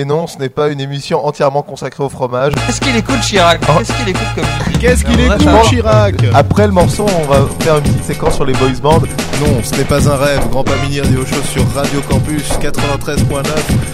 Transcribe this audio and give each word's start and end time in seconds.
Et 0.00 0.04
non, 0.04 0.28
ce 0.28 0.38
n'est 0.38 0.48
pas 0.48 0.68
une 0.68 0.80
émission 0.80 1.26
entièrement 1.26 1.62
consacrée 1.62 2.04
au 2.04 2.08
fromage. 2.08 2.52
Qu'est-ce 2.66 2.80
qu'il 2.80 2.94
écoute 2.94 3.18
Chirac 3.20 3.60
Oh. 3.68 3.72
Qu'est-ce 3.78 3.92
qu'il 3.94 4.08
écoute 4.10 4.22
comme 4.36 4.44
musique 4.44 4.78
Qu'est-ce 4.80 5.04
qu'il 5.04 5.20
écoute, 5.20 5.42
ça- 5.42 5.60
Chirac 5.68 6.14
Après 6.34 6.66
le 6.68 6.72
morceau, 6.72 7.04
on 7.20 7.26
va 7.26 7.40
faire 7.58 7.78
une 7.78 7.82
petite 7.82 8.04
séquence 8.04 8.36
sur 8.36 8.44
les 8.44 8.52
boys 8.52 8.68
bands. 8.80 9.00
Non, 9.40 9.60
ce 9.64 9.74
n'est 9.74 9.82
pas 9.84 10.08
un 10.08 10.14
rêve. 10.16 10.48
Grand 10.52 10.62
Pamini 10.62 11.00
Radio 11.00 11.26
Show 11.26 11.42
sur 11.52 11.64
Radio 11.74 12.00
Campus 12.08 12.48
93.9. 12.60 13.42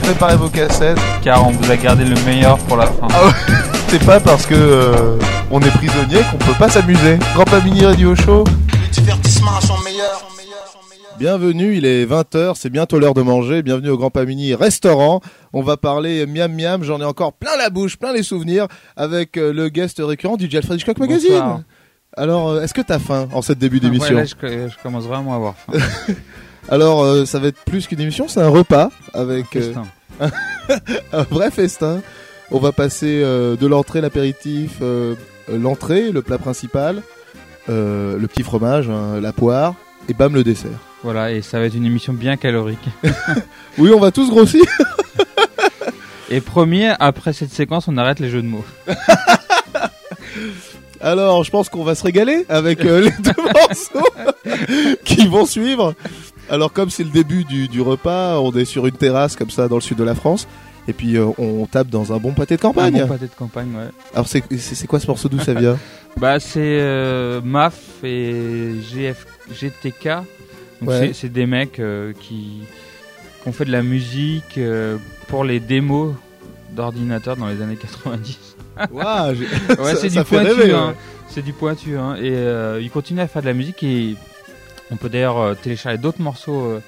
Préparez 0.02 0.36
vos 0.36 0.50
cassettes. 0.50 0.98
Car 1.22 1.46
on 1.48 1.52
vous 1.52 1.70
a 1.72 1.76
gardé 1.76 2.04
le 2.04 2.16
meilleur 2.26 2.58
pour 2.58 2.76
la 2.76 2.84
fin. 2.86 3.08
Ah 3.10 3.30
C'est 3.88 4.04
pas 4.04 4.20
parce 4.20 4.44
que 4.44 4.54
euh, 4.54 5.18
on 5.50 5.58
est 5.60 5.70
prisonnier 5.70 6.18
qu'on 6.30 6.36
peut 6.36 6.58
pas 6.58 6.68
s'amuser. 6.68 7.18
Grand 7.34 7.44
Pamini 7.44 7.86
Radio 7.86 8.14
Show. 8.14 8.44
divertissement 8.92 9.52
à 9.56 9.66
son 9.66 9.78
meilleur. 9.82 10.20
Bienvenue, 11.18 11.76
il 11.76 11.86
est 11.86 12.04
20h, 12.06 12.54
c'est 12.56 12.70
bientôt 12.70 12.98
l'heure 12.98 13.14
de 13.14 13.22
manger. 13.22 13.62
Bienvenue 13.62 13.90
au 13.90 13.96
Grand 13.96 14.10
Pamini 14.10 14.54
Restaurant. 14.54 15.20
On 15.52 15.62
va 15.62 15.76
parler 15.76 16.26
miam 16.26 16.52
miam, 16.52 16.82
j'en 16.82 17.00
ai 17.00 17.04
encore 17.04 17.32
plein 17.32 17.56
la 17.56 17.70
bouche, 17.70 17.96
plein 17.96 18.12
les 18.12 18.22
souvenirs 18.22 18.66
avec 18.96 19.36
euh, 19.36 19.52
le 19.52 19.68
guest 19.68 20.02
récurrent 20.04 20.36
du 20.36 20.44
Alfred 20.56 20.78
Hitchcock 20.78 20.98
Magazine. 20.98 21.30
Bonsoir. 21.30 21.60
Alors, 22.16 22.50
euh, 22.50 22.62
est-ce 22.62 22.74
que 22.74 22.80
t'as 22.80 22.98
faim 22.98 23.28
en 23.32 23.42
cette 23.42 23.58
début 23.58 23.80
d'émission 23.80 24.16
je, 24.18 24.68
je 24.68 24.82
commence 24.82 25.04
vraiment 25.04 25.32
à 25.32 25.36
avoir 25.36 25.54
faim. 25.56 25.72
Alors, 26.68 27.02
euh, 27.02 27.26
ça 27.26 27.38
va 27.38 27.48
être 27.48 27.62
plus 27.64 27.86
qu'une 27.86 28.00
émission, 28.00 28.26
c'est 28.28 28.40
un 28.40 28.48
repas 28.48 28.90
avec 29.12 29.54
euh, 29.56 29.60
Festin. 29.60 29.84
un 31.12 31.22
vrai 31.24 31.50
festin. 31.50 32.00
On 32.50 32.58
va 32.58 32.72
passer 32.72 33.20
euh, 33.22 33.56
de 33.56 33.66
l'entrée, 33.66 34.00
l'apéritif, 34.00 34.80
l'entrée, 35.52 36.10
le 36.10 36.22
plat 36.22 36.38
principal, 36.38 37.02
le 37.68 38.26
petit 38.26 38.42
fromage, 38.42 38.88
hein, 38.88 39.20
la 39.20 39.32
poire, 39.32 39.74
et 40.08 40.14
bam 40.14 40.34
le 40.34 40.44
dessert. 40.44 40.70
Voilà, 41.04 41.30
et 41.32 41.42
ça 41.42 41.60
va 41.60 41.66
être 41.66 41.74
une 41.74 41.84
émission 41.86 42.12
bien 42.12 42.36
calorique. 42.36 42.88
Oui, 43.78 43.90
on 43.94 43.98
va 44.00 44.10
tous 44.12 44.30
grossir. 44.30 44.62
Et 46.30 46.40
promis, 46.40 46.84
après 47.00 47.32
cette 47.32 47.50
séquence, 47.52 47.88
on 47.88 47.96
arrête 47.96 48.20
les 48.20 48.30
jeux 48.30 48.40
de 48.40 48.46
mots. 48.46 48.64
Alors, 51.00 51.44
je 51.44 51.50
pense 51.50 51.68
qu'on 51.68 51.84
va 51.84 51.94
se 51.94 52.02
régaler 52.04 52.46
avec 52.48 52.84
euh, 52.84 53.02
les 53.02 53.10
deux 53.22 53.42
morceaux 53.42 54.06
qui 55.04 55.26
vont 55.26 55.44
suivre. 55.44 55.94
Alors, 56.48 56.72
comme 56.72 56.88
c'est 56.88 57.04
le 57.04 57.10
début 57.10 57.44
du, 57.44 57.68
du 57.68 57.80
repas, 57.82 58.38
on 58.40 58.52
est 58.52 58.64
sur 58.64 58.86
une 58.86 58.96
terrasse 58.96 59.36
comme 59.36 59.50
ça 59.50 59.68
dans 59.68 59.76
le 59.76 59.82
sud 59.82 59.98
de 59.98 60.04
la 60.04 60.14
France. 60.14 60.46
Et 60.86 60.92
puis, 60.92 61.16
euh, 61.16 61.26
on 61.38 61.66
tape 61.66 61.88
dans 61.88 62.12
un 62.12 62.18
bon 62.18 62.32
pâté 62.32 62.56
de 62.56 62.60
Un 62.60 62.62
campagne. 62.62 63.00
bon 63.00 63.08
pâté 63.08 63.26
de 63.26 63.34
campagne, 63.36 63.74
ouais. 63.76 63.88
Alors, 64.14 64.26
c'est 64.28 64.86
quoi 64.86 65.00
ce 65.00 65.06
morceau 65.06 65.28
D'où 65.28 65.40
ça 65.40 65.52
vient? 65.54 65.78
Bah, 66.16 66.38
c'est 66.40 66.78
euh, 66.80 67.40
MAF 67.42 67.74
et 68.04 68.72
GF, 68.90 69.26
GTK. 69.52 70.08
Ouais. 70.88 71.12
c'est- 71.14 71.28
des 71.28 71.46
mecs 71.46 71.78
euh, 71.80 72.12
qui, 72.20 72.62
qui 73.42 73.48
ont 73.48 73.52
fait 73.52 73.64
de 73.64 73.72
la 73.72 73.82
musique 73.82 74.58
euh, 74.58 74.96
pour 75.28 75.44
les 75.44 75.60
démos 75.60 76.14
d'ordinateur 76.72 77.36
dans 77.36 77.46
les 77.48 77.60
années 77.62 77.76
90. 77.76 78.38
Waouh, 78.92 79.34
Ouais, 79.78 79.94
c'est 79.96 80.08
du 80.08 80.24
pointu. 80.24 80.72
hein. 80.72 80.94
C'est 81.28 81.42
du 81.42 81.52
pointu. 81.52 81.96
Hein. 81.96 82.16
Et 82.16 82.30
euh, 82.32 82.80
il 82.82 82.90
continue 82.90 83.20
à 83.20 83.26
faire 83.28 83.42
de 83.42 83.46
la 83.46 83.52
musique 83.54 83.82
et 83.82 84.14
on 84.90 84.96
peut 84.96 85.08
d'ailleurs 85.08 85.56
télécharger 85.62 85.98
d'autres 85.98 86.20
morceaux 86.20 86.80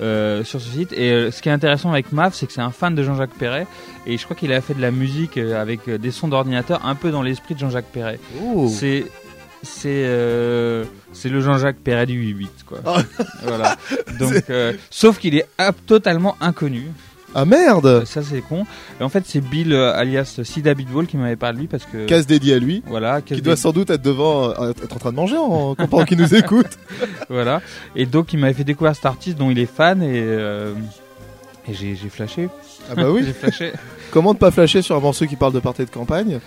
euh, 0.00 0.44
sur 0.44 0.60
ce 0.60 0.70
site. 0.70 0.92
Et 0.94 1.10
euh, 1.12 1.30
ce 1.30 1.42
qui 1.42 1.48
est 1.48 1.52
intéressant 1.52 1.90
avec 1.92 2.12
Mav, 2.12 2.32
c'est 2.34 2.46
que 2.46 2.52
c'est 2.52 2.60
un 2.62 2.70
fan 2.70 2.94
de 2.94 3.02
Jean-Jacques 3.02 3.34
Perret 3.38 3.66
et 4.06 4.16
je 4.16 4.24
crois 4.24 4.34
qu'il 4.36 4.52
a 4.52 4.60
fait 4.62 4.72
de 4.74 4.80
la 4.80 4.90
musique 4.90 5.36
euh, 5.36 5.60
avec 5.60 5.88
des 5.90 6.10
sons 6.10 6.28
d'ordinateur 6.28 6.84
un 6.86 6.94
peu 6.94 7.10
dans 7.10 7.22
l'esprit 7.22 7.54
de 7.54 7.60
Jean-Jacques 7.60 7.92
Perret. 7.92 8.18
C'est 8.70 9.04
c'est 9.62 9.88
euh, 10.06 10.84
c'est 11.12 11.28
le 11.28 11.40
Jean-Jacques 11.40 11.78
Perret 11.78 12.06
du 12.06 12.34
8-8 12.34 12.48
quoi. 12.66 12.78
Ah. 12.86 13.02
voilà. 13.42 13.76
Donc 14.18 14.44
euh, 14.50 14.72
sauf 14.90 15.18
qu'il 15.18 15.34
est 15.36 15.46
totalement 15.86 16.36
inconnu. 16.40 16.86
Ah 17.34 17.44
merde 17.44 18.04
Ça 18.06 18.22
c'est 18.22 18.40
con. 18.40 18.66
Et 19.00 19.04
en 19.04 19.08
fait 19.08 19.24
c'est 19.26 19.40
Bill 19.40 19.72
euh, 19.72 19.94
alias 19.94 20.40
Sid 20.42 20.66
Abitbol 20.66 21.06
qui 21.06 21.16
m'avait 21.16 21.36
parlé 21.36 21.56
de 21.56 21.60
lui 21.60 21.68
parce 21.68 21.84
que 21.84 22.06
Casse 22.06 22.26
dédié 22.26 22.54
à 22.54 22.58
lui. 22.58 22.82
voilà 22.86 23.20
Qui 23.20 23.40
doit 23.40 23.56
sans 23.56 23.72
doute 23.72 23.90
être 23.90 24.02
devant, 24.02 24.50
euh, 24.50 24.70
être 24.70 24.94
en 24.94 24.98
train 24.98 25.10
de 25.10 25.16
manger 25.16 25.36
en 25.36 25.74
pendant 25.74 26.04
qu'il 26.04 26.18
nous 26.18 26.34
écoute. 26.34 26.66
Voilà. 27.28 27.62
Et 27.94 28.06
donc, 28.06 28.32
il 28.32 28.40
m'avait 28.40 28.54
fait 28.54 28.64
découvrir 28.64 28.96
cet 28.96 29.06
artiste 29.06 29.38
dont 29.38 29.50
il 29.50 29.58
est 29.60 29.72
fan 29.72 30.02
et, 30.02 30.20
euh, 30.20 30.74
et 31.68 31.74
j'ai, 31.74 31.94
j'ai 31.94 32.08
flashé. 32.08 32.48
Ah 32.90 32.96
bah 32.96 33.08
oui. 33.08 33.22
J'ai 33.24 33.32
flashé. 33.32 33.72
Comment 34.10 34.32
ne 34.34 34.38
pas 34.38 34.50
flasher 34.50 34.82
sur 34.82 34.96
un 34.96 35.00
morceau 35.00 35.26
qui 35.26 35.36
parle 35.36 35.52
de 35.52 35.60
party 35.60 35.84
de 35.84 35.90
campagne? 35.90 36.40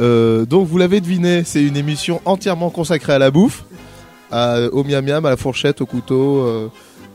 Euh, 0.00 0.44
Donc 0.46 0.66
vous 0.68 0.78
l'avez 0.78 1.00
deviné, 1.00 1.42
c'est 1.44 1.62
une 1.62 1.76
émission 1.76 2.20
entièrement 2.24 2.70
consacrée 2.70 3.12
à 3.12 3.18
la 3.18 3.30
bouffe, 3.30 3.64
à- 4.30 4.60
au 4.72 4.84
miam 4.84 5.04
miam, 5.04 5.24
à 5.26 5.30
la 5.30 5.36
fourchette, 5.36 5.80
au 5.80 5.86
couteau, 5.86 6.40
euh, 6.46 6.68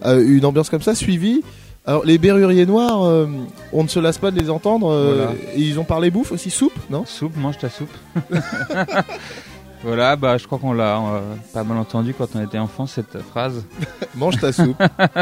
à 0.03 0.13
une 0.15 0.45
ambiance 0.45 0.69
comme 0.69 0.81
ça 0.83 0.93
suivie. 0.95 1.41
Alors 1.85 2.03
les 2.05 2.17
berruriers 2.17 2.65
noirs, 2.65 3.03
euh, 3.05 3.25
on 3.73 3.83
ne 3.83 3.87
se 3.87 3.99
lasse 3.99 4.17
pas 4.17 4.29
de 4.31 4.39
les 4.39 4.49
entendre. 4.49 4.87
Voilà. 4.93 5.31
ils 5.55 5.79
ont 5.79 5.85
parlé 5.85 6.11
bouffe 6.11 6.31
aussi, 6.33 6.49
soupe, 6.49 6.77
non? 6.89 7.05
Soupe, 7.05 7.35
mange 7.37 7.57
ta 7.57 7.69
soupe. 7.69 7.89
voilà, 9.87 10.17
bah, 10.17 10.35
je 10.37 10.45
crois 10.45 10.59
qu'on 10.59 10.73
l'a 10.73 10.97
euh, 10.97 11.21
pas 11.53 11.63
mal 11.63 11.77
entendu 11.77 12.13
quand 12.13 12.27
on 12.35 12.43
était 12.43 12.57
enfant, 12.57 12.87
cette 12.87 13.21
phrase. 13.21 13.63
Mange 14.15 14.37
ta 14.37 14.51
soupe. 14.51 14.75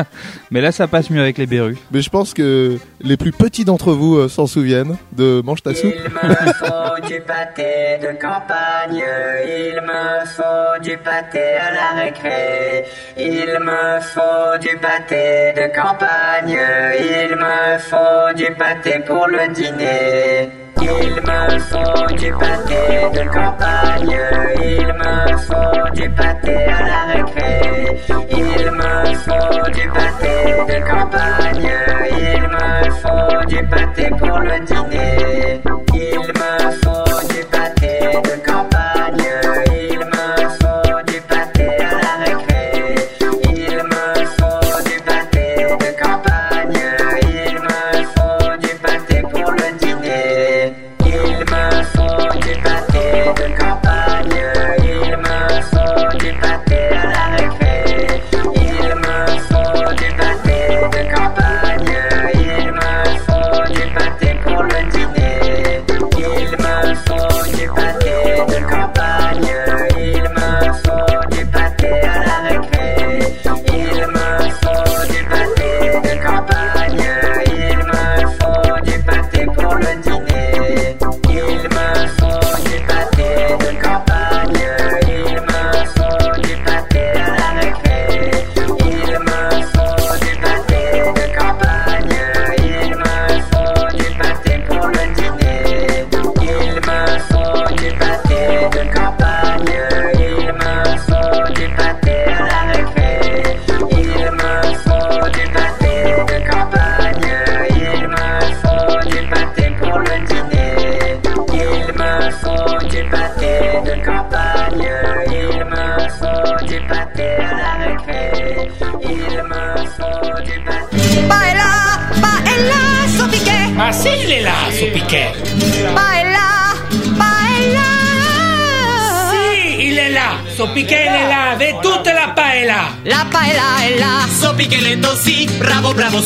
Mais 0.52 0.60
là, 0.60 0.72
ça 0.72 0.88
passe 0.88 1.12
mieux 1.12 1.22
avec 1.22 1.38
les 1.38 1.46
berrues. 1.46 1.78
Mais 1.92 2.02
je 2.02 2.10
pense 2.10 2.34
que 2.34 2.80
les 3.00 3.16
plus 3.16 3.32
petits 3.32 3.64
d'entre 3.64 3.94
vous 3.94 4.16
euh, 4.16 4.28
s'en 4.28 4.48
souviennent 4.48 4.98
de 5.12 5.44
mange 5.46 5.62
ta 5.62 5.76
soupe. 5.76 5.94
Il 5.96 6.04
me 6.06 6.54
faut 6.54 7.08
du 7.08 7.22
pâté 7.22 8.00
de 8.02 8.20
campagne, 8.20 9.04
il 9.46 9.80
me 9.82 10.26
faut 10.26 10.82
du 10.82 10.98
pâté 10.98 11.44
à 11.58 11.72
la 11.72 12.04
récré, 12.04 12.86
il 13.18 13.60
me 13.60 14.00
faut 14.02 14.58
du 14.60 14.76
pâté 14.78 15.54
de 15.56 15.76
campagne, 15.76 16.58
il 17.00 17.36
me 17.36 17.78
faut 17.78 18.34
du 18.36 18.52
pâté 18.56 19.00
pour 19.06 19.28
le 19.28 19.54
dîner. 19.54 20.65
Il 20.88 21.16
me 21.16 21.60
faut 21.60 22.16
du 22.16 22.32
pâté 22.32 23.10
de 23.12 23.28
campagne, 23.30 24.18
il 24.62 24.88
me 24.88 25.38
faut 25.38 25.92
du 25.96 26.10
pâté 26.12 26.56
à 26.66 26.86
la 26.86 27.06
récré, 27.14 27.98
il 28.30 28.72
me 28.72 29.16
faut 29.16 29.72
du 29.72 29.90
pâté 29.90 30.34
de 30.70 30.80
campagne, 30.88 31.72
il 32.12 32.44
me 32.44 32.92
faut 32.92 33.46
du 33.48 33.64
pâté 33.68 34.10
pour 34.12 34.38
le 34.38 34.60
dîner. 34.60 35.65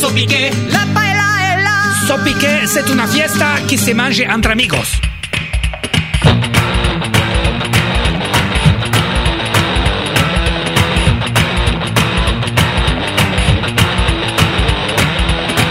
Piqué. 0.07 0.51
la 0.71 0.79
paella 0.93 1.29
est 1.43 1.63
là. 1.63 2.07
So 2.07 2.17
piqué, 2.23 2.65
c'est 2.65 2.89
una 2.89 3.05
fiesta 3.07 3.45
qui 3.67 3.77
se 3.77 3.91
mange 3.93 4.23
entre 4.29 4.51
amigos. 4.51 5.01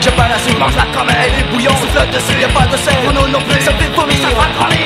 J'ai 0.03 0.11
pas 0.11 0.29
la 0.29 0.39
soupe, 0.39 0.59
mange 0.59 0.77
la 0.77 0.87
quand 0.95 1.05
même 1.05 1.17
Elle 1.25 1.41
est 1.41 1.53
bouillante, 1.53 1.77
flotte 1.93 2.11
dessus, 2.13 2.41
y'a 2.41 2.49
pas 2.49 2.67
de 2.67 2.77
sel 2.77 2.95
Bruno 3.05 3.27
non 3.29 3.41
plus, 3.49 3.61
ça 3.63 3.73
fait 3.73 3.89
vomir, 3.97 4.17
ça 4.23 4.29
fera 4.29 4.47
grandir 4.57 4.78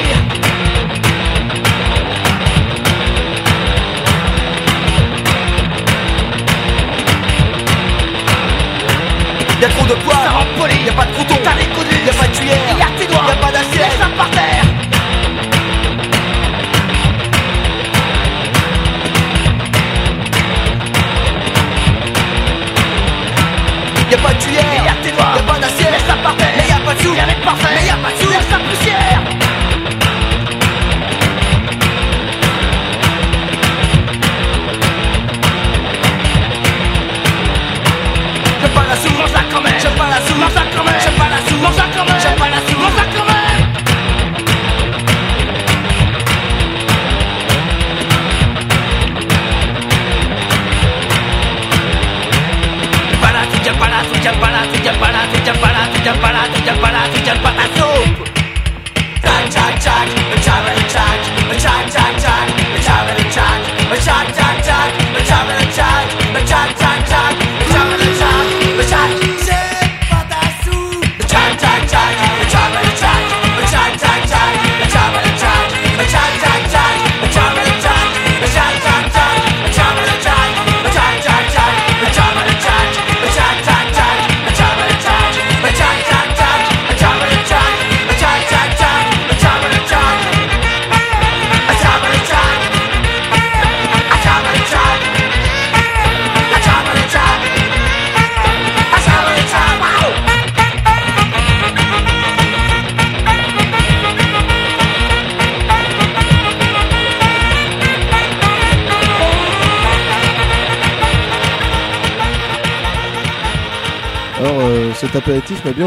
Y'a 9.63 9.69
trop 9.69 9.87
de 9.87 9.95
poids, 9.95 10.15
ça 10.15 10.31
rend 10.31 10.45
poli, 10.59 10.75
y'a 10.85 10.93
pas 10.93 11.05
de 11.05 11.13
couteau, 11.13 11.35
t'as 11.41 11.55
des 11.55 11.67
coups 11.67 11.87
y'a 12.05 12.13
pas 12.13 12.27
de 12.27 12.37
cuillère, 12.37 12.57
y'a 12.77 12.87
tes 12.99 13.07
doigts, 13.07 13.23
y'a 13.29 13.37
pas 13.37 13.53
d'assiette, 13.53 13.79
laisse 13.79 13.97
ça 13.97 14.09
par 14.17 14.29
terre 14.31 14.62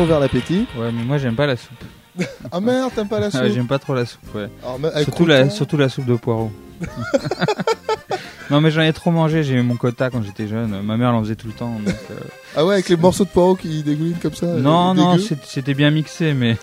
ouvert 0.06 0.20
l'appétit. 0.20 0.68
Ouais, 0.78 0.92
mais 0.92 1.04
moi 1.04 1.18
j'aime 1.18 1.36
pas 1.36 1.46
la 1.48 1.58
soupe. 1.58 1.84
Ah 2.52 2.60
merde, 2.62 2.92
t'aimes 2.96 3.08
pas 3.10 3.20
la 3.20 3.30
soupe 3.32 3.42
Ouais, 3.42 3.52
j'aime 3.52 3.68
pas 3.68 3.80
trop 3.80 3.94
la 3.94 4.06
soupe, 4.06 4.34
ouais. 4.36 4.48
Alors, 4.64 4.80
mais 4.80 4.88
avec 4.90 5.04
Surtout 5.04 5.26
la, 5.26 5.50
surtout 5.50 5.78
la 5.78 5.90
soupe 5.90 6.06
de 6.06 6.16
poireaux. 6.16 6.52
non 8.50 8.62
mais 8.62 8.72
j'en 8.72 8.82
ai 8.82 8.94
trop 8.94 9.12
mangé, 9.12 9.44
j'ai 9.44 9.56
eu 9.56 9.62
mon 9.62 9.76
quota 9.76 10.10
quand 10.10 10.22
j'étais 10.24 10.48
jeune. 10.48 10.82
Ma 10.84 10.98
mère 10.98 11.10
elle 11.10 11.16
en 11.16 11.24
faisait 11.24 11.36
tout 11.36 11.48
le 11.48 11.54
temps. 11.54 11.80
donc, 11.86 11.96
euh, 12.12 12.16
Ah 12.56 12.66
ouais, 12.66 12.76
avec 12.76 12.90
les 12.90 12.98
morceaux 12.98 13.24
de 13.26 13.30
poireaux 13.30 13.56
qui 13.56 13.84
dégoulinent 13.84 14.20
comme 14.22 14.36
ça. 14.36 14.48
Non, 14.48 14.92
euh, 14.92 14.94
non, 14.94 15.18
c'était 15.44 15.74
bien 15.74 15.92
mixé, 15.92 16.34
mais... 16.34 16.58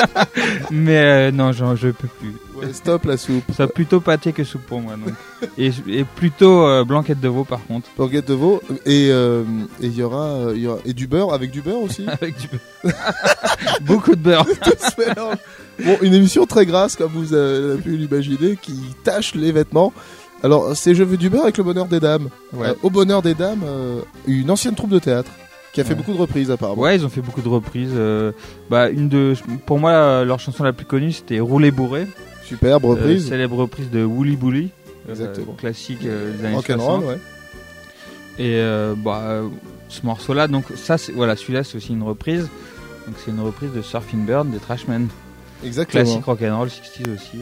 mais 0.70 0.98
euh, 0.98 1.30
non, 1.30 1.52
genre, 1.52 1.76
je 1.76 1.88
peux 1.88 2.08
plus. 2.08 2.34
Ouais, 2.56 2.72
stop 2.72 3.04
la 3.04 3.16
soupe. 3.16 3.44
Ça 3.56 3.66
plutôt 3.66 4.00
pâté 4.00 4.32
que 4.32 4.44
soupe 4.44 4.64
pour 4.66 4.80
moi. 4.80 4.94
Donc. 4.94 5.14
Et, 5.58 5.72
et 5.88 6.04
plutôt 6.04 6.66
euh, 6.66 6.84
blanquette 6.84 7.20
de 7.20 7.28
veau 7.28 7.44
par 7.44 7.64
contre. 7.66 7.88
Baguette 7.98 8.28
de 8.28 8.34
veau. 8.34 8.62
Et 8.86 9.08
euh, 9.10 9.42
et 9.80 9.86
il 9.86 9.94
y 9.96 10.02
aura, 10.02 10.52
il 10.54 10.60
y 10.62 10.66
aura 10.68 10.78
et 10.84 10.92
du 10.92 11.06
beurre 11.08 11.32
avec 11.34 11.50
du 11.50 11.62
beurre 11.62 11.82
aussi. 11.82 12.06
Avec 12.08 12.36
du 12.38 12.48
Beaucoup 13.82 14.14
de 14.14 14.20
beurre. 14.20 14.46
Bon, 15.84 15.98
une 16.02 16.14
émission 16.14 16.46
très 16.46 16.64
grasse 16.64 16.94
comme 16.94 17.12
vous 17.12 17.34
avez 17.34 17.80
pu 17.82 17.96
l'imaginer, 17.96 18.56
qui 18.60 18.78
tâche 19.02 19.34
les 19.34 19.50
vêtements. 19.50 19.92
Alors, 20.44 20.76
c'est 20.76 20.94
Je 20.94 21.02
veux 21.02 21.16
du 21.16 21.30
beurre 21.30 21.44
avec 21.44 21.56
le 21.58 21.64
bonheur 21.64 21.86
des 21.86 21.98
dames. 22.00 22.28
Ouais. 22.52 22.68
Euh, 22.68 22.74
au 22.82 22.90
bonheur 22.90 23.22
des 23.22 23.34
dames, 23.34 23.62
euh, 23.64 24.00
une 24.26 24.50
ancienne 24.50 24.74
troupe 24.74 24.90
de 24.90 24.98
théâtre 24.98 25.30
qui 25.72 25.80
a 25.80 25.84
fait 25.84 25.90
Ouais. 25.90 25.96
beaucoup 25.96 26.12
de 26.12 26.18
reprises 26.18 26.50
apparemment. 26.50 26.82
Ouais, 26.82 26.94
ils 26.96 27.04
ont 27.04 27.08
fait 27.08 27.22
beaucoup 27.22 27.40
de 27.40 27.48
reprises. 27.48 27.90
euh, 27.94 28.30
bah, 28.70 28.90
une 28.90 29.08
de, 29.08 29.34
pour 29.66 29.78
moi, 29.80 30.22
leur 30.24 30.38
chanson 30.38 30.62
la 30.62 30.72
plus 30.74 30.84
connue, 30.86 31.12
c'était 31.12 31.40
Rouler 31.40 31.70
bourré. 31.70 32.06
Superbe 32.44 32.84
reprise. 32.84 33.28
célèbre 33.28 33.56
reprise 33.56 33.90
de 33.90 34.04
Woolly 34.04 34.36
Bully. 34.36 34.70
Exactement. 35.08 35.54
classique 35.54 36.00
des 36.02 36.44
années 36.44 36.54
Rock'n'roll, 36.56 37.00
60. 37.02 37.04
ouais. 37.06 37.18
Et 38.38 38.60
bah, 39.02 39.40
ce 39.88 40.04
morceau-là, 40.04 40.46
donc 40.48 40.64
ça, 40.76 40.96
voilà, 41.14 41.36
celui-là, 41.36 41.64
c'est 41.64 41.76
aussi 41.76 41.92
une 41.92 42.02
reprise. 42.02 42.48
Donc 43.06 43.16
c'est 43.24 43.30
une 43.30 43.40
reprise 43.40 43.70
de 43.74 43.80
Surfing 43.82 44.24
Bird 44.26 44.50
des 44.50 44.58
Trashmen. 44.58 45.08
Exactement. 45.64 46.02
Classique 46.04 46.24
rock'n'roll 46.24 46.68
60s 46.68 47.14
aussi. 47.14 47.38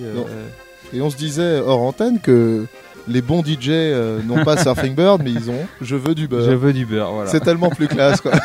Et 0.95 1.01
on 1.01 1.11
se 1.11 1.17
disait 1.17 1.59
hors 1.61 1.81
antenne 1.81 2.21
que 2.21 2.67
les 3.09 3.23
bons 3.23 3.43
DJ 3.45 3.69
euh, 3.71 4.21
n'ont 4.23 4.45
pas 4.45 4.57
Surfing 4.63 4.95
Bird, 4.95 5.23
mais 5.25 5.31
ils 5.33 5.51
ont 5.51 5.67
Je 5.81 5.97
veux 5.97 6.15
du 6.15 6.29
beurre. 6.29 6.45
Je 6.51 6.55
veux 6.57 6.73
du 6.73 6.87
beurre, 6.87 7.13
voilà. 7.13 7.31
C'est 7.31 7.41
tellement 7.41 7.71
plus 7.71 7.89
classe, 7.89 8.21
quoi. 8.21 8.33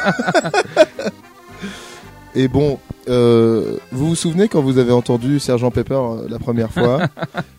Et 2.36 2.48
bon, 2.48 2.78
euh, 3.10 3.78
vous 3.92 4.10
vous 4.10 4.16
souvenez 4.16 4.48
quand 4.48 4.62
vous 4.62 4.78
avez 4.78 4.92
entendu 4.92 5.40
Sergent 5.40 5.72
Pepper 5.72 5.96
euh, 5.96 6.28
la 6.30 6.38
première 6.38 6.72
fois? 6.72 7.00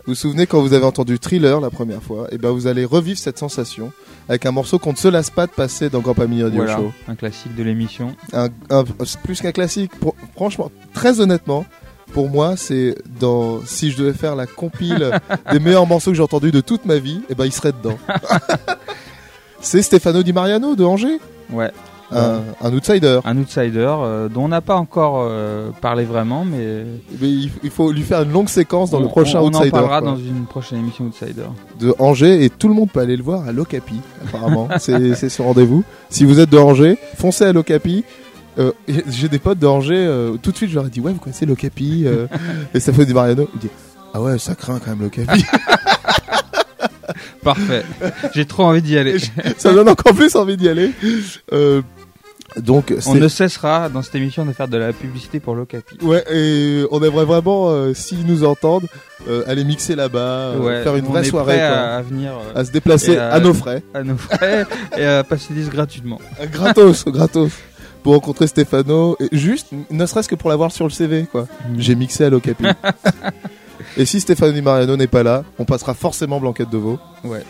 Vous 0.06 0.12
vous 0.12 0.14
souvenez 0.14 0.46
quand 0.46 0.62
vous 0.62 0.72
avez 0.72 0.86
entendu 0.86 1.18
Thriller 1.18 1.60
la 1.60 1.68
première 1.68 2.02
fois? 2.02 2.28
Et 2.32 2.38
ben 2.38 2.50
vous 2.50 2.66
allez 2.66 2.84
revivre 2.86 3.18
cette 3.18 3.38
sensation 3.38 3.92
avec 4.28 4.46
un 4.46 4.52
morceau 4.52 4.78
qu'on 4.78 4.92
ne 4.92 4.96
se 4.96 5.08
lasse 5.08 5.28
pas 5.28 5.46
de 5.46 5.50
passer 5.52 5.90
dans 5.90 5.98
Grand 6.00 6.14
Pamini 6.14 6.42
Radio 6.44 6.58
Voilà, 6.62 6.76
Show. 6.78 6.92
un 7.08 7.14
classique 7.14 7.54
de 7.56 7.62
l'émission. 7.62 8.14
Un, 8.32 8.48
un- 8.70 8.84
c'est 9.04 9.20
plus 9.20 9.40
qu'un 9.42 9.52
classique. 9.52 9.90
Pour- 10.00 10.14
franchement, 10.34 10.70
très 10.94 11.20
honnêtement, 11.20 11.66
pour 12.12 12.28
moi, 12.30 12.56
c'est 12.56 12.96
dans 13.20 13.60
si 13.64 13.90
je 13.90 13.98
devais 13.98 14.12
faire 14.12 14.34
la 14.36 14.46
compile 14.46 15.10
des 15.52 15.58
meilleurs 15.60 15.86
morceaux 15.86 16.10
que 16.10 16.16
j'ai 16.16 16.22
entendus 16.22 16.50
de 16.52 16.60
toute 16.60 16.84
ma 16.84 16.98
vie, 16.98 17.20
et 17.28 17.34
ben 17.34 17.44
il 17.46 17.52
serait 17.52 17.72
dedans. 17.72 17.98
c'est 19.60 19.82
Stefano 19.82 20.22
Di 20.22 20.32
Mariano 20.32 20.74
de 20.76 20.84
Angers, 20.84 21.18
Ouais. 21.52 21.70
un, 22.10 22.40
un 22.62 22.72
outsider. 22.74 23.20
Un 23.24 23.36
outsider 23.38 23.86
euh, 24.00 24.28
dont 24.28 24.44
on 24.44 24.48
n'a 24.48 24.60
pas 24.60 24.76
encore 24.76 25.26
euh, 25.28 25.70
parlé 25.80 26.04
vraiment, 26.04 26.44
mais 26.44 26.84
Mais 27.20 27.28
il, 27.28 27.50
il 27.62 27.70
faut 27.70 27.90
lui 27.92 28.02
faire 28.02 28.22
une 28.22 28.32
longue 28.32 28.48
séquence 28.48 28.90
dans 28.90 28.98
on, 28.98 29.02
le 29.02 29.08
prochain 29.08 29.40
on, 29.40 29.44
on 29.44 29.46
en 29.48 29.50
outsider 29.54 29.70
parlera 29.70 30.00
quoi, 30.00 30.10
dans 30.12 30.16
une 30.16 30.46
prochaine 30.46 30.78
émission 30.78 31.04
Outsider. 31.06 31.46
de 31.80 31.94
Angers 31.98 32.44
et 32.44 32.50
tout 32.50 32.68
le 32.68 32.74
monde 32.74 32.90
peut 32.90 33.00
aller 33.00 33.16
le 33.16 33.22
voir 33.22 33.46
à 33.48 33.52
l'Ocapi 33.52 34.00
apparemment. 34.26 34.68
c'est 34.78 35.14
ce 35.28 35.42
rendez-vous. 35.42 35.84
Si 36.10 36.24
vous 36.24 36.40
êtes 36.40 36.50
de 36.50 36.58
Angers, 36.58 36.98
foncez 37.16 37.44
à 37.44 37.52
l'Ocapi. 37.52 38.04
Euh, 38.58 38.72
j'ai 39.08 39.28
des 39.28 39.38
potes 39.38 39.58
de 39.58 39.66
Angers, 39.66 39.94
euh, 40.06 40.36
tout 40.42 40.50
de 40.50 40.56
suite 40.56 40.70
je 40.70 40.74
leur 40.74 40.86
ai 40.86 40.90
dit 40.90 41.00
ouais 41.00 41.12
vous 41.12 41.18
connaissez 41.20 41.46
l'Ocapi 41.46 42.02
euh, 42.06 42.26
et 42.74 42.80
Stefano 42.80 43.04
Di 43.04 43.14
Mariano. 43.14 43.48
Il 43.54 43.60
dit 43.60 43.68
ah 44.14 44.20
ouais 44.20 44.38
ça 44.38 44.54
craint 44.54 44.80
quand 44.84 44.90
même 44.90 45.02
l'Ocapi. 45.02 45.44
Parfait. 47.42 47.84
J'ai 48.34 48.44
trop 48.44 48.64
envie 48.64 48.82
d'y 48.82 48.98
aller. 48.98 49.16
ça 49.58 49.72
donne 49.72 49.88
encore 49.88 50.14
plus 50.14 50.34
envie 50.36 50.56
d'y 50.56 50.68
aller. 50.68 50.90
Euh, 51.52 51.82
donc 52.56 52.92
On 53.06 53.14
ne 53.14 53.28
cessera 53.28 53.88
dans 53.88 54.02
cette 54.02 54.14
émission 54.16 54.44
de 54.44 54.52
faire 54.52 54.68
de 54.68 54.76
la 54.76 54.92
publicité 54.92 55.38
pour 55.40 55.54
l'Ocapi. 55.54 55.98
Ouais, 56.02 56.24
et 56.32 56.84
on 56.90 57.02
aimerait 57.02 57.24
vraiment, 57.24 57.92
s'ils 57.94 58.26
nous 58.26 58.42
entendent, 58.44 58.86
aller 59.46 59.64
mixer 59.64 59.94
là-bas, 59.94 60.54
Ouais, 60.58 60.82
faire 60.82 60.96
une 60.96 61.04
vraie 61.06 61.24
soirée, 61.24 61.60
à, 61.60 61.96
à 61.96 62.02
venir 62.02 62.32
à 62.54 62.64
se 62.64 62.72
déplacer 62.72 63.16
à- 63.16 63.32
à 63.32 63.40
nos 63.40 63.54
frais. 63.54 63.82
à 63.94 64.02
nos 64.02 64.16
frais 64.16 64.66
et 64.96 65.04
à 65.04 65.22
passer 65.24 65.54
10 65.54 65.68
gratuitement. 65.70 66.20
Gratos, 66.52 67.04
gratos. 67.06 67.52
Pour 68.08 68.14
rencontrer 68.14 68.46
Stefano, 68.46 69.18
et 69.20 69.28
juste, 69.36 69.66
ne 69.90 70.06
serait-ce 70.06 70.30
que 70.30 70.34
pour 70.34 70.48
l'avoir 70.48 70.72
sur 70.72 70.86
le 70.86 70.90
CV, 70.90 71.26
quoi. 71.30 71.42
Mm. 71.42 71.74
J'ai 71.76 71.94
mixé 71.94 72.24
à 72.24 72.30
l'Ocapi. 72.30 72.64
et 73.98 74.06
si 74.06 74.18
Stefano 74.20 74.50
Di 74.50 74.62
Mariano 74.62 74.96
n'est 74.96 75.06
pas 75.06 75.22
là, 75.22 75.44
on 75.58 75.66
passera 75.66 75.92
forcément 75.92 76.40
Blanquette 76.40 76.70
de 76.70 76.78
veau. 76.78 76.98
Ouais. 77.22 77.44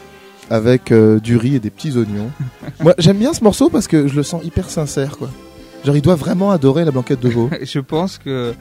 Avec 0.51 0.91
euh, 0.91 1.21
du 1.21 1.37
riz 1.37 1.55
et 1.55 1.61
des 1.61 1.71
petits 1.71 1.97
oignons. 1.97 2.33
Moi, 2.81 2.93
j'aime 2.99 3.19
bien 3.19 3.35
ce 3.35 3.45
morceau 3.45 3.71
parce 3.71 3.87
que 3.87 4.09
je 4.09 4.17
le 4.17 4.25
sens 4.25 4.43
hyper 4.45 4.69
sincère, 4.69 5.17
quoi. 5.17 5.31
Genre, 5.85 5.95
il 5.95 6.03
doit 6.03 6.17
vraiment 6.17 6.51
adorer 6.51 6.85
la 6.85 6.91
blanquette 6.91 7.21
de 7.21 7.29
veau. 7.29 7.49
Je 7.63 7.79
pense 7.79 8.19
que 8.19 8.53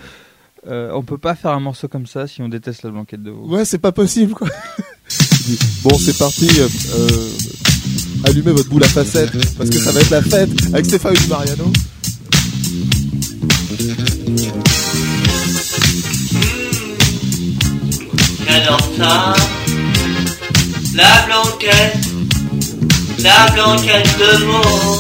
euh, 0.68 0.92
on 0.94 1.02
peut 1.02 1.18
pas 1.18 1.34
faire 1.34 1.50
un 1.50 1.60
morceau 1.60 1.88
comme 1.88 2.06
ça 2.06 2.28
si 2.28 2.44
on 2.44 2.48
déteste 2.48 2.84
la 2.84 2.92
blanquette 2.92 3.24
de 3.24 3.32
veau. 3.32 3.48
Ouais, 3.48 3.66
c'est 3.66 3.80
pas 3.80 3.92
possible, 3.92 4.36
quoi. 4.36 4.50
bon, 5.82 5.98
c'est 5.98 6.20
parti. 6.20 6.48
euh, 6.60 6.68
euh, 6.94 7.30
allumez 8.24 8.52
votre 8.52 8.70
boule 8.70 8.84
à 8.84 8.88
facettes, 8.88 9.32
parce 9.58 9.70
que 9.70 9.80
ça 9.80 9.92
va 9.92 10.00
être 10.00 10.10
la 10.10 10.22
fête 10.22 10.50
avec 10.74 10.86
Stéphane 10.86 11.16
Mariano. 11.30 11.72
J'adore 18.48 18.90
ça. 18.98 19.34
La 20.96 21.26
blanquette, 21.28 21.98
la 23.20 23.52
blanquette 23.52 24.18
de 24.20 24.46
mange, 24.46 25.00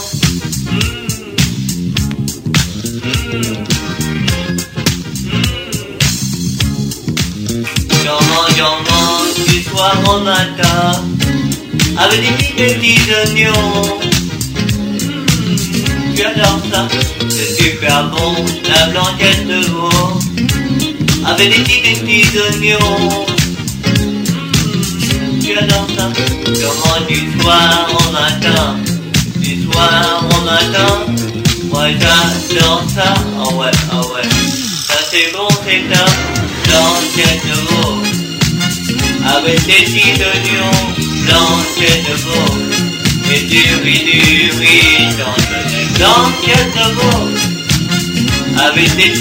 j'en 8.57 8.77
mange 8.83 9.47
du 9.47 9.63
soir 9.63 10.21
matin 10.23 11.03
avec 11.95 12.21
des 12.21 12.73
petits 12.73 12.99
oignons. 13.11 13.83
Mmh, 14.73 16.15
J'adore 16.15 16.59
ça, 16.71 16.87
c'est 17.29 17.63
super 17.63 18.09
bon, 18.09 18.35
la 18.67 18.87
blanquette 18.87 19.47
de 19.47 19.59
veau. 19.67 20.19
Avec 21.25 21.49
des 21.49 21.63
petits 21.93 22.27
oignons. 22.37 23.09
Mmh, 23.85 25.41
J'adore 25.41 25.87
ça, 25.95 26.05
mange 26.07 27.07
du 27.07 27.39
soir 27.39 27.87
au 27.93 28.11
matin, 28.11 28.75
du 29.37 29.63
soir 29.63 30.25
au 30.29 30.41
matin. 30.43 31.05
Moi 31.71 31.87
j'adore 31.91 32.83
ça, 32.95 33.13
ah 33.39 33.53
ouais, 33.55 33.71
ah 33.91 33.99
ouais, 33.99 34.29
ça 34.87 34.95
c'est 35.11 35.31
bon, 35.33 35.47
c'est 35.65 35.83
ça, 35.93 36.05
blanquette 36.65 37.41
de 37.45 37.55
veau. 37.67 37.95
Avec 39.35 39.59
des 39.65 39.83
petits 39.83 40.13
oignons, 40.21 40.85
blanquette 41.27 42.03
de 42.07 42.15
veau, 42.23 42.47
et 43.33 43.43
du 43.51 43.63
riz, 43.83 44.03
du 44.05 44.21
riz, 44.59 45.11
chantonnet, 45.17 45.87
blanquette 45.97 46.73
de 46.73 46.87
veau, 46.95 47.21
avec 48.65 48.89
des 48.95 49.11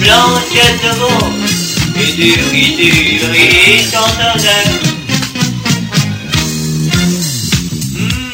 blanquette 0.00 0.80
de 0.84 0.92
veau, 0.98 1.24
et 2.02 2.12
du 2.12 2.30
riz, 2.50 2.72
du 2.76 2.90
riz, 3.32 3.78
chantonnet. 3.90 4.66
Mmh. 7.92 8.24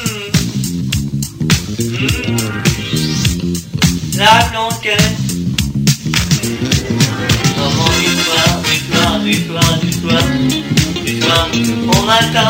Mmh. 1.79 2.21
La 4.17 4.35
blanquette 4.51 5.19
Maman 7.57 7.91
du 8.01 8.13
soir, 8.23 8.51
du 8.65 8.75
soir, 8.87 9.13
du 9.21 9.35
soir, 9.35 9.71
du 9.83 9.91
soir, 9.93 10.25
soir 11.31 11.49
au 11.53 12.03
matin. 12.07 12.49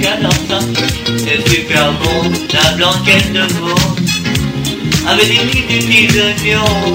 J'adore 0.00 0.32
ça, 0.48 0.58
c'est 1.18 1.48
super 1.48 1.92
bon, 1.92 2.32
la 2.52 2.72
blanquette 2.72 3.32
de 3.32 3.40
veau, 3.54 3.74
avec 5.08 5.28
des 5.28 5.36
petits, 5.36 5.62
petits 5.62 6.08
oignons. 6.18 6.94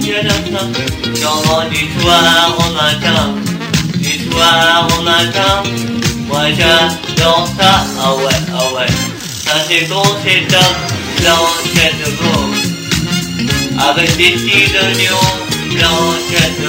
J'adore 0.00 0.44
ça, 0.52 0.62
j'en 1.20 1.68
du 1.68 2.00
soir 2.00 2.58
au 2.58 2.72
matin, 2.72 3.34
du 3.96 4.30
soir 4.30 4.88
au 4.98 5.02
matin. 5.02 5.62
Moi 6.28 6.44
j'adore 6.56 7.48
ça, 7.58 7.84
ah 8.02 8.14
ouais, 8.14 8.40
ah 8.54 8.74
ouais, 8.74 8.92
ça 9.44 9.54
c'est 9.68 9.88
bon, 9.88 10.02
c'est 10.24 10.46
top, 10.46 10.74
blanquette 11.20 11.98
de 11.98 12.10
veau 12.22 12.42
avec 13.80 14.16
des 14.16 14.30
petits 14.30 14.76
oignons, 14.76 15.47
blanquette 15.78 16.60
de 16.60 16.68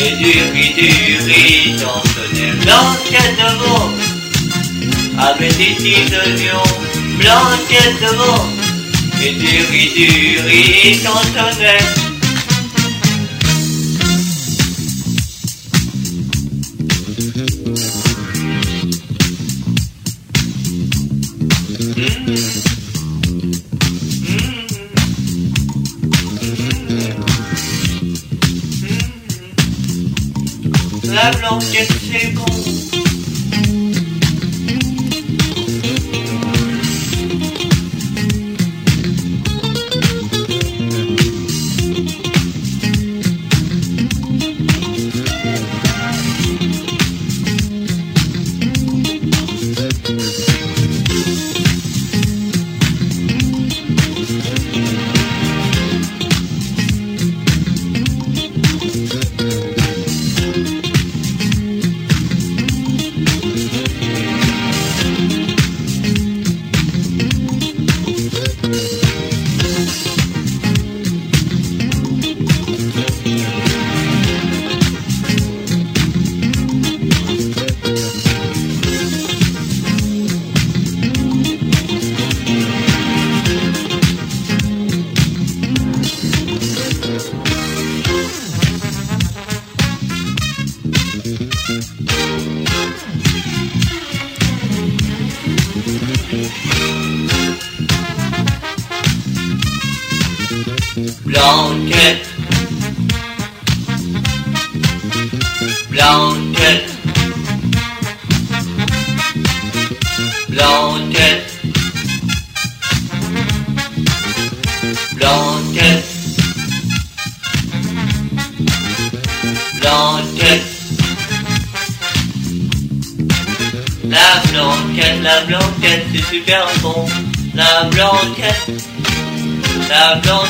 et 0.00 0.12
du 0.16 0.32
riz, 0.52 0.74
du 0.74 1.18
riz, 1.26 1.76
chantonnet, 1.78 2.52
blanquette 2.62 3.36
de 3.36 3.48
veau, 3.58 3.90
avec 5.18 5.56
des 5.56 5.74
petits 5.74 6.14
oignons, 6.14 6.62
blanquette 7.18 8.00
de 8.00 8.16
veau, 8.16 8.42
et 9.20 9.32
du 9.32 9.54
riz, 9.70 9.90
du 9.96 10.40
riz, 10.46 11.00
chantonnet. 11.02 12.07
Blanquette. 50.08 50.47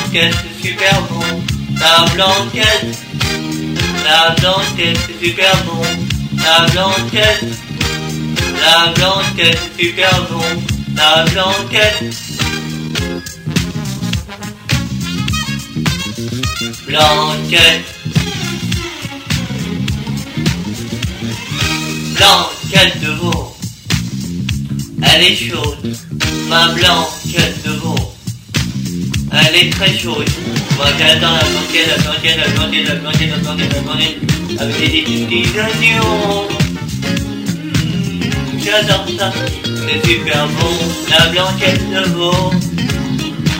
Blanquette, 0.09 0.35
c'est 0.61 0.67
super 0.67 1.01
bon. 1.09 1.41
La 1.79 2.05
blanquette. 2.13 2.97
La 4.03 4.35
blanquette, 4.39 4.97
c'est 5.07 5.25
super 5.25 5.63
bon. 5.65 5.81
La 6.37 6.65
blanquette. 6.71 7.45
La 8.61 8.91
blanquette, 8.93 9.59
c'est 9.77 9.83
super 9.83 10.27
bon. 10.31 10.61
La 10.95 11.25
blanquette. 11.25 12.15
Blanquette. 16.87 17.85
Blanquette 22.15 23.01
de 23.01 23.11
veau. 23.11 23.55
Elle 25.01 25.23
est 25.23 25.35
très 29.69 29.97
chaude. 29.97 30.29
Moi 30.77 30.87
j'attends 30.97 31.35
la 31.35 31.43
blanquette, 31.43 31.87
la 31.87 31.97
blanquette, 32.03 32.37
la 32.37 32.47
blanquette, 32.47 32.87
la 32.87 32.95
blanquette, 32.95 33.29
la 33.29 33.37
blanquette, 33.37 33.73
la 33.73 33.81
blanquette. 33.81 34.17
Avec 34.59 34.91
des 34.91 35.01
petits 35.01 35.47
oignons. 35.57 36.47
Mmh, 37.81 38.59
j'adore 38.63 39.05
ça, 39.17 39.31
c'est 39.63 39.99
super 40.07 40.47
bon, 40.47 40.75
la 41.09 41.27
blanquette 41.27 41.89
de 41.89 42.01
veau, 42.09 42.51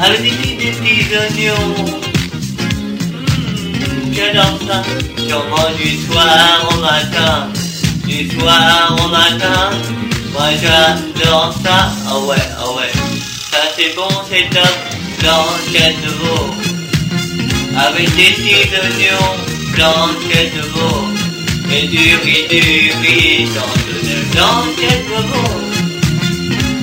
avec 0.04 0.22
des 0.22 0.30
petits, 0.30 0.72
petits 0.74 1.16
oignons. 1.16 1.74
Mmh, 3.78 4.14
j'adore 4.14 4.58
ça, 4.68 4.78
sûrement 5.26 5.70
du 5.82 5.90
soir 6.06 6.70
au 6.70 6.76
matin, 6.82 7.48
du 8.06 8.30
soir 8.30 8.96
au 9.00 9.08
matin, 9.08 9.70
moi 10.34 10.50
j'adore 10.62 11.54
ça, 11.64 11.92
ah 12.10 12.20
ouais, 12.20 12.46
ah 12.58 12.72
ouais, 12.76 12.92
ça 13.52 13.60
c'est 13.78 13.96
bon, 13.96 14.10
c'est 14.30 14.50
top, 14.50 14.78
blanquette 15.20 16.02
de 16.04 16.12
veau, 16.22 16.46
avec 17.78 18.16
des 18.16 18.32
petits 18.34 18.70
oignons, 18.82 19.36
de 20.56 20.62
veau. 20.68 21.20
Et 21.72 21.88
du 21.88 22.16
riz, 22.24 22.48
du 22.50 22.92
riz, 23.02 23.48
tente 23.54 23.88
de 24.02 24.16
blanquette 24.34 25.06
de 25.08 25.22
veau 25.28 25.54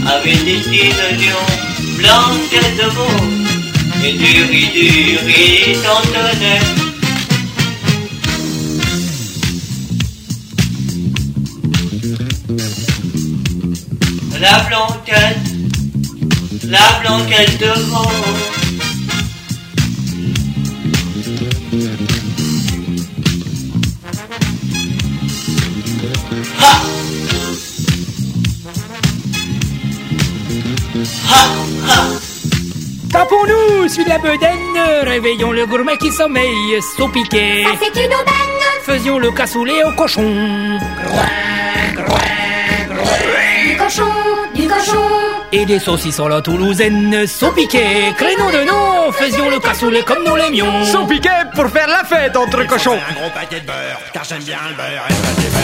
Avec 0.07 0.39
des 0.45 0.59
petits 0.59 0.95
oignons, 1.11 1.51
de 2.79 2.87
veau 2.91 3.17
Et 4.05 4.13
du 4.13 4.33
riz, 4.45 4.71
du 4.73 4.91
riz, 5.27 5.75
de 5.75 6.57
La 14.41 14.57
blanquette, 14.69 15.46
la 16.69 17.01
blanquette 17.01 17.59
de 17.59 17.73
veau 17.91 18.11
Ha 26.61 26.73
Ha 31.31 31.43
Ha 31.89 32.03
Tapons-nous 33.13 33.89
sur 33.89 34.07
la 34.07 34.19
bedaine, 34.19 34.79
réveillons 35.05 35.53
le 35.53 35.67
gourmet 35.67 35.97
qui 35.97 36.11
sommeille, 36.13 36.81
saut 36.97 37.09
piqué. 37.09 37.65
Ça 37.65 37.71
c'est 37.81 38.01
une 38.05 38.13
aubaine. 38.13 38.57
Faisions 38.83 39.19
le 39.19 39.31
cassoulet 39.31 39.85
au 39.85 39.93
cochon. 39.93 40.79
Du 41.89 41.97
cochon, 41.97 42.17
du 43.69 43.77
cochon. 43.77 44.16
Et 45.59 45.65
des 45.65 45.79
saucissons 45.79 46.29
la 46.29 46.43
toulousaine, 46.43 47.27
saut 47.27 47.51
piqué. 47.51 48.13
Créneau 48.15 48.51
de 48.51 48.67
nom, 48.69 49.11
faisions 49.11 49.49
le 49.49 49.59
cassoulet 49.59 50.03
comme 50.03 50.23
nous 50.23 50.37
l'aimions. 50.37 50.85
Son 50.85 51.07
piquet 51.07 51.31
pour 51.55 51.71
faire 51.71 51.89
la 51.89 52.05
fête 52.05 52.37
entre 52.37 52.67
cochons. 52.67 52.93
Un 52.93 53.15
gros 53.15 53.31
paquet 53.31 53.61
de 53.61 53.67
beurre, 53.67 53.99
car 54.13 54.23
j'aime 54.25 54.43
bien 54.43 54.59
le 54.69 54.75
beurre. 54.75 55.07
Et 55.09 55.15
je 55.15 55.56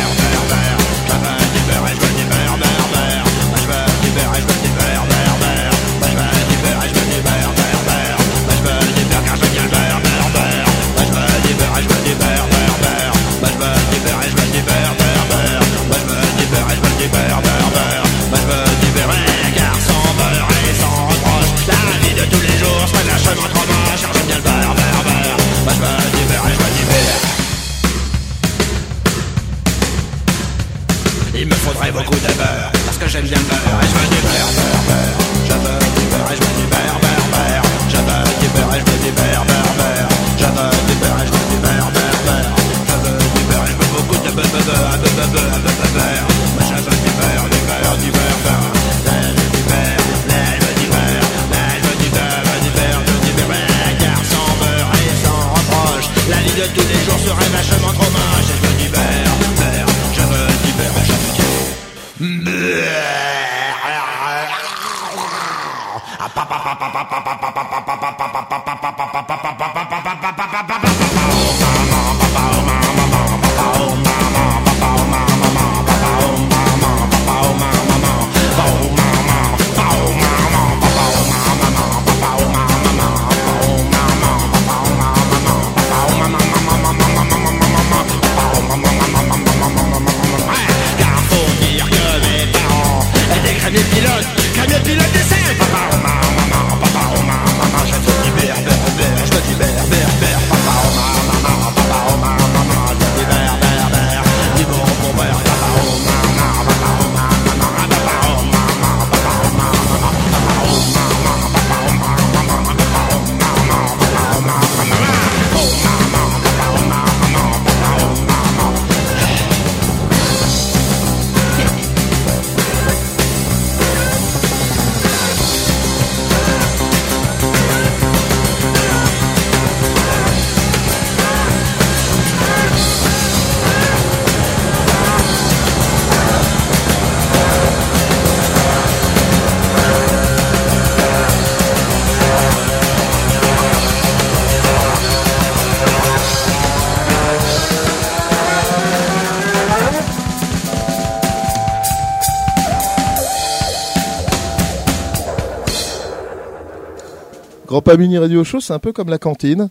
Pamini 157.82 158.18
Radio 158.18 158.42
Show, 158.44 158.60
c'est 158.60 158.72
un 158.72 158.78
peu 158.78 158.92
comme 158.92 159.08
la 159.10 159.18
cantine. 159.18 159.68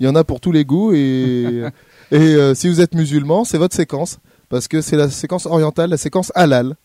Il 0.00 0.06
y 0.06 0.08
en 0.08 0.14
a 0.14 0.24
pour 0.24 0.40
tous 0.40 0.52
les 0.52 0.64
goûts 0.64 0.92
et, 0.92 1.62
et 2.12 2.16
euh, 2.16 2.54
si 2.54 2.68
vous 2.68 2.80
êtes 2.80 2.94
musulman, 2.94 3.44
c'est 3.44 3.58
votre 3.58 3.74
séquence 3.76 4.18
parce 4.48 4.68
que 4.68 4.80
c'est 4.80 4.96
la 4.96 5.08
séquence 5.10 5.46
orientale, 5.46 5.90
la 5.90 5.96
séquence 5.96 6.30
halal. 6.34 6.76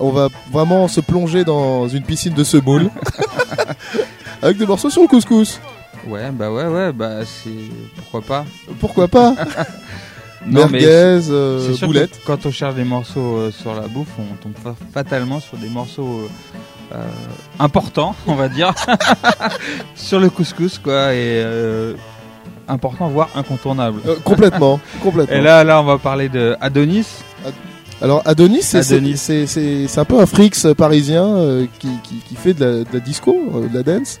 On 0.00 0.10
va 0.10 0.28
vraiment 0.52 0.88
se 0.88 1.00
plonger 1.00 1.44
dans 1.44 1.86
une 1.88 2.02
piscine 2.02 2.34
de 2.34 2.42
semoule 2.44 2.90
avec 4.42 4.56
des 4.56 4.66
morceaux 4.66 4.90
sur 4.90 5.02
le 5.02 5.08
couscous. 5.08 5.60
Ouais, 6.08 6.30
bah 6.32 6.50
ouais, 6.52 6.66
ouais, 6.66 6.92
bah 6.92 7.24
c'est. 7.24 7.50
Pourquoi 7.96 8.20
pas 8.22 8.44
Pourquoi 8.80 9.08
pas 9.08 9.34
Non, 10.46 10.68
Merguez, 10.68 11.30
euh, 11.30 11.74
boulettes. 11.82 12.20
quand 12.26 12.44
on 12.44 12.50
cherche 12.50 12.74
des 12.74 12.84
morceaux 12.84 13.36
euh, 13.36 13.50
sur 13.50 13.74
la 13.74 13.88
bouffe, 13.88 14.08
on 14.18 14.34
tombe 14.42 14.52
fa- 14.62 14.76
fatalement 14.92 15.40
sur 15.40 15.56
des 15.56 15.70
morceaux 15.70 16.28
euh, 16.92 17.04
importants, 17.58 18.14
on 18.26 18.34
va 18.34 18.48
dire, 18.48 18.72
sur 19.94 20.20
le 20.20 20.30
couscous, 20.30 20.78
quoi, 20.78 21.12
et 21.14 21.42
euh, 21.42 21.94
important, 22.68 23.08
voire 23.08 23.28
incontournable. 23.34 24.00
Euh, 24.06 24.16
complètement, 24.24 24.80
complètement. 25.02 25.36
Et 25.36 25.40
là, 25.40 25.64
là, 25.64 25.80
on 25.80 25.84
va 25.84 25.98
parler 25.98 26.28
de 26.28 26.56
Adonis. 26.60 27.06
Alors 28.02 28.22
Adonis, 28.24 28.62
c'est 28.62 28.78
Adonis. 28.92 29.16
c'est- 29.16 29.46
c'est 29.46 29.86
c'est 29.86 30.00
un 30.00 30.04
peu 30.04 30.18
un 30.18 30.26
frix 30.26 30.50
parisien 30.76 31.64
qui, 31.78 31.88
qui, 32.02 32.16
qui 32.16 32.34
fait 32.34 32.52
de 32.52 32.64
la, 32.64 32.70
de 32.84 32.86
la 32.92 33.00
disco, 33.00 33.32
de 33.72 33.74
la 33.76 33.82
dance. 33.84 34.20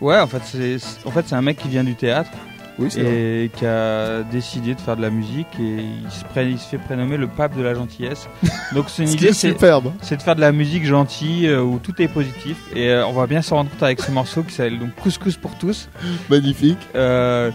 Ouais, 0.00 0.18
en 0.20 0.26
fait, 0.28 0.40
c'est 0.44 0.76
en 1.04 1.10
fait 1.10 1.24
c'est 1.26 1.34
un 1.34 1.42
mec 1.42 1.58
qui 1.58 1.68
vient 1.68 1.82
du 1.82 1.96
théâtre 1.96 2.30
Oui, 2.78 2.88
vrai. 2.88 3.02
et 3.02 3.50
qui 3.54 3.66
a 3.66 4.22
décidé 4.22 4.74
de 4.74 4.80
faire 4.80 4.96
de 4.96 5.02
la 5.02 5.10
musique 5.10 5.48
et 5.60 5.78
il 6.04 6.10
se, 6.10 6.24
pré- 6.24 6.48
il 6.48 6.58
se 6.58 6.68
fait 6.68 6.78
prénommer 6.78 7.16
le 7.16 7.26
pape 7.26 7.56
de 7.56 7.62
la 7.62 7.74
gentillesse. 7.74 8.28
Donc 8.74 8.88
son 8.88 9.06
Ce 9.06 9.12
idée 9.14 9.26
est 9.28 9.32
c'est 9.32 9.48
superbe. 9.50 9.92
c'est 10.00 10.16
de 10.16 10.22
faire 10.22 10.36
de 10.36 10.40
la 10.40 10.52
musique 10.52 10.84
gentille 10.86 11.46
euh, 11.48 11.60
où 11.60 11.78
tout 11.82 12.00
est 12.00 12.08
positif 12.08 12.56
et 12.76 12.90
euh, 12.90 13.06
on 13.06 13.12
va 13.12 13.26
bien 13.26 13.42
se 13.42 13.52
rendre 13.52 13.70
compte 13.70 13.82
avec 13.82 14.00
ce 14.00 14.10
morceau 14.12 14.42
qui 14.42 14.52
s'appelle 14.54 14.78
donc 14.78 14.94
Couscous 14.94 15.36
pour 15.36 15.54
tous 15.56 15.88
Magnifique. 16.30 16.78
euh, 16.94 17.50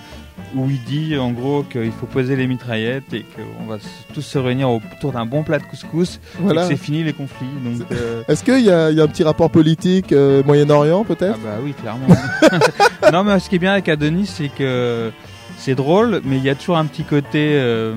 où 0.56 0.70
il 0.70 0.82
dit 0.84 1.18
en 1.18 1.32
gros 1.32 1.64
qu'il 1.64 1.92
faut 1.92 2.06
poser 2.06 2.36
les 2.36 2.48
mitraillettes 2.48 3.14
et 3.14 3.24
qu'on 3.36 3.66
va 3.66 3.78
tous 4.14 4.22
se 4.22 4.38
réunir 4.38 4.70
autour 4.70 5.12
d'un 5.12 5.26
bon 5.26 5.44
plat 5.44 5.60
de 5.60 5.64
couscous 5.64 6.20
Voilà. 6.40 6.66
et 6.66 6.70
que 6.70 6.76
c'est 6.76 6.82
fini 6.84 7.04
les 7.04 7.14
conflits 7.14 7.46
donc 7.64 7.88
euh, 7.92 8.22
Est-ce 8.28 8.44
qu'il 8.44 8.60
y, 8.60 8.66
y 8.66 8.70
a 8.72 8.88
un 8.88 9.08
petit 9.08 9.24
rapport 9.24 9.50
politique 9.50 10.12
euh, 10.14 10.44
Moyen-Orient 10.44 11.04
ah 11.06 11.08
peut-être 11.16 11.40
bah 11.40 11.58
oui 11.64 11.74
clairement 11.74 12.08
non 13.14 13.24
mais 13.24 13.40
ce 13.40 13.50
qui 13.50 13.56
est 13.56 13.60
bien 13.60 13.74
avec 13.74 13.90
Adonis 13.90 14.28
c'est 14.28 14.50
que 14.50 15.12
c'est 15.58 15.76
drôle 15.76 16.22
mais 16.26 16.38
il 16.38 16.44
y 16.44 16.50
a 16.50 16.56
toujours 16.56 16.78
un 16.78 16.86
petit 16.86 17.04
côté 17.04 17.52
euh, 17.56 17.96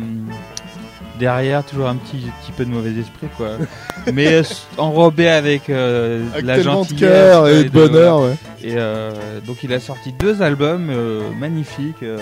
derrière 1.18 1.64
toujours 1.64 1.88
un 1.88 1.96
petit, 1.96 2.26
petit 2.42 2.52
peu 2.52 2.64
de 2.64 2.70
mauvais 2.70 2.90
esprit 2.90 3.28
quoi 3.36 3.52
mais 4.12 4.42
enrobé 4.76 5.28
avec, 5.28 5.68
de 5.68 6.22
Avec 6.32 6.44
la 6.44 6.56
tellement 6.56 6.82
de 6.82 6.88
gentillesse 6.88 7.00
cœur 7.00 7.48
et 7.48 7.64
de 7.64 7.70
voilà. 7.70 7.88
bonheur. 7.88 8.20
Ouais. 8.22 8.34
Et 8.66 8.74
euh, 8.76 9.40
donc 9.46 9.62
il 9.62 9.72
a 9.72 9.78
sorti 9.80 10.12
deux 10.12 10.42
albums 10.42 10.88
euh, 10.90 11.30
magnifiques. 11.38 12.02
euh, 12.02 12.18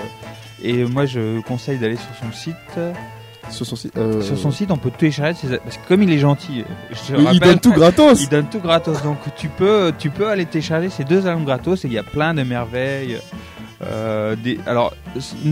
et 0.62 0.84
moi 0.84 1.06
je 1.06 1.40
conseille 1.40 1.78
d'aller 1.78 1.96
sur 1.96 2.14
son 2.22 2.32
site. 2.32 2.54
Sur 3.50 3.64
son 3.66 3.76
site. 3.76 3.96
euh, 3.96 4.20
Sur 4.22 4.38
son 4.38 4.50
site 4.50 4.70
on 4.70 4.76
peut 4.76 4.90
télécharger 4.90 5.34
ses... 5.34 5.56
parce 5.58 5.78
que 5.78 5.88
comme 5.88 6.02
il 6.02 6.12
est 6.12 6.18
gentil, 6.18 6.64
je 6.90 7.12
te 7.14 7.18
il 7.18 7.24
rappelle, 7.26 7.40
donne 7.40 7.60
tout 7.60 7.72
gratos. 7.72 8.22
il 8.22 8.28
donne 8.28 8.48
tout 8.50 8.60
gratos. 8.60 9.02
Donc 9.02 9.18
tu 9.36 9.48
peux 9.48 9.92
tu 9.98 10.10
peux 10.10 10.28
aller 10.28 10.44
télécharger 10.44 10.90
ces 10.90 11.04
deux 11.04 11.26
albums 11.26 11.44
gratos 11.44 11.84
et 11.84 11.88
il 11.88 11.94
y 11.94 11.98
a 11.98 12.02
plein 12.02 12.34
de 12.34 12.42
merveilles. 12.42 13.18
Euh, 13.86 14.34
des... 14.36 14.58
Alors 14.66 14.94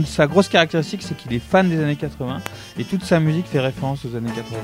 sa 0.06 0.26
grosse 0.26 0.48
caractéristique 0.48 1.02
c'est 1.02 1.16
qu'il 1.16 1.32
est 1.34 1.38
fan 1.38 1.68
des 1.68 1.82
années 1.82 1.96
80 1.96 2.38
et 2.78 2.84
toute 2.84 3.04
sa 3.04 3.20
musique 3.20 3.46
fait 3.46 3.60
référence 3.60 4.04
aux 4.04 4.16
années 4.16 4.30
80. 4.34 4.58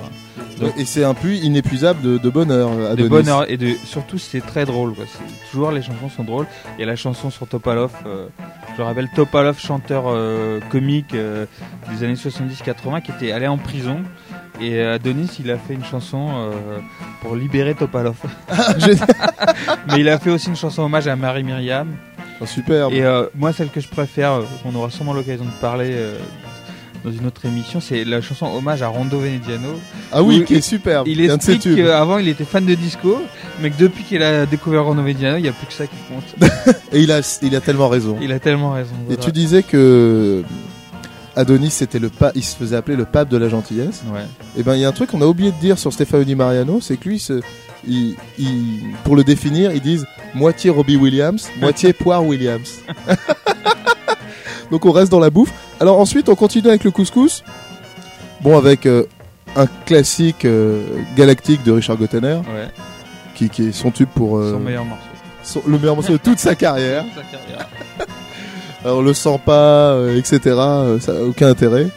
Donc- 0.61 0.73
Et 0.79 0.85
c'est 0.85 1.05
un 1.05 1.15
puits 1.15 1.39
inépuisable 1.39 2.01
de, 2.03 2.19
de 2.19 2.31
bonheur. 2.31 2.71
de 2.77 2.85
Adonis. 2.87 3.09
bonheur 3.09 3.51
et 3.51 3.57
de 3.57 3.75
surtout 3.85 4.19
c'est 4.19 4.41
très 4.41 4.65
drôle 4.65 4.95
quoi. 4.95 5.05
Toujours 5.51 5.71
les 5.71 5.83
chansons 5.83 6.09
sont 6.09 6.25
drôles 6.25 6.47
et 6.79 6.85
la 6.85 6.97
chanson 6.97 7.31
sur 7.31 7.47
Topalov 7.47 7.93
euh, 8.07 8.27
je 8.77 8.83
rappelle 8.83 9.09
Topalov 9.15 9.59
chanteur 9.59 10.05
euh, 10.07 10.61
comique 10.71 11.15
euh, 11.15 11.47
des 11.93 12.05
années 12.05 12.15
70-80 12.15 13.03
qui 13.03 13.11
était 13.13 13.33
allé 13.33 13.47
en 13.49 13.59
prison 13.59 14.01
et 14.61 14.77
euh, 14.81 14.95
Adonis 14.95 15.31
il 15.41 15.51
a 15.51 15.59
fait 15.59 15.75
une 15.75 15.85
chanson 15.85 16.29
euh, 16.33 16.79
pour 17.23 17.37
libérer 17.37 17.75
Topalov 17.75 18.17
J'ai- 18.79 18.95
mais 19.89 20.01
il 20.01 20.09
a 20.09 20.19
fait 20.19 20.31
aussi 20.31 20.49
une 20.49 20.57
chanson 20.57 20.83
hommage 20.83 21.07
à 21.07 21.17
Marie 21.17 21.45
Myriam 21.45 21.89
Oh, 22.41 22.47
superbe. 22.47 22.93
et 22.93 23.03
euh, 23.03 23.25
moi 23.35 23.53
celle 23.53 23.69
que 23.69 23.81
je 23.81 23.89
préfère 23.89 24.33
euh, 24.33 24.43
qu'on 24.63 24.75
aura 24.75 24.91
sûrement 24.91 25.13
l'occasion 25.13 25.45
de 25.45 25.51
parler 25.61 25.91
euh, 25.93 26.17
dans 27.05 27.11
une 27.11 27.27
autre 27.27 27.45
émission 27.47 27.81
c'est 27.81 28.05
la 28.05 28.21
chanson 28.21 28.47
hommage 28.47 28.81
à 28.83 28.89
Rondo 28.89 29.19
Venediano 29.19 29.71
ah 30.13 30.23
oui, 30.23 30.45
qui 30.45 30.55
est 30.55 30.61
superbe. 30.61 31.09
il 31.09 31.21
explique 31.21 31.63
qu'avant 31.77 32.19
il 32.19 32.29
était 32.29 32.45
fan 32.45 32.65
de 32.65 32.75
disco, 32.75 33.21
mais 33.61 33.71
que 33.71 33.79
depuis 33.79 34.05
qu'il 34.05 34.23
a 34.23 34.47
découvert 34.47 34.85
Rondo 34.85 35.03
Mediano, 35.03 35.37
il 35.37 35.43
n'y 35.43 35.49
a 35.49 35.53
plus 35.53 35.67
que 35.67 35.73
ça 35.73 35.87
qui 35.87 35.97
compte. 36.09 36.51
Et 36.93 37.01
il 37.03 37.13
a, 37.13 37.21
il 37.43 37.55
a 37.57 37.61
tellement 37.61 37.89
raison. 37.89 38.17
Il 38.23 38.33
a 38.33 38.39
tellement 38.39 38.73
raison. 38.73 38.95
Et 39.11 39.17
tu 39.17 39.31
disais 39.33 39.63
que 39.63 40.43
Adonis 41.37 41.71
c'était 41.71 41.99
le 41.99 42.09
pa- 42.09 42.33
il 42.35 42.43
se 42.43 42.57
faisait 42.57 42.77
appeler 42.77 42.97
le 42.97 43.05
pape 43.05 43.29
de 43.29 43.37
la 43.37 43.49
gentillesse. 43.49 44.03
Ouais. 44.13 44.23
Et 44.57 44.63
ben 44.63 44.75
il 44.75 44.81
y 44.81 44.85
a 44.85 44.89
un 44.89 44.93
truc 44.93 45.11
qu'on 45.11 45.21
a 45.23 45.27
oublié 45.27 45.51
de 45.53 45.57
dire 45.61 45.79
sur 45.79 45.93
Stefano 45.93 46.25
Di 46.25 46.35
Mariano, 46.35 46.81
c'est 46.81 46.97
que 46.97 47.09
lui, 47.09 47.19
se- 47.19 47.41
il, 47.87 48.17
il- 48.39 48.83
pour 49.05 49.17
le 49.17 49.25
définir, 49.25 49.73
ils 49.73 49.81
disent 49.81 50.07
moitié 50.35 50.71
Robbie 50.71 50.97
Williams, 50.97 51.49
moitié 51.61 51.93
Poire 51.93 52.25
Williams. 52.25 52.81
Donc 54.71 54.85
on 54.85 54.93
reste 54.93 55.11
dans 55.11 55.21
la 55.21 55.31
bouffe. 55.31 55.53
Alors 55.81 55.99
ensuite 55.99 56.29
on 56.29 56.35
continue 56.35 56.69
avec 56.69 56.85
le 56.85 56.91
couscous. 56.91 57.43
Bon 58.41 58.57
avec 58.57 58.87
euh, 58.87 59.05
un 59.57 59.67
classique 59.87 60.45
euh, 60.45 60.83
galactique 61.17 61.63
de 61.63 61.73
Richard 61.73 61.97
Gottener, 61.97 62.35
Ouais. 62.37 62.69
qui, 63.35 63.49
qui 63.49 63.69
est 63.69 63.73
son 63.73 63.91
tube 63.91 64.09
pour 64.15 64.39
euh, 64.39 64.53
Son 64.53 64.61
meilleur 64.61 64.85
morceau. 64.85 65.03
son- 65.43 65.63
le 65.67 65.79
meilleur 65.79 65.97
morceau 65.97 66.13
de 66.13 66.19
toute 66.19 66.39
sa 66.39 66.55
carrière. 66.55 67.05
Sa 67.17 67.23
carrière. 67.23 67.69
Alors 68.85 69.03
le 69.03 69.13
sent 69.13 69.41
pas, 69.45 69.97
etc. 70.17 70.39
ça 71.01 71.13
a 71.13 71.23
aucun 71.27 71.49
intérêt. 71.49 71.89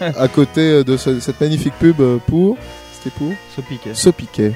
à 0.00 0.26
côté 0.26 0.82
de 0.82 0.96
ce- 0.96 1.20
cette 1.20 1.40
magnifique 1.40 1.74
pub 1.78 2.00
pour, 2.26 2.56
c'était 2.92 3.14
pour 3.16 3.32
Se 3.54 3.60
piquer. 3.60 3.94
se 3.94 4.10
piquer. 4.10 4.52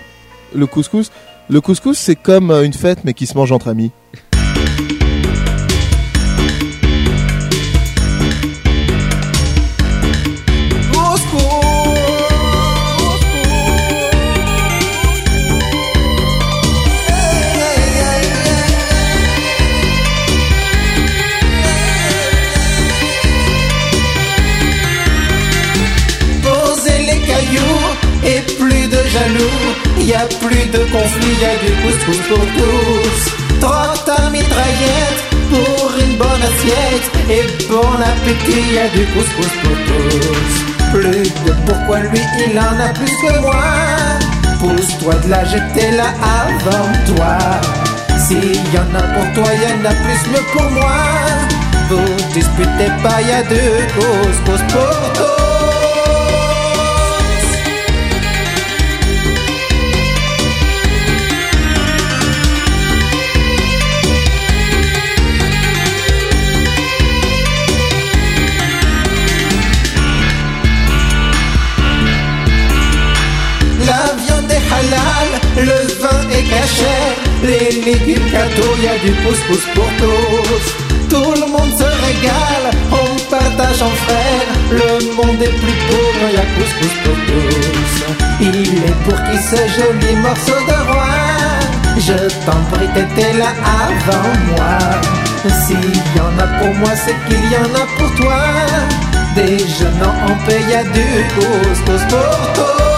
Le 0.55 0.67
couscous, 0.67 1.11
le 1.49 1.61
couscous 1.61 1.99
c'est 1.99 2.17
comme 2.17 2.51
euh, 2.51 2.65
une 2.65 2.73
fête 2.73 3.01
mais 3.05 3.15
qui 3.15 3.27
se 3.27 3.37
mange 3.37 3.53
entre 3.53 3.69
amis. 3.69 3.91
A 30.21 30.27
plus 30.27 30.67
de 30.67 30.83
conflits, 30.93 31.37
y 31.41 31.45
a 31.45 31.57
du 31.65 31.73
couscous 31.83 32.23
pour 32.29 32.45
tous. 32.59 33.21
Trotte 33.61 34.05
ta 34.05 34.31
mitraillette 34.31 35.23
pour 35.51 35.91
une 36.03 36.17
bonne 36.17 36.43
assiette. 36.51 37.09
Et 37.31 37.45
bon 37.69 37.95
appétit, 38.13 38.65
y 38.75 38.79
a 38.79 38.89
du 38.89 39.05
couscous 39.13 39.55
pour 39.63 39.77
tous. 39.89 40.53
Plus 40.93 41.31
de 41.47 41.53
pourquoi 41.67 42.01
lui 42.01 42.21
il 42.45 42.59
en 42.59 42.79
a 42.87 42.91
plus 42.99 43.15
que 43.23 43.41
moi. 43.41 43.65
Pousse-toi 44.61 45.15
de 45.25 45.31
la 45.31 45.45
jeter 45.45 45.91
là 45.93 46.09
avant 46.39 46.91
toi. 47.11 47.39
S'il 48.19 48.61
y 48.75 48.79
en 48.79 48.95
a 48.95 49.05
pour 49.15 49.27
toi, 49.35 49.53
y 49.55 49.67
en 49.73 49.85
a 49.91 49.95
plus 50.05 50.23
mieux 50.31 50.47
pour 50.53 50.71
moi. 50.71 50.99
Vous 51.89 52.15
disputez 52.35 52.93
pas, 53.03 53.23
y 53.23 53.33
a 53.33 53.43
du 53.43 53.65
couscous 53.95 54.63
pour 54.75 54.99
tous. 55.15 55.80
Le 75.65 75.81
vin 76.01 76.21
est 76.31 76.45
caché, 76.45 76.97
les 77.43 77.71
légumes 77.83 78.31
cadeaux, 78.31 78.75
y 78.83 78.89
a 78.89 78.99
du 79.05 79.13
couscous 79.23 79.67
pour 79.75 79.91
tous. 79.99 80.67
Tout 81.09 81.33
le 81.41 81.47
monde 81.51 81.73
se 81.77 81.89
régale, 82.07 82.71
on 82.93 83.31
partage 83.31 83.83
en 83.83 83.91
frères, 84.05 84.51
le 84.71 85.15
monde 85.15 85.43
est 85.43 85.57
plus 85.63 85.79
pauvre, 85.89 86.27
y 86.33 86.37
a 86.37 86.47
couscous 86.57 86.97
pour 87.05 87.17
tous. 87.27 87.71
Il 88.41 88.79
est 88.89 88.99
pour 89.05 89.19
qui 89.25 89.37
ce 89.39 89.57
joli 89.77 90.17
morceau 90.17 90.59
de 90.67 90.91
roi 90.91 91.17
Je 91.99 92.29
t'en 92.47 92.61
prie, 92.71 92.89
t'étais 92.95 93.33
là 93.37 93.53
avant 93.87 94.33
moi. 94.49 94.79
S'il 95.67 95.97
y 96.17 96.21
en 96.21 96.39
a 96.39 96.47
pour 96.59 96.75
moi, 96.75 96.91
c'est 96.95 97.17
qu'il 97.29 97.45
y 97.51 97.57
en 97.57 97.75
a 97.75 97.87
pour 97.99 98.15
toi. 98.17 98.41
Déjeunant 99.35 100.17
en 100.29 100.47
paix, 100.47 100.63
y 100.71 100.75
a 100.75 100.85
du 100.85 101.25
couscous 101.35 102.03
pour 102.09 102.55
tous. 102.55 102.90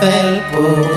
Falafel 0.00 0.42
pour 0.52 0.74
tous. 0.74 0.87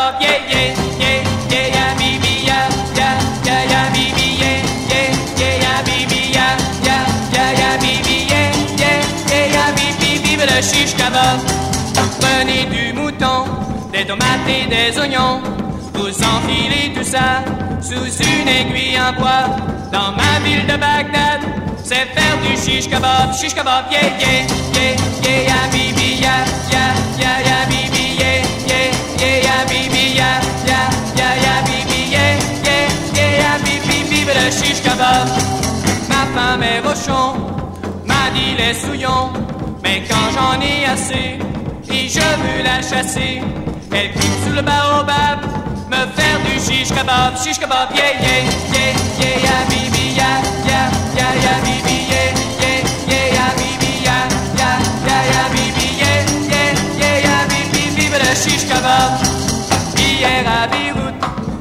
Kebab, 0.00 0.20
yeah, 0.20 0.40
yeah, 0.48 0.72
yeah, 0.98 1.20
yeah, 1.50 1.68
yeah, 1.68 1.68
yeah, 1.68 1.68
yeah, 1.68 1.68
yeah, 1.68 1.68
yeah, 1.68 1.84
yeah, 9.52 9.70
vive 10.24 10.46
le 10.46 10.62
shish 10.62 10.94
kebab. 10.94 11.38
Prenez 12.20 12.64
du 12.66 12.92
mouton, 12.92 13.44
des 13.92 14.04
tomates 14.06 14.48
et 14.48 14.66
des 14.66 14.98
oignons, 14.98 15.40
vous 15.94 16.08
enfilez 16.08 16.92
tout 16.94 17.04
ça 17.04 17.42
sous 17.80 18.22
une 18.22 18.48
aiguille 18.48 18.98
en 18.98 19.12
bois. 19.18 19.46
Dans 19.92 20.12
ma 20.12 20.38
ville 20.44 20.66
de 20.66 20.76
Bagdad, 20.76 21.40
c'est 21.82 22.06
faire 22.14 22.36
du 22.42 22.56
shish 22.56 22.88
kebab, 22.88 23.34
shish 23.38 23.54
kebab, 23.54 23.84
yeah, 23.90 24.08
yeah, 24.20 24.46
yeah, 25.24 25.40
yeah, 25.48 25.68
bibi, 25.72 26.20
ya, 26.22 26.36
ya, 26.72 26.84
ya, 27.18 27.32
ya, 27.48 27.49
dit 38.34 38.54
les 38.56 38.74
souillons, 38.74 39.32
mais 39.82 40.02
quand 40.08 40.28
j'en 40.34 40.60
ai 40.60 40.84
assez, 40.86 41.38
et 41.92 42.08
je 42.08 42.20
veux 42.20 42.62
la 42.62 42.80
chasser, 42.82 43.40
elle 43.92 44.12
coupe 44.12 44.36
sous 44.44 44.54
le 44.54 44.62
baobab, 44.62 45.40
me 45.90 46.06
faire 46.16 46.38
du 46.44 46.58
shish 46.60 46.88
kebab, 46.88 47.36
shish 47.42 47.58
kebab, 47.58 47.88
yeah, 47.94 48.12
yeah, 48.20 48.42
yeah, 48.72 48.92
yeah, 49.20 49.36
ya, 49.46 49.56
bibi, 49.68 50.14
ya, 50.20 50.32
ya, 50.66 50.82
ya, 51.18 51.28
ya, 51.44 51.54
bibi, 51.64 51.96
yeah, 52.12 52.30
yeah, 52.60 52.80
yeah, 53.08 53.26
ya, 53.36 53.46
bibi, 53.58 53.92
ya, 54.06 54.18
bibi, 55.54 55.88
yeah, 55.98 56.20
yeah, 56.48 56.70
yeah, 56.98 57.24
ya, 57.26 57.36
bibi, 57.48 57.80
shish. 58.34 58.64
Hier 59.96 60.46
à 60.46 60.66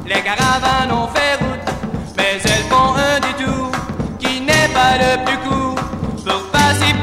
les 0.05 0.21
caravanes 0.21 0.91
ont 0.91 1.07
fait 1.07 1.35
route, 1.43 1.69
mais 2.17 2.39
elles 2.43 2.65
font 2.69 2.93
un 2.95 3.19
détour 3.19 3.71
qui 4.19 4.41
n'est 4.41 4.69
pas 4.73 4.97
le 4.97 5.25
plus 5.25 5.38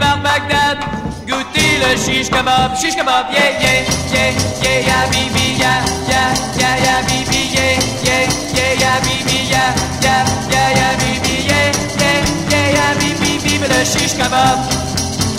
par 0.00 0.22
Bagdad. 0.22 0.78
Goûter 1.26 1.72
le 1.82 1.96
shish 1.96 2.30
kebab, 2.30 2.76
shish 2.76 2.94
kebab, 2.94 3.26
yeah, 3.32 3.50
yeah, 3.60 3.82
yeah, 4.14 4.30
yeah, 4.62 4.78
ya, 4.88 4.98
bibi, 5.10 5.58
ya, 5.58 5.72
ya, 6.06 6.22
ya, 6.60 6.70
ya, 6.86 6.94
bibi, 7.08 7.42
yeah, 7.56 7.74
yeah, 8.06 8.24
yeah, 8.54 8.72
ya, 8.82 8.92
bibi, 9.02 9.38
ya, 9.50 9.64
ya, 10.06 10.16
ya, 10.52 10.64
ya, 10.78 10.88
bibi, 11.02 11.34
yeah, 11.50 11.72
yeah, 11.98 12.22
yeah, 12.52 12.66
ya, 12.78 12.86
bibi, 13.00 13.30
vive 13.42 13.66
le 13.66 13.80
shish 13.84 14.14
kebab, 14.14 14.58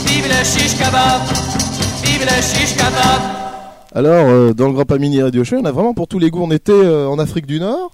vive 0.05 0.27
le 0.27 0.43
shish 0.43 0.75
kebab, 0.77 1.21
vive 2.03 2.25
le 2.25 2.41
shish 2.41 2.75
kebab. 2.75 3.21
Alors, 3.95 4.27
euh, 4.27 4.53
dans 4.53 4.67
le 4.67 4.73
Grand 4.73 4.85
Pamini 4.85 5.21
Radio 5.23 5.43
Show, 5.43 5.57
on 5.61 5.65
a 5.65 5.71
vraiment 5.71 5.93
pour 5.93 6.07
tous 6.07 6.19
les 6.19 6.29
goûts. 6.29 6.43
On 6.43 6.51
était 6.51 6.71
euh, 6.71 7.07
en 7.07 7.17
Afrique 7.17 7.47
du 7.47 7.59
Nord, 7.59 7.91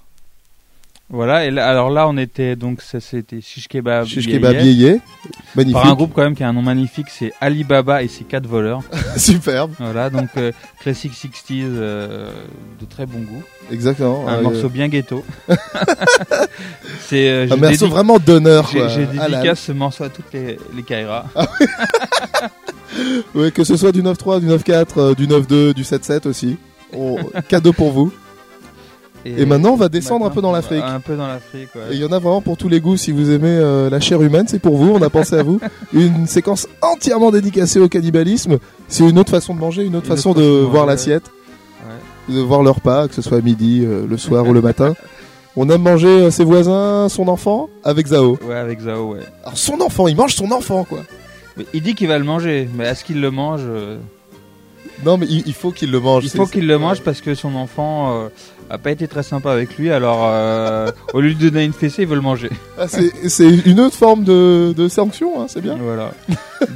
Voilà, 1.14 1.44
et 1.46 1.52
là- 1.52 1.68
alors 1.68 1.90
là, 1.90 2.08
on 2.08 2.16
était 2.16 2.56
donc, 2.56 2.82
ça 2.82 2.98
c'était 2.98 3.40
Shish 3.40 3.68
Kebab. 3.68 4.04
Yéyé, 4.06 4.32
Kebab 4.32 4.56
Yéyé. 4.56 5.00
Magnifique. 5.54 5.80
Par 5.80 5.86
un 5.90 5.94
groupe 5.94 6.10
quand 6.12 6.22
même 6.24 6.34
qui 6.34 6.42
a 6.42 6.48
un 6.48 6.52
nom 6.52 6.60
magnifique, 6.62 7.06
c'est 7.08 7.32
Alibaba 7.40 8.02
et 8.02 8.08
ses 8.08 8.24
quatre 8.24 8.48
voleurs. 8.48 8.80
Superbe. 9.16 9.72
Voilà, 9.78 10.10
donc 10.10 10.28
euh, 10.36 10.50
classique 10.80 11.12
60s, 11.12 11.62
euh, 11.66 12.32
de 12.80 12.84
très 12.84 13.06
bon 13.06 13.20
goût. 13.20 13.42
Exactement. 13.70 14.26
Un 14.26 14.38
Euh, 14.38 14.42
morceau 14.42 14.68
bien 14.68 14.88
ghetto. 14.88 15.24
c'est 17.08 17.28
euh, 17.28 17.46
Un 17.50 17.56
morceau 17.56 17.86
vraiment 17.88 18.18
d'honneur, 18.18 18.68
J'ai 18.72 18.82
Ah 18.82 19.28
là. 19.28 19.38
dédicace 19.38 19.60
ce 19.60 19.72
morceau 19.72 20.04
à 20.04 20.08
toutes 20.08 20.32
les, 20.32 20.58
les 20.74 20.82
Kaira. 20.82 21.26
Ouais, 23.34 23.50
que 23.50 23.64
ce 23.64 23.76
soit 23.76 23.92
du 23.92 24.02
9.3, 24.02 24.40
du 24.40 24.46
9.4, 24.48 24.86
euh, 24.98 25.14
du 25.14 25.26
9.2, 25.26 25.74
du 25.74 25.82
7.7 25.84 26.26
aussi. 26.28 26.56
On- 26.92 27.16
Cadeau 27.48 27.72
pour 27.72 27.90
vous. 27.92 28.12
Et 29.24 29.46
maintenant, 29.46 29.70
on 29.70 29.76
va 29.76 29.88
descendre 29.88 30.26
un 30.26 30.30
peu 30.30 30.42
dans 30.42 30.52
l'Afrique. 30.52 30.82
Un 30.84 31.00
peu 31.00 31.16
dans 31.16 31.26
l'Afrique, 31.26 31.68
ouais. 31.74 31.82
Et 31.90 31.94
il 31.94 32.00
y 32.00 32.04
en 32.04 32.12
a 32.12 32.18
vraiment 32.18 32.42
pour 32.42 32.56
tous 32.56 32.68
les 32.68 32.80
goûts. 32.80 32.96
Si 32.96 33.10
vous 33.10 33.30
aimez 33.30 33.48
euh, 33.48 33.88
la 33.88 33.98
chair 34.00 34.20
humaine, 34.20 34.44
c'est 34.48 34.58
pour 34.58 34.76
vous. 34.76 34.90
On 34.90 35.00
a 35.02 35.08
pensé 35.10 35.36
à 35.36 35.42
vous. 35.42 35.60
Une 35.94 36.26
séquence 36.26 36.68
entièrement 36.82 37.30
dédicacée 37.30 37.80
au 37.80 37.88
cannibalisme. 37.88 38.58
C'est 38.88 39.08
une 39.08 39.18
autre 39.18 39.30
façon 39.30 39.54
de 39.54 39.60
manger, 39.60 39.82
une 39.84 39.96
autre 39.96 40.06
Une 40.10 40.16
façon 40.16 40.30
autre 40.30 40.40
de 40.40 40.44
façon 40.46 40.60
de 40.60 40.66
voir 40.70 40.86
l'assiette, 40.86 41.24
Ouais. 42.28 42.34
de 42.34 42.40
voir 42.40 42.62
le 42.62 42.70
repas, 42.70 43.08
que 43.08 43.14
ce 43.14 43.22
soit 43.22 43.38
à 43.38 43.40
midi, 43.40 43.82
euh, 43.84 44.06
le 44.08 44.16
soir 44.18 44.46
ou 44.46 44.52
le 44.52 44.60
matin. 44.60 44.94
On 45.56 45.70
aime 45.70 45.82
manger 45.82 46.08
euh, 46.08 46.30
ses 46.30 46.44
voisins, 46.44 47.08
son 47.08 47.28
enfant, 47.28 47.68
avec 47.84 48.08
Zao. 48.08 48.38
Ouais, 48.46 48.56
avec 48.56 48.80
Zao, 48.80 49.12
ouais. 49.14 49.20
Alors 49.42 49.56
son 49.56 49.80
enfant, 49.80 50.06
il 50.08 50.16
mange 50.16 50.34
son 50.34 50.50
enfant, 50.50 50.84
quoi. 50.84 51.00
Mais 51.56 51.64
il 51.72 51.82
dit 51.82 51.94
qu'il 51.94 52.08
va 52.08 52.18
le 52.18 52.24
manger, 52.24 52.68
mais 52.74 52.84
est-ce 52.84 53.04
qu'il 53.04 53.20
le 53.20 53.30
mange 53.30 53.62
Non, 55.04 55.18
mais 55.18 55.26
il, 55.28 55.52
faut 55.52 55.70
qu'il 55.70 55.90
le 55.90 56.00
mange. 56.00 56.24
Il 56.24 56.30
faut 56.30 56.46
qu'il 56.46 56.66
le 56.66 56.78
mange 56.78 57.00
parce 57.02 57.20
que 57.20 57.34
son 57.34 57.54
enfant 57.56 58.14
euh, 58.24 58.28
a 58.70 58.78
pas 58.78 58.90
été 58.90 59.06
très 59.08 59.22
sympa 59.22 59.52
avec 59.52 59.76
lui, 59.76 59.90
alors 59.90 60.20
euh, 60.24 60.90
au 61.12 61.20
lieu 61.20 61.34
de 61.34 61.50
donner 61.50 61.64
une 61.64 61.72
fessée, 61.74 62.02
il 62.02 62.08
veut 62.08 62.14
le 62.14 62.20
manger. 62.22 62.48
Ah, 62.78 62.86
c'est 62.88 63.48
une 63.66 63.80
autre 63.80 63.96
forme 63.96 64.24
de, 64.24 64.72
de 64.74 64.88
sanction, 64.88 65.40
hein, 65.42 65.46
c'est 65.48 65.60
bien. 65.60 65.76
Voilà. 65.76 66.12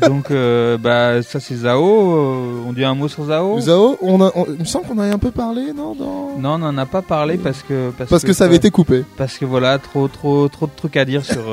Donc, 0.07 0.31
euh, 0.31 0.77
bah, 0.77 1.23
ça 1.23 1.41
c'est 1.41 1.55
Zao. 1.57 1.83
euh, 1.85 2.63
on 2.69 2.73
dit 2.75 2.85
un 2.85 2.95
mot 2.95 3.09
sur 3.09 3.25
Zao 3.27 3.59
Zao, 3.61 3.97
on 4.03 4.21
a, 4.21 4.31
on- 4.35 4.47
il 4.47 4.59
me 4.61 4.65
semble 4.65 4.87
qu'on 4.87 4.99
avait 4.99 5.13
un 5.15 5.19
peu 5.19 5.31
parlé, 5.31 5.73
non 5.75 5.95
dans... 5.95 6.37
Non, 6.39 6.55
on 6.55 6.59
n'en 6.59 6.77
a 6.77 6.87
pas 6.87 7.03
parlé 7.03 7.37
parce 7.39 7.63
que 7.63 7.91
Parce 8.09 8.25
que 8.25 8.33
ça 8.35 8.45
avait 8.45 8.57
été 8.57 8.71
coupé. 8.71 9.05
Parce 9.17 9.39
que 9.39 9.45
voilà, 9.47 9.79
trop, 9.79 10.09
trop, 10.09 10.49
trop 10.49 10.67
de 10.67 10.73
trucs 10.77 10.97
à 10.99 11.05
dire 11.07 11.25
sur. 11.25 11.45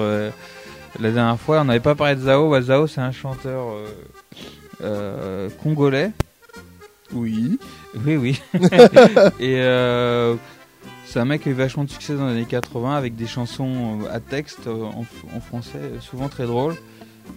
la 1.00 1.12
dernière 1.12 1.39
fois, 1.39 1.62
on 1.62 1.65
n'avait 1.65 1.80
pas 1.80 1.96
parlé 1.96 2.15
de 2.15 2.22
Zao. 2.22 2.50
Bah, 2.50 2.62
Zao, 2.62 2.88
c'est 2.88 3.02
un 3.02 3.12
chanteur 3.12 3.68
euh, 4.84 5.50
congolais. 5.63 6.12
Oui. 7.13 7.60
Oui, 8.06 8.15
oui. 8.18 8.41
Et 9.39 9.58
euh, 9.60 10.36
c'est 11.06 11.20
un 11.20 11.26
mec 11.26 11.44
qui 11.44 11.50
a 11.50 11.52
eu 11.52 11.56
vachement 11.56 11.84
de 11.84 11.89
succès 11.89 12.13
dans 12.15 12.26
les 12.28 12.34
années 12.34 12.46
80 12.46 12.96
avec 12.96 13.15
des 13.15 13.28
chansons 13.28 14.00
euh, 14.04 14.13
à 14.15 14.20
texte 14.20 14.68
euh, 14.68 14.84
en, 14.86 15.06
en 15.36 15.39
français, 15.39 15.78
euh, 15.82 16.00
souvent 16.02 16.28
très 16.30 16.46
drôles. 16.46 16.76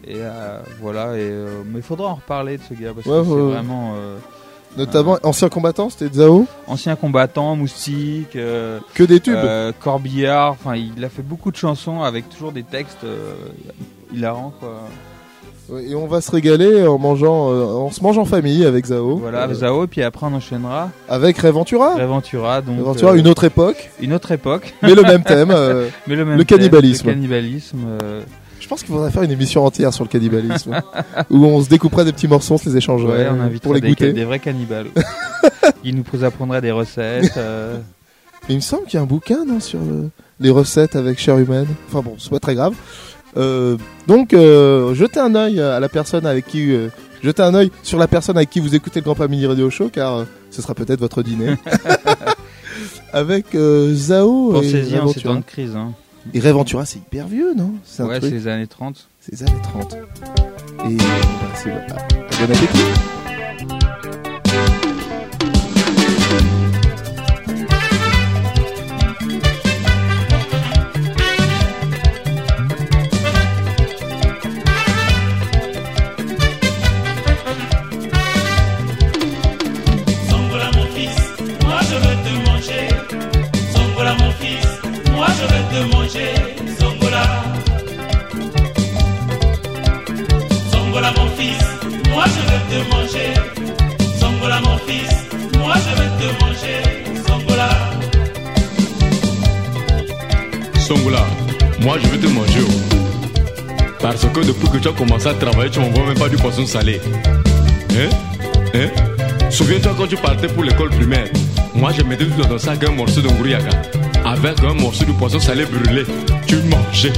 Et 0.07 0.17
euh, 0.17 0.61
voilà. 0.81 1.15
Et, 1.17 1.21
euh, 1.21 1.63
mais 1.67 1.79
il 1.81 1.83
faudra 1.83 2.09
en 2.09 2.15
reparler 2.17 2.57
de 2.59 2.63
ce 2.69 2.75
gars 2.75 2.93
parce 2.95 3.07
Ouais, 3.07 3.19
que 3.21 3.25
c'est 3.25 3.31
ouais, 3.31 3.53
vraiment. 3.53 3.95
Notamment, 4.77 5.19
ancien 5.23 5.49
combattant, 5.49 5.89
c'était 5.89 6.15
Zao. 6.15 6.47
ancien 6.67 6.95
combattant, 6.95 7.57
moustique, 7.57 8.33
Que 8.33 9.03
des 9.05 9.19
tubes. 9.21 9.37
corbillard. 9.81 10.53
Enfin, 10.53 10.77
il 10.77 11.03
a 11.05 11.09
fait 11.09 11.23
beaucoup 11.23 11.51
de 11.51 11.57
chansons 11.57 12.03
avec 12.03 12.29
toujours 12.29 12.53
des 12.53 12.65
textes 12.65 13.03
euh, 13.05 13.35
hilarants, 14.13 14.53
quoi. 14.61 14.83
Et 15.87 15.95
on 15.95 16.07
va 16.07 16.21
se 16.23 16.31
régaler 16.31 16.87
en 16.87 16.99
mangeant, 16.99 17.51
euh, 17.51 17.65
on 17.65 17.91
se 17.91 18.03
mange 18.03 18.17
en 18.17 18.25
famille 18.25 18.65
avec 18.65 18.87
Zao. 18.87 19.17
Voilà, 19.17 19.41
Euh, 19.41 19.45
avec 19.45 19.57
Zao. 19.59 19.85
Et 19.85 19.87
puis 19.87 20.03
après, 20.03 20.27
on 20.27 20.33
enchaînera. 20.35 20.91
avec 21.09 21.37
Reventura. 21.39 21.95
Reventura, 21.97 22.63
donc. 22.63 22.79
Euh, 23.03 23.15
une 23.15 23.29
autre 23.29 23.45
époque, 23.45 23.91
Une 24.01 24.13
autre 24.15 24.33
époque. 24.33 24.75
mais 24.83 24.95
le 24.95 25.03
même 25.03 25.23
thème. 25.25 25.51
euh, 25.55 25.89
Mais 26.07 26.17
le 26.17 26.25
même 26.25 26.39
le 26.39 26.45
thème, 26.45 26.59
cannibalisme. 26.59 27.07
Le 27.09 27.13
cannibalisme. 27.13 27.79
euh, 28.03 28.23
Je 28.61 28.67
pense 28.69 28.83
qu'il 28.83 28.95
faudrait 28.95 29.11
faire 29.11 29.23
une 29.23 29.31
émission 29.31 29.65
entière 29.65 29.93
sur 29.93 30.05
le 30.05 30.09
cannibalisme, 30.09 30.81
où 31.31 31.45
on 31.45 31.63
se 31.63 31.69
découperait 31.69 32.05
des 32.07 32.13
petits 32.13 32.29
morceaux, 32.29 32.55
on 32.55 32.59
se 32.59 32.69
les 32.71 32.77
échangerait 32.79 33.25
Ouais, 33.25 33.29
on 33.31 33.39
euh, 33.41 33.45
invitera 33.45 33.65
pour 33.65 33.75
les 33.75 33.81
des, 33.83 33.89
goûter. 33.89 34.13
des 34.15 34.25
vrais 34.25 34.39
cannibales. 34.39 34.87
Ils 35.85 35.95
nous 35.95 36.25
apprendrait 36.25 36.61
des 36.63 36.73
recettes. 36.73 37.35
euh, 37.37 37.77
Il 38.49 38.57
me 38.57 38.61
semble 38.61 38.85
qu'il 38.85 38.95
y 38.95 38.97
a 38.99 39.03
un 39.03 39.07
bouquin 39.07 39.45
non, 39.47 39.61
sur 39.61 39.81
euh, 39.81 40.09
les 40.41 40.51
recettes 40.51 40.97
avec 40.97 41.19
chair 41.19 41.37
humaine. 41.39 41.67
Enfin 41.89 42.01
bon, 42.01 42.15
c'est 42.19 42.31
pas 42.31 42.41
très 42.41 42.55
grave. 42.55 42.73
Euh, 43.37 43.77
donc, 44.07 44.33
euh, 44.33 44.95
jetez 44.95 45.21
un 45.21 45.35
œil 45.35 45.61
à 45.61 45.79
la 45.81 45.89
personne 45.89 46.27
avec 46.27 46.47
qui, 46.47 46.73
euh, 46.73 46.89
jetez 47.23 47.43
un 47.43 47.55
œil 47.55 47.71
sur 47.83 47.99
la 47.99 48.09
personne 48.09 48.37
avec 48.37 48.51
qui 48.51 48.61
vous 48.61 48.75
écoutez 48.75 49.01
le 49.01 49.05
Grand 49.05 49.15
Pas 49.15 49.29
Mini 49.29 49.47
Radio 49.47 49.69
Show, 49.71 49.91
car 49.93 50.15
euh, 50.17 50.25
ce 50.51 50.63
sera 50.63 50.75
peut-être 50.75 51.01
votre 51.01 51.23
dîner. 51.23 51.57
avec 53.13 53.55
euh, 53.55 53.95
Zao 53.95 54.51
et 54.51 54.55
Pensez-y 54.55 54.79
en 54.79 54.85
ces 54.89 54.99
Reventura. 54.99 55.35
temps 55.35 55.41
de 55.41 55.45
crise. 55.45 55.77
Hein. 55.77 55.93
Et 56.35 56.41
Reventura, 56.41 56.85
c'est 56.85 56.99
hyper 56.99 57.27
vieux, 57.27 57.55
non? 57.57 57.73
C'est 57.85 58.03
un 58.03 58.07
Ouais, 58.07 58.19
truc. 58.19 58.31
c'est 58.31 58.37
les 58.39 58.49
années 58.49 58.67
30. 58.67 59.09
C'est 59.21 59.33
les 59.33 59.43
années 59.45 59.63
30. 59.63 59.95
Et 60.91 60.95
bah, 60.97 61.05
c'est 61.55 61.71
ah, 61.73 61.97
bon 62.39 62.45
appétit. 62.45 63.18
Même 106.75 106.85
pas 106.85 106.99
du 106.99 106.99
poisson 106.99 107.01
salé. 107.01 107.01
Hein? 107.91 108.09
Hein? 108.75 109.51
Souviens-toi 109.51 109.95
quand 109.97 110.07
tu 110.07 110.17
partais 110.17 110.49
pour 110.49 110.65
l'école 110.65 110.91
primaire. 110.91 111.29
Moi 111.75 111.93
je 111.97 112.03
mettais 112.03 112.27
tout 112.27 112.43
dans 112.43 112.49
ton 112.49 112.59
sac 112.59 112.85
un 112.85 112.93
morceau 112.93 113.21
de 113.21 113.29
ngouriaka. 113.29 113.71
Avec 114.25 114.63
un 114.63 114.75
morceau 114.75 115.05
de 115.05 115.13
poisson 115.13 115.39
salé 115.39 115.65
brûlé. 115.65 116.05
Tu 116.47 116.57
mangeais. 116.57 117.13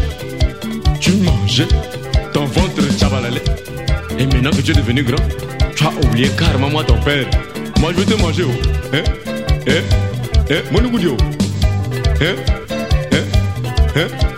Tu 1.00 1.12
mangeais. 1.12 1.68
Ton 2.32 2.44
ventre 2.46 2.82
chabalalé. 2.98 3.40
Et 4.18 4.26
maintenant 4.26 4.50
que 4.50 4.62
tu 4.62 4.70
es 4.70 4.74
devenu 4.74 5.02
grand, 5.02 5.24
tu 5.74 5.84
as 5.84 6.06
oublié 6.06 6.28
carrément 6.38 6.70
moi 6.70 6.84
ton 6.84 7.00
père. 7.00 7.26
Moi 7.80 7.92
je 7.92 8.00
vais 8.00 8.14
te 8.14 8.20
manger. 8.20 8.44
Oh. 8.46 8.94
Hein? 8.94 9.02
Hein? 9.66 9.82
Hein? 10.50 10.62
Mon 10.72 10.80
Hein? 12.22 12.36
Hein? 13.12 13.24
Hein? 13.96 14.29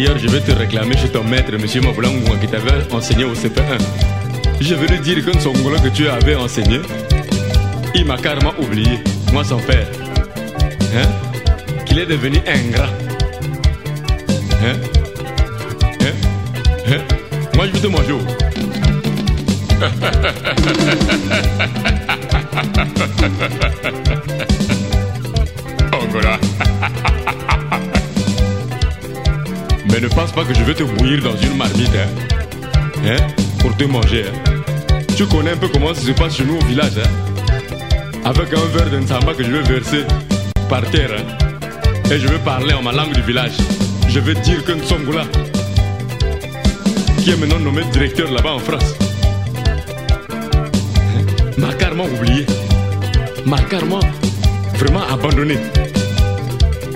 D'ailleurs, 0.00 0.16
je 0.16 0.28
vais 0.28 0.40
te 0.40 0.52
réclamer 0.52 0.96
chez 0.96 1.10
ton 1.10 1.22
maître, 1.22 1.52
monsieur 1.58 1.82
Mablangoua, 1.82 2.38
qui 2.38 2.46
t'avait 2.46 2.90
enseigné 2.90 3.24
au 3.24 3.34
CP1. 3.34 3.78
Je 4.58 4.74
vais 4.74 4.86
lui 4.86 4.98
dire 5.00 5.22
que 5.22 5.38
son 5.38 5.52
que 5.52 5.88
tu 5.94 6.08
avais 6.08 6.36
enseigné, 6.36 6.80
il 7.94 8.06
m'a 8.06 8.16
carrément 8.16 8.54
oublié, 8.58 9.00
moi 9.30 9.44
son 9.44 9.58
père. 9.58 9.86
Hein? 10.96 11.06
Qu'il 11.84 11.98
est 11.98 12.06
devenu 12.06 12.38
ingrat. 12.46 12.88
Hein? 14.64 14.78
Hein? 16.88 17.00
Moi, 17.54 17.66
je 17.66 17.72
vais 17.72 17.80
te 17.80 17.86
manger. 17.86 18.14
Angola. 25.92 26.49
Mais 30.00 30.08
ne 30.08 30.14
pense 30.14 30.32
pas 30.32 30.44
que 30.44 30.54
je 30.54 30.64
vais 30.64 30.72
te 30.72 30.82
bouillir 30.82 31.22
dans 31.22 31.36
une 31.36 31.58
marmite, 31.58 31.90
hein, 31.94 32.08
hein? 33.06 33.16
Pour 33.58 33.76
te 33.76 33.84
manger. 33.84 34.24
hein. 34.26 34.96
Tu 35.14 35.26
connais 35.26 35.50
un 35.50 35.56
peu 35.58 35.68
comment 35.68 35.92
ça 35.92 36.00
se 36.00 36.12
passe 36.12 36.36
chez 36.36 36.44
nous 36.44 36.56
au 36.56 36.64
village, 36.64 36.92
hein 36.96 37.08
Avec 38.24 38.48
un 38.54 38.64
verre 38.74 38.88
d'ensamba 38.90 39.34
que 39.34 39.44
je 39.44 39.50
vais 39.50 39.60
verser 39.60 40.04
par 40.70 40.80
terre, 40.90 41.10
hein, 41.18 42.10
et 42.10 42.18
je 42.18 42.26
vais 42.28 42.38
parler 42.38 42.72
en 42.72 42.82
ma 42.82 42.92
langue 42.92 43.12
du 43.12 43.20
village. 43.20 43.52
Je 44.08 44.20
vais 44.20 44.32
dire 44.36 44.64
que 44.64 44.72
Nsongola, 44.72 45.24
qui 47.18 47.32
est 47.32 47.36
maintenant 47.36 47.58
nommé 47.58 47.82
directeur 47.92 48.30
là-bas 48.32 48.54
en 48.54 48.58
France, 48.58 48.94
hein, 50.30 51.24
m'a 51.58 51.74
carrément 51.74 52.06
oublié, 52.06 52.46
m'a 53.44 53.58
carrément 53.58 54.00
vraiment 54.76 55.02
abandonné. 55.12 55.58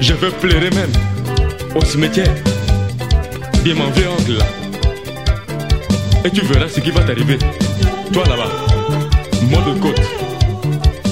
Je 0.00 0.14
vais 0.14 0.30
pleurer 0.30 0.70
même 0.70 0.92
au 1.74 1.84
cimetière 1.84 2.32
de 3.64 3.72
mon 3.72 3.86
oncle 3.86 4.36
là. 4.38 4.44
Et 6.24 6.30
tu 6.30 6.42
verras 6.42 6.68
ce 6.68 6.80
qui 6.80 6.90
va 6.90 7.02
t'arriver. 7.02 7.38
Toi 8.12 8.24
là-bas, 8.28 8.50
mot 9.50 9.60
de 9.62 9.80
côte, 9.80 10.00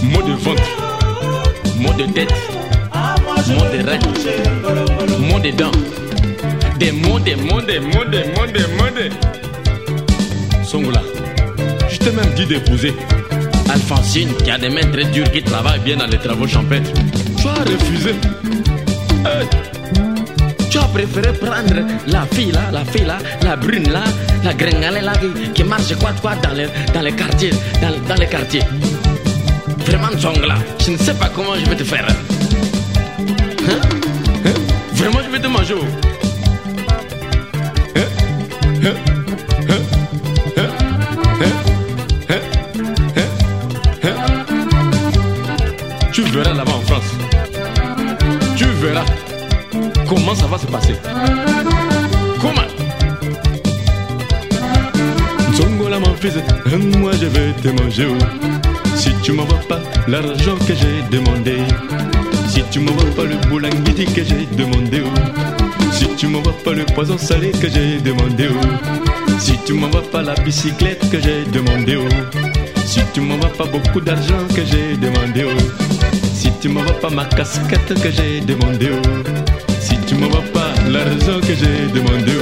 mot 0.03 0.23
de 0.23 0.33
ventre, 0.33 0.63
mot 1.79 1.93
de 1.95 2.05
tête, 2.13 2.33
mot 3.49 3.65
de 3.73 3.89
rein, 3.89 3.99
mot 5.19 5.39
de 5.39 5.51
dents. 5.51 5.71
Des 6.79 6.93
mots, 6.93 7.19
des 7.19 7.37
mots, 7.37 7.63
des 7.63 7.81
mots, 7.81 8.05
des 8.05 8.25
mots, 8.35 8.47
des 8.47 8.67
mots, 8.77 8.91
des... 8.97 9.11
Songola, 10.65 11.03
je 11.89 11.97
t'ai 11.99 12.11
même 12.11 12.35
dit 12.35 12.45
d'épouser 12.45 12.93
Alphonsine 13.73 14.35
qui 14.45 14.51
a 14.51 14.59
des 14.59 14.69
mains 14.69 14.91
très 14.93 15.05
dures 15.05 15.31
qui 15.31 15.43
travaillent 15.43 15.81
bien 15.81 15.97
dans 15.97 16.07
les 16.07 16.19
travaux 16.19 16.47
champêtres. 16.47 16.91
Tu 17.39 17.49
as 17.49 17.65
refusé. 17.65 18.11
Hey. 19.25 19.62
As 20.93 20.99
préféré 20.99 21.33
prendre 21.33 21.87
la 22.07 22.27
fille 22.27 22.53
là, 22.53 22.71
la 22.71 22.85
fille 22.85 23.07
là, 23.07 23.17
la 23.43 23.57
brune 23.57 23.91
là, 23.91 24.05
la 24.45 24.53
gringalée 24.53 25.01
là 25.01 25.13
qui, 25.55 25.65
marche 25.65 25.95
quoi 25.99 26.13
quoi 26.21 26.35
dans 26.43 26.53
les, 26.53 26.67
dans 26.93 27.01
les 27.01 27.13
quartiers, 27.13 27.53
dans, 27.81 28.09
dans 28.09 28.21
les 28.21 28.27
quartiers. 28.27 28.63
Vraiment 29.87 30.11
Songola, 30.19 30.57
je 30.79 30.91
ne 30.91 30.97
sais 30.99 31.15
pas 31.15 31.31
comment 31.35 31.55
je 31.55 31.65
vais 31.71 31.77
te 31.77 31.85
faire. 31.85 32.07
Hein? 32.07 32.15
Hein? 34.45 34.51
Vraiment 34.93 35.21
je 35.25 35.31
vais 35.31 35.41
te 35.41 35.47
manger. 35.47 35.75
oh. 35.81 35.87
Tu 46.13 46.23
verras 46.23 46.53
là-bas 46.53 46.73
en 46.73 46.81
France. 46.83 47.11
Tu 48.57 48.65
verras 48.65 49.05
comment 50.15 50.35
ça 50.35 50.47
va 50.47 50.59
se 50.59 50.67
passer. 50.67 50.95
Comment 52.41 52.69
Zongola 55.55 55.99
mon 55.99 56.15
fils, 56.15 56.35
moi 56.99 57.13
je 57.21 57.27
vais 57.27 57.53
te 57.63 57.69
manger. 57.69 58.07
oh. 58.11 58.25
Si 58.95 59.11
tu 59.23 59.33
m'envoies 59.33 59.59
pas 59.69 59.81
l'argent 60.07 60.57
que 60.67 60.75
j'ai 60.75 61.03
demandé, 61.11 61.57
si 62.49 62.63
tu 62.71 62.81
m'envoies 62.81 63.11
pas 63.17 63.25
le 63.25 63.37
boulangiti 63.49 64.05
que 64.05 64.23
j'ai 64.23 64.47
demandé, 64.57 65.03
oh. 65.05 65.93
si 65.93 66.07
tu 66.17 66.27
m'envoies 66.27 66.55
pas 66.65 66.73
le 66.73 66.85
poison 66.85 67.17
salé 67.17 67.51
que 67.53 67.69
j'ai 67.69 67.99
demandé, 68.01 68.49
oh. 68.51 69.37
si 69.39 69.57
tu 69.65 69.73
m'envoies 69.73 70.11
pas 70.11 70.23
la 70.23 70.35
bicyclette 70.35 71.09
que 71.11 71.21
j'ai 71.21 71.45
demandé, 71.47 71.99
si 72.85 73.01
tu 73.15 73.21
m'envoies 73.21 73.53
pas 73.53 73.67
beaucoup 73.67 74.01
d'argent 74.01 74.47
que 74.55 74.63
j'ai 74.65 74.97
demandé, 74.97 75.47
si 76.35 76.51
tu 76.61 76.69
m'envoies 76.69 77.01
pas 77.01 77.11
ma 77.11 77.25
casquette 77.25 77.95
que 78.03 78.11
j'ai 78.11 78.41
demandé, 78.41 78.91
tu 80.13 80.19
m'envoies 80.19 80.43
pas 80.53 80.75
l'argent 80.91 81.41
que 81.41 81.55
j'ai 81.55 81.87
demandé, 81.93 82.33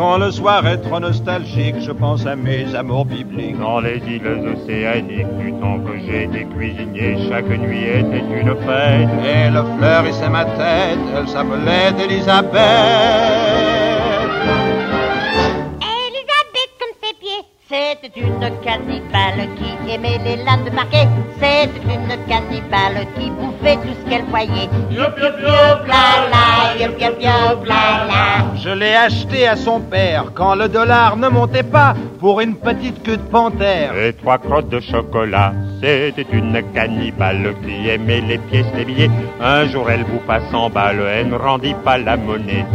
Quand 0.00 0.16
le 0.16 0.30
soir 0.30 0.66
est 0.66 0.78
trop 0.78 0.98
nostalgique, 0.98 1.74
je 1.78 1.92
pense 1.92 2.24
à 2.24 2.34
mes 2.34 2.74
amours 2.74 3.04
bibliques. 3.04 3.58
Dans 3.58 3.80
les 3.80 3.98
îles 4.08 4.48
océaniques, 4.56 5.36
du 5.36 5.52
temps 5.60 5.78
que 5.78 5.92
j'étais 5.98 6.46
cuisinier, 6.46 7.18
chaque 7.28 7.50
nuit 7.50 7.84
était 7.84 8.24
une 8.40 8.56
fête. 8.64 9.10
Et 9.22 9.50
le 9.50 9.62
fleurissait 9.76 10.30
ma 10.30 10.46
tête, 10.46 10.98
elle 11.14 11.28
s'appelait 11.28 11.92
Elisabeth. 12.02 12.10
Elisabeth 12.10 13.79
c'était 18.02 18.20
une 18.20 18.50
cannibale 18.62 19.48
qui 19.56 19.92
aimait 19.92 20.18
les 20.24 20.36
lames 20.36 20.64
de 20.64 20.70
parquet. 20.70 21.06
C'était 21.38 21.94
une 21.94 22.26
cannibale 22.28 23.06
qui 23.16 23.30
bouffait 23.30 23.76
tout 23.76 23.94
ce 24.04 24.10
qu'elle 24.10 24.24
voyait. 24.24 24.68
La 24.90 25.08
la, 25.08 26.88
la 27.66 28.06
la. 28.06 28.56
Je 28.56 28.70
l'ai 28.70 28.94
acheté 28.94 29.46
à 29.46 29.56
son 29.56 29.80
père 29.80 30.26
quand 30.34 30.54
le 30.54 30.68
dollar 30.68 31.16
ne 31.16 31.28
montait 31.28 31.62
pas 31.62 31.94
pour 32.18 32.40
une 32.40 32.54
petite 32.54 33.02
queue 33.02 33.16
de 33.16 33.22
panthère. 33.22 33.96
Et 33.96 34.12
trois 34.12 34.38
crottes 34.38 34.68
de 34.68 34.80
chocolat, 34.80 35.52
c'était 35.80 36.26
une 36.32 36.62
cannibale 36.74 37.54
qui 37.64 37.88
aimait 37.88 38.20
les 38.20 38.38
pièces 38.38 38.72
des 38.74 38.84
billets. 38.84 39.10
Un 39.40 39.66
jour 39.68 39.90
elle 39.90 40.04
bouffa 40.04 40.40
100 40.50 40.70
balles, 40.70 41.02
elle 41.10 41.28
ne 41.28 41.36
rendit 41.36 41.74
pas 41.84 41.98
la 41.98 42.16
monnaie. 42.16 42.66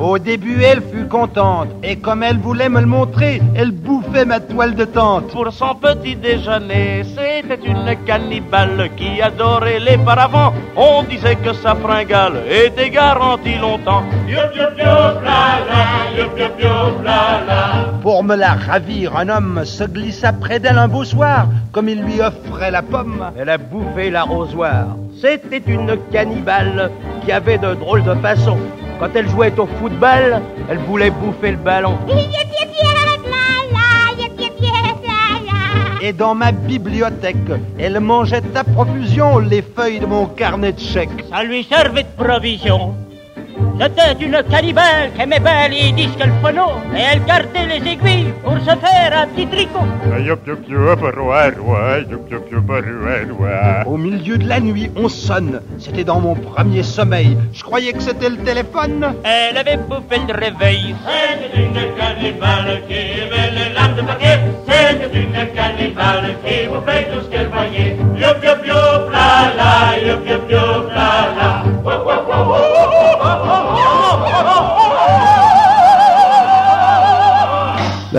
Au 0.00 0.18
début, 0.18 0.62
elle 0.62 0.82
fut 0.82 1.08
contente, 1.08 1.68
et 1.82 1.96
comme 1.96 2.22
elle 2.22 2.36
voulait 2.38 2.68
me 2.68 2.80
le 2.80 2.86
montrer, 2.86 3.40
elle 3.56 3.70
bouffait 3.70 4.26
ma 4.26 4.38
toile 4.38 4.74
de 4.74 4.84
tente. 4.84 5.28
Pour 5.28 5.50
son 5.52 5.74
petit 5.74 6.14
déjeuner, 6.14 7.04
c'était 7.04 7.66
une 7.66 7.96
cannibale 8.04 8.90
qui 8.96 9.22
adorait 9.22 9.80
les 9.80 9.96
paravents. 9.96 10.52
On 10.76 11.02
disait 11.04 11.36
que 11.36 11.52
sa 11.54 11.74
fringale 11.74 12.42
était 12.50 12.90
garantie 12.90 13.56
longtemps. 13.56 14.04
Pour 18.02 18.22
me 18.22 18.36
la 18.36 18.52
ravir, 18.52 19.13
un 19.16 19.28
homme 19.28 19.64
se 19.64 19.84
glissa 19.84 20.32
près 20.32 20.58
d'elle 20.58 20.78
un 20.78 20.88
beau 20.88 21.04
soir, 21.04 21.46
comme 21.72 21.88
il 21.88 22.02
lui 22.02 22.20
offrait 22.20 22.70
la 22.70 22.82
pomme, 22.82 23.24
elle 23.38 23.48
a 23.48 23.58
bouffé 23.58 24.10
l'arrosoir. 24.10 24.96
C'était 25.20 25.62
une 25.66 25.96
cannibale 26.10 26.90
qui 27.24 27.32
avait 27.32 27.58
de 27.58 27.74
drôles 27.74 28.02
de 28.02 28.14
façons. 28.16 28.58
Quand 28.98 29.10
elle 29.14 29.28
jouait 29.28 29.58
au 29.58 29.66
football, 29.66 30.40
elle 30.68 30.78
voulait 30.78 31.10
bouffer 31.10 31.52
le 31.52 31.56
ballon. 31.58 31.98
Et 36.02 36.12
dans 36.12 36.34
ma 36.34 36.52
bibliothèque, 36.52 37.36
elle 37.78 37.98
mangeait 38.00 38.42
à 38.54 38.64
profusion 38.64 39.38
les 39.38 39.62
feuilles 39.62 40.00
de 40.00 40.06
mon 40.06 40.26
carnet 40.26 40.72
de 40.72 40.80
chèques. 40.80 41.24
Ça 41.30 41.42
lui 41.42 41.64
servait 41.64 42.02
de 42.02 42.24
provision. 42.24 42.94
C'était 43.80 44.24
une 44.24 44.42
cannibale 44.50 45.10
qui 45.14 45.22
aimait 45.22 45.40
bien 45.40 45.68
les 45.68 45.92
disques 45.92 46.24
le 46.24 46.32
phono, 46.40 46.68
et 46.96 47.00
elle 47.12 47.24
gardait 47.24 47.66
les 47.66 47.90
aiguilles 47.92 48.32
pour 48.42 48.56
se 48.58 48.64
faire 48.64 49.12
un 49.12 49.26
petit 49.26 49.46
tricot. 49.46 49.80
Au 53.86 53.96
milieu 53.96 54.38
de 54.38 54.48
la 54.48 54.60
nuit, 54.60 54.90
on 54.96 55.08
sonne. 55.08 55.60
C'était 55.78 56.04
dans 56.04 56.20
mon 56.20 56.34
premier 56.34 56.82
sommeil. 56.82 57.36
Je 57.52 57.62
croyais 57.62 57.92
que 57.92 58.00
c'était 58.02 58.30
le 58.30 58.36
téléphone. 58.38 59.14
Elle 59.24 59.56
avait 59.56 59.76
bouffé 59.76 60.20
le 60.26 60.34
réveil. 60.34 60.94
C'était 61.42 61.64
une 61.64 61.72
cannibale 61.98 62.80
qui 62.88 62.94
aimait 62.94 63.50
les 63.50 63.74
lames 63.74 63.96
de 63.96 64.02
paquet. 64.02 64.38
C'était 64.66 65.18
une 65.18 65.54
cannibale 65.54 66.36
qui 66.44 66.68
bouffait 66.68 67.08
tout 67.10 67.24
ce 67.24 67.28
qu'elle 67.30 67.48
voyait. 67.48 67.96
Youp 68.16 68.38
youp 68.44 68.66
youp 68.66 68.93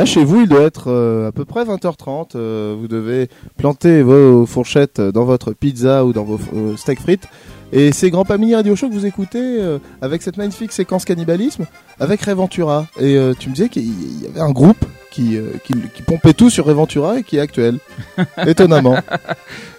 Chez 0.06 0.24
vous, 0.24 0.42
il 0.42 0.48
doit 0.48 0.62
être 0.62 0.92
euh, 0.92 1.30
à 1.30 1.32
peu 1.32 1.46
près 1.46 1.64
20h30. 1.64 2.36
euh, 2.36 2.76
vous 2.80 2.88
devez 2.88 3.28
planter 3.58 4.04
vos 4.04 4.46
fourchettes 4.46 5.02
dans 5.02 5.26
votre 5.26 5.52
pizza 5.54 6.06
ou 6.06 6.14
dans 6.14 6.24
vos 6.24 6.40
euh, 6.54 6.78
steaks 6.78 7.00
frites. 7.00 7.28
Et 7.72 7.92
c'est 7.92 8.10
Grand 8.10 8.26
Pamini 8.26 8.56
Radio 8.56 8.76
Show 8.76 8.90
que 8.90 8.94
vous 8.94 9.06
écoutez 9.06 9.60
euh, 9.60 9.80
avec 10.02 10.22
cette 10.22 10.38
magnifique 10.38 10.72
séquence 10.72 11.04
cannibalisme 11.04 11.66
avec 12.00 12.22
Reventura. 12.22 12.88
Et 13.00 13.18
euh, 13.18 13.34
tu 13.38 13.50
me 13.50 13.56
disais 13.56 13.70
qu'il 13.70 14.22
y 14.22 14.28
avait 14.28 14.40
un 14.40 14.52
groupe 14.52 14.86
qui, 15.12 15.38
euh, 15.38 15.54
qui, 15.64 15.74
qui 15.94 16.02
pompait 16.04 16.34
tout 16.34 16.50
sur 16.50 16.66
Reventura 16.66 17.20
et 17.20 17.24
qui 17.24 17.38
est 17.38 17.42
actuel. 17.42 17.80
Étonnamment. 18.46 18.98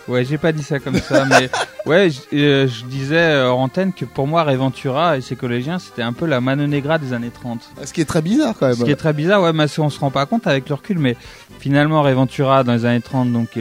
Ouais, 0.08 0.24
j'ai 0.24 0.38
pas 0.38 0.52
dit 0.52 0.62
ça 0.62 0.78
comme 0.78 0.98
ça, 0.98 1.24
mais 1.26 1.48
ouais, 1.86 2.10
je, 2.10 2.84
disais 2.86 3.40
en 3.42 3.62
antenne 3.62 3.92
que 3.92 4.04
pour 4.04 4.26
moi, 4.26 4.42
Reventura 4.42 5.16
et 5.16 5.20
ses 5.20 5.36
collégiens, 5.36 5.78
c'était 5.78 6.02
un 6.02 6.12
peu 6.12 6.26
la 6.26 6.40
Mano 6.40 6.66
Negra 6.66 6.98
des 6.98 7.12
années 7.12 7.30
30. 7.32 7.60
Ce 7.84 7.92
qui 7.92 8.00
est 8.00 8.04
très 8.04 8.22
bizarre 8.22 8.54
quand 8.58 8.66
même. 8.66 8.76
Ce 8.76 8.84
qui 8.84 8.90
est 8.90 8.96
très 8.96 9.12
bizarre, 9.12 9.42
ouais, 9.42 9.52
mais 9.52 9.66
on 9.78 9.90
se 9.90 10.00
rend 10.00 10.10
pas 10.10 10.26
compte 10.26 10.46
avec 10.46 10.68
le 10.68 10.74
recul, 10.74 10.98
mais 10.98 11.16
finalement, 11.60 12.02
Reventura 12.02 12.62
dans 12.62 12.72
les 12.72 12.84
années 12.84 13.00
30, 13.00 13.32
donc 13.32 13.58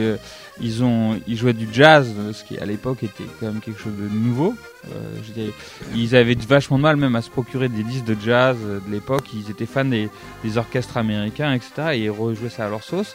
ils 0.60 0.82
ont, 0.82 1.20
ils 1.26 1.36
jouaient 1.36 1.52
du 1.52 1.68
jazz, 1.70 2.08
ce 2.32 2.44
qui 2.44 2.58
à 2.58 2.64
l'époque 2.64 3.02
était 3.02 3.24
quand 3.38 3.46
même 3.46 3.60
quelque 3.60 3.80
chose 3.80 3.92
de 3.98 4.08
nouveau. 4.08 4.54
Euh, 4.94 5.48
ils 5.94 6.16
avaient 6.16 6.34
vachement 6.34 6.78
de 6.78 6.82
mal 6.82 6.96
même 6.96 7.16
à 7.16 7.22
se 7.22 7.30
procurer 7.30 7.68
des 7.68 7.82
disques 7.82 8.04
de 8.04 8.16
jazz 8.18 8.56
de 8.58 8.90
l'époque. 8.90 9.24
Ils 9.34 9.50
étaient 9.50 9.66
fans 9.66 9.84
des, 9.84 10.08
orchestres 10.56 10.96
américains, 10.96 11.52
etc. 11.52 11.72
Et 11.92 12.04
ils 12.04 12.10
rejouaient 12.10 12.48
ça 12.48 12.66
à 12.66 12.70
leur 12.70 12.82
sauce. 12.82 13.14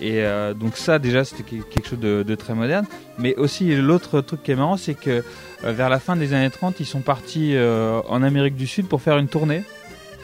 Et 0.00 0.22
euh, 0.24 0.54
donc 0.54 0.76
ça 0.76 0.98
déjà 0.98 1.24
c'était 1.24 1.44
que- 1.44 1.62
quelque 1.62 1.88
chose 1.88 2.00
de, 2.00 2.34
très 2.34 2.54
moderne. 2.54 2.84
Mais 3.18 3.34
aussi 3.36 3.74
l'autre 3.76 4.20
truc 4.20 4.42
qui 4.42 4.50
est 4.50 4.56
marrant 4.56 4.76
c'est 4.76 4.94
que 4.94 5.22
euh, 5.64 5.72
vers 5.72 5.88
la 5.88 6.00
fin 6.00 6.16
des 6.16 6.34
années 6.34 6.50
30 6.50 6.80
ils 6.80 6.86
sont 6.86 7.00
partis 7.00 7.54
en 7.56 8.22
Amérique 8.22 8.56
du 8.56 8.66
Sud 8.66 8.88
pour 8.88 9.00
faire 9.00 9.18
une 9.18 9.28
tournée. 9.28 9.62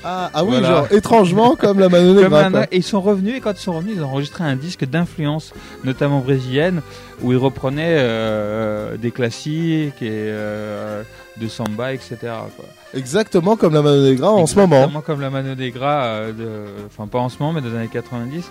Ah, 0.03 0.31
ah 0.33 0.45
oui, 0.45 0.51
Voilà. 0.53 0.69
genre 0.69 0.87
étrangement 0.93 1.57
comme 1.57 1.79
la 1.79 1.89
Mano 1.91 2.15
Comme 2.15 2.33
Negra, 2.33 2.47
un- 2.47 2.63
et 2.71 2.77
ils 2.79 2.83
sont 2.83 3.01
revenus 3.03 3.37
et 3.37 3.41
quand 3.41 3.53
ils 3.53 3.59
sont 3.61 3.75
revenus 3.75 3.97
ils 3.97 4.03
ont 4.03 4.07
enregistré 4.09 4.45
un 4.45 4.57
disque 4.57 4.85
d'influence 4.87 5.53
notamment 5.85 6.21
brésilienne 6.21 6.81
où 7.23 7.33
ils 7.33 7.39
reprenaient 7.39 7.97
euh, 7.99 8.97
des 8.97 9.11
classiques 9.11 10.01
et 10.01 10.09
euh, 10.11 11.03
de 11.39 11.49
samba 11.49 11.93
etc. 11.93 12.17
quoi. 12.23 12.65
Exactement 12.95 13.57
comme 13.57 13.75
la 13.75 13.83
Mano 13.83 14.03
Negra 14.03 14.33
en 14.33 14.47
ce 14.47 14.57
moment. 14.57 14.77
Exactement 14.77 15.03
comme 15.03 15.21
la 15.21 15.29
Mano 15.31 15.55
Negra, 15.55 16.05
euh, 16.05 16.33
de- 16.33 16.65
enfin 16.87 17.07
pas 17.07 17.19
en 17.19 17.29
ce 17.29 17.37
moment, 17.39 17.53
mais 17.53 17.61
dans 17.61 17.69
les 17.69 17.77
années 17.77 17.89
90. 17.93 18.45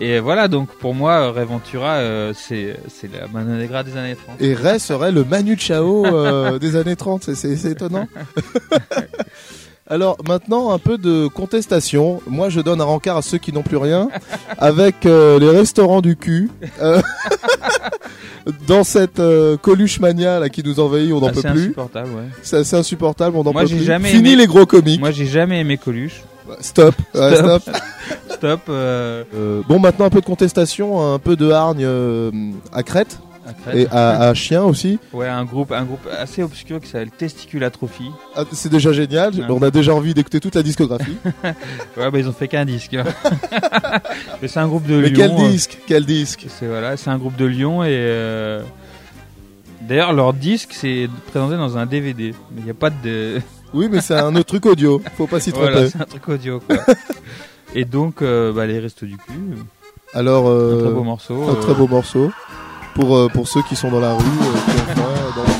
Et 0.00 0.18
voilà, 0.18 0.48
donc 0.48 0.68
pour 0.70 0.94
moi, 0.94 1.30
Reventura, 1.30 1.94
euh, 1.96 2.32
c'est 2.34 2.76
la 3.12 3.42
Negra 3.44 3.82
des 3.84 3.96
années 3.96 4.16
30. 4.16 4.40
Et 4.40 4.54
Ray 4.54 4.80
serait 4.80 5.12
le 5.12 5.24
Manu 5.24 5.56
Chao 5.58 6.06
euh, 6.06 6.58
des 6.58 6.76
années 6.76 6.96
30, 6.96 7.24
c'est- 7.24 7.34
c'est 7.34 7.56
c'est 7.56 7.72
étonnant. 7.72 8.06
Alors 9.86 10.16
maintenant 10.26 10.72
un 10.72 10.78
peu 10.78 10.96
de 10.96 11.26
contestation. 11.26 12.20
Moi 12.26 12.48
je 12.48 12.60
donne 12.60 12.80
un 12.80 12.84
rencard 12.84 13.18
à 13.18 13.22
ceux 13.22 13.38
qui 13.38 13.52
n'ont 13.52 13.62
plus 13.62 13.76
rien 13.76 14.08
avec 14.58 15.04
euh, 15.04 15.38
les 15.38 15.50
restaurants 15.50 16.00
du 16.00 16.16
cul. 16.16 16.50
Euh, 16.80 17.02
dans 18.66 18.84
cette 18.84 19.20
euh, 19.20 19.56
Coluche 19.56 20.00
mania 20.00 20.38
là, 20.40 20.48
qui 20.48 20.62
nous 20.62 20.80
envahit, 20.80 21.12
on 21.12 21.20
n'en 21.20 21.28
Ah, 21.28 21.32
peut 21.32 21.40
c'est 21.42 21.50
plus. 21.50 21.60
insupportable, 21.64 22.08
ouais. 22.10 22.28
C'est 22.42 22.56
assez 22.58 22.76
insupportable, 22.76 23.36
on 23.36 23.44
n'en 23.44 23.52
peut 23.52 23.66
plus. 23.66 23.82
jamais 23.84 24.08
Fini 24.08 24.30
aimé- 24.32 24.36
les 24.36 24.46
gros 24.46 24.66
comiques. 24.66 25.00
Moi, 25.00 25.10
j'ai 25.10 25.26
jamais 25.26 25.60
aimé 25.60 25.76
Coluche. 25.76 26.22
Stop. 26.60 26.94
Ouais, 27.14 27.36
Stop. 27.36 27.62
stop. 27.62 27.76
Stop, 28.30 28.60
bon 29.68 29.78
maintenant 29.78 30.04
un 30.06 30.10
peu 30.10 30.20
de 30.20 30.26
contestation, 30.26 31.14
un 31.14 31.18
peu 31.18 31.36
de 31.36 31.50
hargne 31.50 31.86
à 32.72 32.82
Crète. 32.82 33.18
Et 33.72 33.86
à, 33.90 34.28
à 34.28 34.34
Chien 34.34 34.62
aussi. 34.62 34.98
Ouais, 35.12 35.28
un 35.28 35.44
groupe, 35.44 35.72
un 35.72 35.84
groupe 35.84 36.06
assez 36.18 36.42
obscur 36.42 36.80
qui 36.80 36.88
s'appelle 36.88 37.10
Testiculatrophie. 37.10 38.10
Ah, 38.36 38.44
c'est 38.52 38.70
déjà 38.70 38.92
génial, 38.92 39.32
on 39.48 39.62
a 39.62 39.70
déjà 39.70 39.94
envie 39.94 40.14
d'écouter 40.14 40.40
toute 40.40 40.54
la 40.54 40.62
discographie. 40.62 41.16
ouais, 41.44 42.10
bah 42.10 42.18
ils 42.18 42.28
ont 42.28 42.32
fait 42.32 42.48
qu'un 42.48 42.64
disque. 42.64 42.96
Mais 44.42 44.48
c'est 44.48 44.60
un 44.60 44.66
groupe 44.66 44.86
de 44.86 44.96
Mais 45.00 45.08
Lyon. 45.10 45.16
quel 45.16 45.30
euh, 45.32 45.48
disque 45.50 45.78
Quel 45.86 46.04
disque? 46.06 46.46
C'est 46.48 46.66
voilà, 46.66 46.96
c'est 46.96 47.10
un 47.10 47.18
groupe 47.18 47.36
de 47.36 47.44
Lyon 47.44 47.84
et 47.84 47.88
euh, 47.90 48.62
d'ailleurs 49.82 50.12
leur 50.12 50.32
disque 50.32 50.70
c'est 50.72 51.08
présenté 51.30 51.56
dans 51.56 51.76
un 51.76 51.86
DVD, 51.86 52.34
mais 52.52 52.60
il 52.60 52.64
n'y 52.64 52.70
a 52.70 52.74
pas 52.74 52.90
de. 52.90 53.40
Oui, 53.74 53.88
mais 53.90 54.00
c'est 54.00 54.14
un 54.14 54.32
autre 54.36 54.46
truc 54.46 54.66
audio, 54.66 55.02
faut 55.16 55.26
pas 55.26 55.40
s'y 55.40 55.50
tromper. 55.50 55.72
Voilà, 55.72 55.90
c'est 55.90 56.00
un 56.00 56.04
truc 56.04 56.28
audio 56.28 56.60
quoi. 56.60 56.76
et 57.74 57.84
donc 57.84 58.22
euh, 58.22 58.52
bah, 58.52 58.66
les 58.66 58.78
restos 58.78 59.04
du 59.04 59.16
cul. 59.16 59.32
Alors, 60.12 60.46
euh, 60.48 60.78
Un 60.78 60.84
très 60.84 60.94
beau 60.94 61.02
morceau, 61.02 61.48
Un 61.50 61.54
très 61.56 61.74
beau 61.74 61.88
morceau. 61.88 62.30
Pour, 62.94 63.16
euh, 63.16 63.28
pour 63.28 63.48
ceux 63.48 63.62
qui 63.62 63.76
sont 63.76 63.90
dans 63.90 64.00
la 64.00 64.12
rue, 64.12 64.24
euh, 64.24 64.72
qui 64.72 65.00
ont 65.00 65.42
dans 65.42 65.53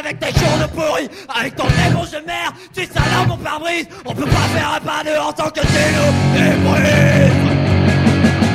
avec 0.00 0.18
tes 0.18 0.32
journaux 0.38 0.68
pourris, 0.74 1.08
avec 1.28 1.56
ton 1.56 1.64
négro 1.64 2.06
de 2.06 2.26
merde, 2.26 2.54
tu 2.74 2.84
salades 2.86 3.28
mon 3.28 3.36
pare-brise, 3.36 3.86
on 4.04 4.14
peut 4.14 4.24
pas 4.24 4.48
faire 4.54 4.74
un 4.74 4.80
pas 4.80 5.02
de 5.04 5.18
en 5.18 5.32
tant 5.32 5.50
que 5.50 5.60
t'es 5.60 5.92
nous. 5.94 6.12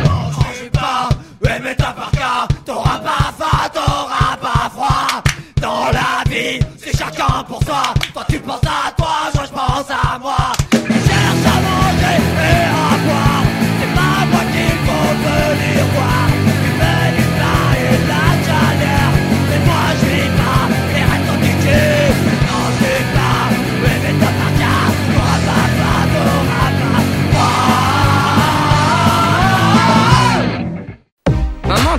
Non, 0.04 0.32
je 0.32 0.58
suis 0.58 0.70
pas, 0.70 1.10
ouais 1.44 1.60
mais 1.64 1.76
t'as 1.76 1.94
par 1.94 2.12
cas, 2.12 2.48
t'auras 2.66 3.00
pas 3.00 3.34
faim, 3.38 3.70
t'auras 3.74 4.38
pas 4.38 4.70
froid. 4.70 5.24
Dans 5.62 5.86
la 5.92 6.30
vie, 6.30 6.60
c'est 6.78 6.98
chacun 6.98 7.44
pour 7.48 7.64
soi, 7.64 7.84
toi 8.14 8.24
tu 8.30 8.40
penses 8.40 8.60
à 8.64 8.92
toi, 8.92 9.05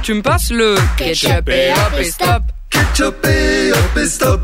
tu 0.07 0.15
me 0.15 0.23
passes 0.23 0.51
le 0.53 0.77
ketchup 0.97 1.49
et 1.49 1.73
hop 1.73 1.99
et 1.99 2.05
stop. 2.05 2.43
Ketchup 2.71 3.27
et 3.27 3.73
hop 3.73 3.97
et 4.01 4.07
stop. 4.07 4.41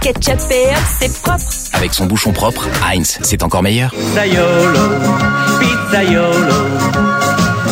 Ketchup 0.00 0.38
et 0.52 0.68
hop, 0.70 0.82
c'est 1.00 1.20
propre. 1.20 1.42
Avec 1.72 1.92
son 1.92 2.06
bouchon 2.06 2.30
propre, 2.30 2.68
Heinz, 2.88 3.18
c'est 3.20 3.42
encore 3.42 3.64
meilleur. 3.64 3.90
Pizzaiolo, 3.90 4.88
pizzaiolo, 5.58 6.54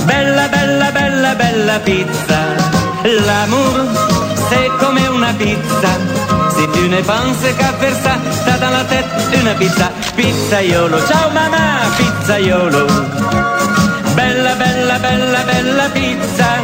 bella 0.09 0.49
bella 0.49 0.91
bella 0.91 1.34
bella 1.36 1.78
pizza. 1.78 2.41
L'amour, 3.05 3.86
c'est 4.51 4.68
comme 4.80 4.99
una 4.99 5.32
pizza. 5.34 5.93
Si 6.57 6.66
tu 6.76 6.89
ne 6.89 7.01
penses 7.03 7.55
qu'à 7.57 7.72
faire 7.78 7.95
ça, 8.03 8.16
t'as 8.47 8.59
dans 8.59 8.70
la 8.70 8.82
tête 8.82 9.07
une 9.32 9.55
pizza. 9.61 9.93
Pizzaiolo, 10.16 10.99
ciao 11.07 11.30
maman, 11.30 11.86
pizzaiolo. 11.99 12.86
Bella 14.16 14.55
bella 14.57 14.99
bella 14.99 15.45
bella 15.45 15.89
pizza. 15.95 16.57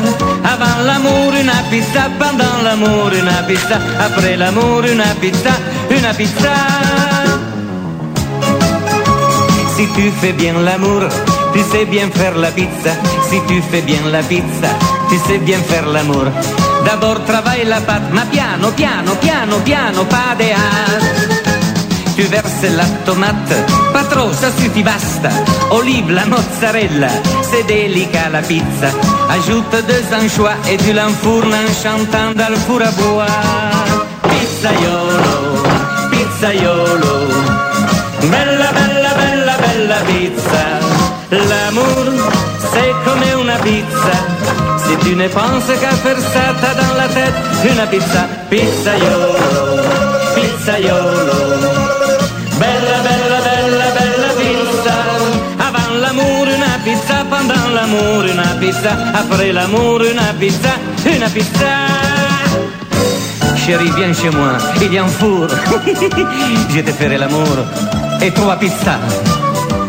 Avant 0.44 0.84
l'amour 0.84 1.32
una 1.40 1.62
pizza, 1.70 2.10
pendant 2.18 2.62
l'amour 2.62 3.10
una 3.12 3.42
pizza, 3.46 3.80
après 3.98 4.36
l'amour 4.36 4.84
una 4.84 5.14
pizza, 5.20 5.50
una 5.90 6.12
pizza. 6.12 6.52
Si 9.76 9.86
tu 9.94 10.10
fais 10.20 10.32
bien 10.32 10.54
l'amour, 10.62 11.08
tu 11.52 11.60
sais 11.70 11.86
bien 11.86 12.10
faire 12.12 12.36
la 12.36 12.50
pizza. 12.50 12.92
Si 13.28 13.40
tu 13.48 13.60
fais 13.70 13.82
bien 13.82 14.04
la 14.12 14.22
pizza, 14.22 14.68
tu 15.08 15.18
sais 15.26 15.38
bien 15.38 15.60
faire 15.62 15.86
l'amour. 15.86 16.26
D'abord 16.84 17.24
travaille 17.24 17.64
la 17.64 17.80
pâte, 17.80 18.12
ma 18.12 18.24
piano, 18.26 18.70
piano, 18.76 19.16
piano, 19.20 19.56
piano, 19.64 20.04
pas 20.04 20.36
de 20.38 20.52
hâte. 20.52 21.33
Tu 22.16 22.22
verses 22.22 22.76
la 22.76 22.84
tomate, 23.04 23.56
pas 23.92 24.04
trop, 24.04 24.32
ça 24.32 24.48
suffit, 24.56 24.84
basta. 24.84 25.30
Olive, 25.72 26.12
la 26.12 26.24
mozzarella, 26.26 27.08
c'est 27.42 27.66
délicat 27.66 28.28
la 28.30 28.40
pizza. 28.40 28.88
Ajoute 29.30 29.74
deux 29.88 30.04
anchois 30.16 30.54
et 30.70 30.76
tu 30.76 30.92
l'enfournes 30.92 31.52
en 31.52 31.68
chantant 31.82 32.30
dans 32.36 32.56
four 32.66 32.82
à 32.82 32.92
bois. 32.92 33.26
Pizzaiolo, 34.30 35.40
pizzaiolo, 36.12 37.16
bella, 38.30 38.70
bella, 38.78 39.12
bella, 39.20 39.56
bella 39.64 39.98
pizza. 40.06 40.64
L'amour, 41.32 42.06
c'est 42.72 42.94
comme 43.04 43.26
una 43.42 43.56
pizza. 43.56 44.16
Si 44.86 44.96
tu 45.04 45.16
ne 45.16 45.26
penses 45.26 45.72
qu'à 45.80 45.96
faire 46.04 46.20
ça, 46.32 46.44
t'as 46.60 46.74
dans 46.80 46.94
la 46.96 47.08
tête 47.08 47.38
une 47.64 47.86
pizza. 47.90 48.22
Pizzaiolo, 48.50 49.34
pizzaiolo. 50.36 51.73
Pizza. 56.84 57.24
Pendant 57.28 57.68
l'amour, 57.74 58.24
una 58.32 58.54
pizza. 58.60 58.92
Après 59.14 59.52
l'amour, 59.52 60.02
una 60.02 60.32
pizza. 60.38 60.72
Une 61.06 61.26
pizza. 61.32 61.70
Chérie, 63.56 63.90
viens 63.96 64.12
chez 64.12 64.30
moi. 64.30 64.58
Il 64.80 64.92
y 64.92 64.98
a 64.98 65.04
un 65.04 65.08
four. 65.08 65.48
Je 66.68 66.80
te 66.80 66.92
ferai 66.92 67.18
l'amour. 67.18 67.56
Et 68.20 68.30
trois 68.30 68.56
pizzas. 68.56 69.00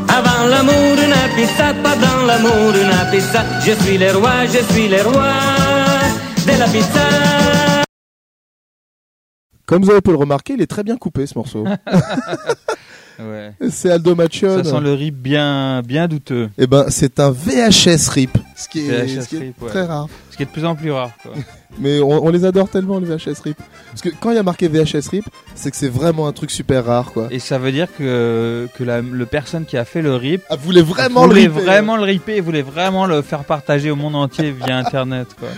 Avant 0.08 0.48
l'amour, 0.50 0.96
una 1.06 1.24
pizza. 1.36 1.74
Pendant 1.84 2.26
l'amour, 2.26 2.74
una 2.74 3.06
pizza. 3.12 3.44
Je 3.66 3.74
suis 3.84 3.98
le 3.98 4.12
roi, 4.12 4.46
je 4.46 4.74
suis 4.74 4.88
le 4.88 5.02
roi 5.02 5.34
de 6.48 6.58
la 6.58 6.68
pizza. 6.68 7.06
Comme 9.68 9.84
vous 9.84 9.92
avez 9.92 10.02
pu 10.02 10.12
le 10.12 10.18
remarquer, 10.18 10.54
il 10.54 10.62
est 10.62 10.68
très 10.68 10.84
bien 10.84 10.96
coupé 10.96 11.26
ce 11.26 11.36
morceau. 11.36 11.66
Ouais. 13.20 13.52
C'est 13.70 13.92
Aldo 13.92 14.16
Machion. 14.16 14.64
Ça 14.64 14.70
sent 14.72 14.80
le 14.82 14.94
rip 14.94 15.16
bien, 15.16 15.82
bien 15.82 16.08
douteux. 16.08 16.50
Eh 16.58 16.68
ben, 16.68 16.86
c'est 16.90 17.20
un 17.20 17.32
VHS 17.32 18.10
rip, 18.10 18.38
ce 18.56 18.68
qui 18.68 18.90
est, 18.90 19.06
VHS 19.06 19.22
ce 19.22 19.28
qui 19.30 19.36
est 19.38 19.40
rip, 19.40 19.62
ouais. 19.62 19.70
très 19.70 19.84
rare. 19.86 20.08
Ce 20.32 20.38
qui 20.38 20.44
est 20.44 20.48
de 20.48 20.52
plus 20.52 20.66
en 20.66 20.76
plus 20.76 20.92
rare. 20.92 21.12
Quoi. 21.24 21.32
Mais 21.80 22.00
on, 22.00 22.26
on 22.26 22.30
les 22.30 22.44
adore 22.46 22.70
tellement 22.70 23.00
les 23.00 23.06
VHS 23.06 23.42
rip. 23.44 23.58
Parce 23.90 24.02
que 24.02 24.10
quand 24.20 24.32
il 24.32 24.36
y 24.36 24.40
a 24.40 24.44
marqué 24.44 24.68
VHS 24.68 25.10
rip, 25.12 25.26
c'est 25.56 25.72
que 25.72 25.78
c'est 25.78 25.88
vraiment 25.90 26.28
un 26.28 26.32
truc 26.34 26.52
super 26.52 26.86
rare, 26.86 27.12
quoi. 27.14 27.28
Et 27.32 27.40
ça 27.40 27.58
veut 27.58 27.72
dire 27.72 27.88
que, 27.98 28.68
que 28.78 28.84
la 28.84 29.02
le 29.02 29.26
personne 29.26 29.66
qui 29.66 29.78
a 29.78 29.86
fait 29.86 30.02
le 30.02 30.16
rip 30.16 30.42
Ah, 30.50 30.56
voulait 30.58 30.82
vraiment 30.82 31.26
le 31.26 31.34
ripper. 31.34 31.48
vraiment 31.48 31.96
le 31.98 32.04
ripper, 32.04 32.42
voulait 32.42 32.62
vraiment 32.62 33.06
le 33.06 33.22
faire 33.22 33.44
partager 33.46 33.92
au 33.92 33.96
monde 33.96 34.16
entier 34.16 34.52
via 34.52 34.78
internet. 34.86 35.28
Quoi. 35.40 35.50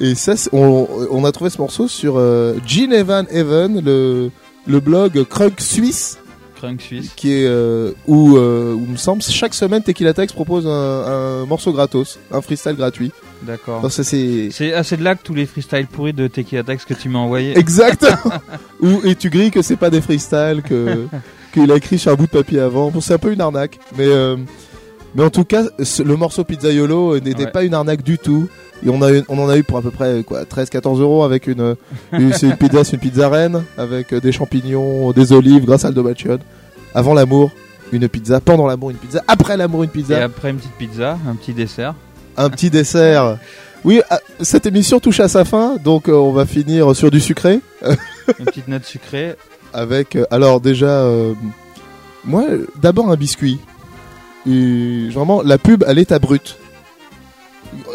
Et 0.00 0.14
ça, 0.14 0.34
on, 0.52 0.86
on 1.10 1.24
a 1.24 1.32
trouvé 1.32 1.50
ce 1.50 1.58
morceau 1.58 1.86
sur 1.88 2.14
euh, 2.18 2.56
Gene 2.66 2.92
Evan 2.92 3.26
Evan, 3.30 3.80
le, 3.84 4.30
le 4.66 4.80
blog 4.80 5.24
Crunk 5.28 5.60
Suisse. 5.60 6.18
Crunk 6.56 6.80
Suisse. 6.80 7.12
Qui 7.16 7.32
est 7.32 7.46
euh, 7.46 7.92
où, 8.06 8.36
euh, 8.36 8.72
où, 8.74 8.86
me 8.86 8.96
semble, 8.96 9.22
chaque 9.22 9.54
semaine 9.54 9.82
Tequila 9.82 10.12
Tex 10.14 10.32
propose 10.32 10.66
un, 10.66 10.70
un 10.70 11.46
morceau 11.46 11.72
gratos, 11.72 12.18
un 12.32 12.40
freestyle 12.40 12.74
gratuit. 12.74 13.12
D'accord. 13.42 13.86
C'est 13.90 14.48
ah, 14.74 14.82
de 14.82 15.04
là 15.04 15.14
que 15.14 15.22
tous 15.22 15.34
les 15.34 15.46
freestyles 15.46 15.86
pourris 15.86 16.12
de 16.12 16.26
Tequila 16.26 16.62
Tex 16.62 16.84
que 16.84 16.94
tu 16.94 17.08
m'as 17.08 17.18
envoyé. 17.18 17.56
Exactement. 17.58 18.32
Où, 18.80 19.00
et 19.04 19.14
tu 19.14 19.30
grilles 19.30 19.50
que 19.50 19.62
c'est 19.62 19.76
pas 19.76 19.90
des 19.90 20.00
freestyles, 20.00 20.62
que 20.64 21.06
qu'il 21.52 21.70
a 21.70 21.76
écrit 21.76 21.98
sur 21.98 22.12
un 22.12 22.14
bout 22.14 22.26
de 22.26 22.30
papier 22.30 22.60
avant. 22.60 22.90
Bon, 22.90 23.00
c'est 23.00 23.14
un 23.14 23.18
peu 23.18 23.32
une 23.32 23.40
arnaque, 23.40 23.78
mais 23.96 24.06
euh, 24.06 24.36
mais 25.14 25.22
en 25.24 25.30
tout 25.30 25.44
cas, 25.44 25.64
le 25.78 26.16
morceau 26.16 26.44
Pizzaiolo 26.44 27.18
n'était 27.20 27.44
Ouais. 27.44 27.50
pas 27.50 27.64
une 27.64 27.74
arnaque 27.74 28.02
du 28.02 28.18
tout. 28.18 28.48
Et 28.84 28.90
on, 28.90 29.00
a 29.02 29.10
eu- 29.12 29.22
on 29.28 29.38
en 29.38 29.48
a 29.48 29.56
eu 29.56 29.62
pour 29.62 29.78
à 29.78 29.82
peu 29.82 29.90
près 29.90 30.22
quoi 30.24 30.44
13-14 30.44 31.00
euros 31.00 31.24
avec 31.24 31.46
une, 31.46 31.76
une- 32.12 32.32
c'est 32.32 32.46
une 32.46 32.56
pizza, 32.56 32.82
une 32.92 32.98
pizza 32.98 33.28
reine 33.28 33.62
avec 33.78 34.12
euh, 34.12 34.20
des 34.20 34.32
champignons, 34.32 35.12
des 35.12 35.32
olives, 35.32 35.64
grâce 35.64 35.84
à 35.84 35.88
Aldo 35.88 36.02
Machion. 36.02 36.38
Avant 36.94 37.14
l'amour, 37.14 37.50
une 37.92 38.08
pizza. 38.08 38.40
Pendant 38.40 38.66
l'amour, 38.66 38.90
une 38.90 38.96
pizza. 38.96 39.22
Après 39.28 39.56
l'amour, 39.56 39.82
une 39.84 39.90
Et 39.90 39.92
pizza. 39.92 40.22
après 40.22 40.50
une 40.50 40.56
petite 40.56 40.72
pizza, 40.78 41.18
un 41.28 41.34
petit 41.34 41.52
dessert. 41.54 41.94
Un 42.36 42.50
petit 42.50 42.68
dessert. 42.70 43.38
Oui, 43.84 44.00
ah, 44.10 44.18
cette 44.40 44.66
émission 44.66 44.98
touche 45.00 45.20
à 45.20 45.28
sa 45.28 45.44
fin, 45.44 45.76
donc 45.82 46.08
euh, 46.08 46.12
on 46.12 46.32
va 46.32 46.44
finir 46.44 46.94
sur 46.96 47.10
du 47.10 47.20
sucré. 47.20 47.60
Une 48.38 48.44
petite 48.44 48.68
note 48.68 48.84
sucrée. 48.84 49.36
Avec, 49.72 50.16
euh, 50.16 50.24
alors 50.30 50.60
déjà, 50.60 50.86
euh, 51.02 51.32
moi, 52.24 52.44
euh, 52.48 52.66
d'abord 52.80 53.10
un 53.10 53.16
biscuit. 53.16 53.58
Et 54.46 55.08
vraiment, 55.10 55.42
la 55.42 55.58
pub 55.58 55.84
à 55.84 55.92
l'état 55.92 56.18
brut. 56.18 56.56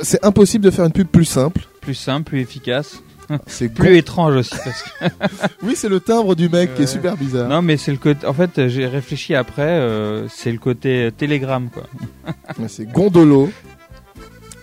C'est 0.04 0.24
impossible 0.26 0.66
de 0.66 0.72
faire 0.72 0.86
une 0.86 0.92
pub 0.92 1.08
plus 1.08 1.26
simple. 1.26 1.62
Plus 1.82 1.96
simple, 1.96 2.30
plus 2.32 2.42
efficace. 2.42 3.02
C'est 3.48 3.70
plus 3.70 3.96
étrange 3.96 4.36
aussi. 4.36 4.52
Parce 4.64 4.84
que... 4.84 5.46
Oui, 5.64 5.74
c'est 5.76 5.88
le 5.88 6.00
timbre 6.02 6.36
du 6.36 6.50
mec 6.50 6.76
qui 6.76 6.82
est 6.84 6.88
super 6.88 7.16
bizarre. 7.16 7.48
Non, 7.48 7.62
mais 7.62 7.78
c'est 7.78 7.92
le 7.92 7.98
côté. 7.98 8.28
En 8.28 8.34
fait, 8.34 8.68
j'ai 8.68 8.86
réfléchi 8.88 9.36
après. 9.36 9.62
euh, 9.70 10.28
c'est 10.30 10.52
le 10.52 10.58
côté 10.58 11.10
télégramme, 11.18 11.70
quoi. 11.70 11.84
C'est 12.68 12.92
Gondolo. 12.92 13.50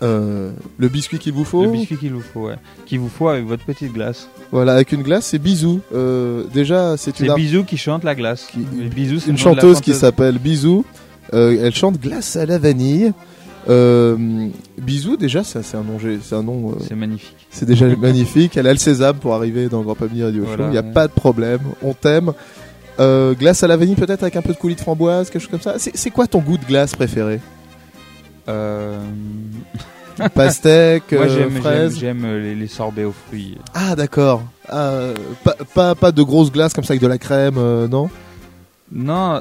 Euh, 0.03 0.53
le 0.77 0.89
biscuit 0.89 1.19
qu'il 1.19 1.33
vous 1.33 1.45
faut. 1.45 1.65
Le 1.65 1.71
biscuit 1.71 1.97
qu'il 1.97 2.13
vous 2.13 2.21
faut, 2.21 2.47
ouais. 2.49 2.57
Qu'il 2.87 3.01
vous 3.01 3.09
faut 3.09 3.29
avec 3.29 3.47
votre 3.47 3.65
petite 3.65 3.93
glace. 3.93 4.29
Voilà, 4.53 4.75
avec 4.75 4.93
une 4.93 5.03
glace, 5.03 5.27
c'est 5.27 5.39
Bisou. 5.41 5.81
Euh, 5.95 6.45
déjà, 6.55 6.97
c'est 6.97 7.17
C'est 7.17 7.25
une, 7.25 7.31
ar- 7.31 7.37
Bisou 7.37 7.65
qui 7.65 7.77
chante 7.79 8.05
la 8.05 8.15
glace. 8.15 8.49
Bisou, 8.55 9.19
c'est 9.19 9.31
une 9.31 9.37
la 9.37 9.43
chanteuse 9.43 9.81
qui 9.81 9.91
chanteuse. 9.93 10.01
s'appelle 10.01 10.39
Bisou. 10.39 10.85
Euh, 11.35 11.65
elle 11.65 11.75
chante 11.75 11.99
Glace 12.01 12.37
à 12.37 12.47
la 12.47 12.59
vanille. 12.59 13.13
Euh, 13.69 14.17
Bisou, 14.79 15.17
déjà, 15.17 15.45
c'est 15.45 15.59
un 15.75 15.83
nom. 15.83 15.99
C'est 16.23 16.35
un 16.35 16.43
nom. 16.43 16.71
euh, 16.71 16.75
C'est 16.87 16.95
magnifique. 16.95 17.37
C'est 17.51 17.67
déjà 17.67 17.87
magnifique. 17.97 18.57
Elle 18.57 18.67
a 18.67 18.73
le 18.73 18.79
sésame 18.79 19.17
pour 19.17 19.35
arriver 19.35 19.69
dans 19.69 19.83
Grand 19.83 19.95
Pamini 19.95 20.23
Radio 20.23 20.45
Show. 20.45 20.49
Voilà, 20.57 20.67
Il 20.67 20.71
n'y 20.73 20.79
a 20.79 20.83
ouais. 20.83 20.93
pas 20.93 21.07
de 21.09 21.13
problème. 21.13 21.61
On 21.83 21.93
t'aime. 21.93 22.33
Euh, 23.01 23.35
glace 23.35 23.63
à 23.63 23.69
la 23.69 23.77
vanille, 23.77 23.95
peut-être 23.95 24.23
avec 24.23 24.37
un 24.37 24.43
peu 24.43 24.53
de 24.53 24.59
coulis 24.59 24.75
de 24.75 24.81
framboise, 24.81 25.31
quelque 25.31 25.43
chose 25.43 25.51
comme 25.51 25.61
ça. 25.61 25.75
C'est 25.79 26.11
quoi 26.11 26.27
ton 26.27 26.41
goût 26.41 26.59
de 26.59 26.65
glace 26.65 26.95
préféré 26.97 27.41
Euh... 28.49 28.99
Pastèque, 30.35 31.05
Moi, 31.13 31.23
euh, 31.23 31.29
j'aime, 31.29 31.51
j'aime, 31.53 31.63
fraise 31.63 31.97
j'aime 31.99 32.27
les, 32.27 32.57
les 32.57 32.67
sorbets 32.67 33.05
aux 33.05 33.15
fruits. 33.29 33.57
Ah, 33.73 33.95
d'accord. 33.95 34.43
Ah, 34.69 35.11
pas, 35.45 35.55
pas, 35.75 35.95
pas 35.95 36.11
de 36.11 36.23
grosses 36.23 36.51
glaces 36.51 36.73
comme 36.73 36.83
ça 36.83 36.93
avec 36.95 37.03
de 37.03 37.07
la 37.07 37.19
crème, 37.19 37.55
non? 37.87 38.11
Non, 38.91 39.41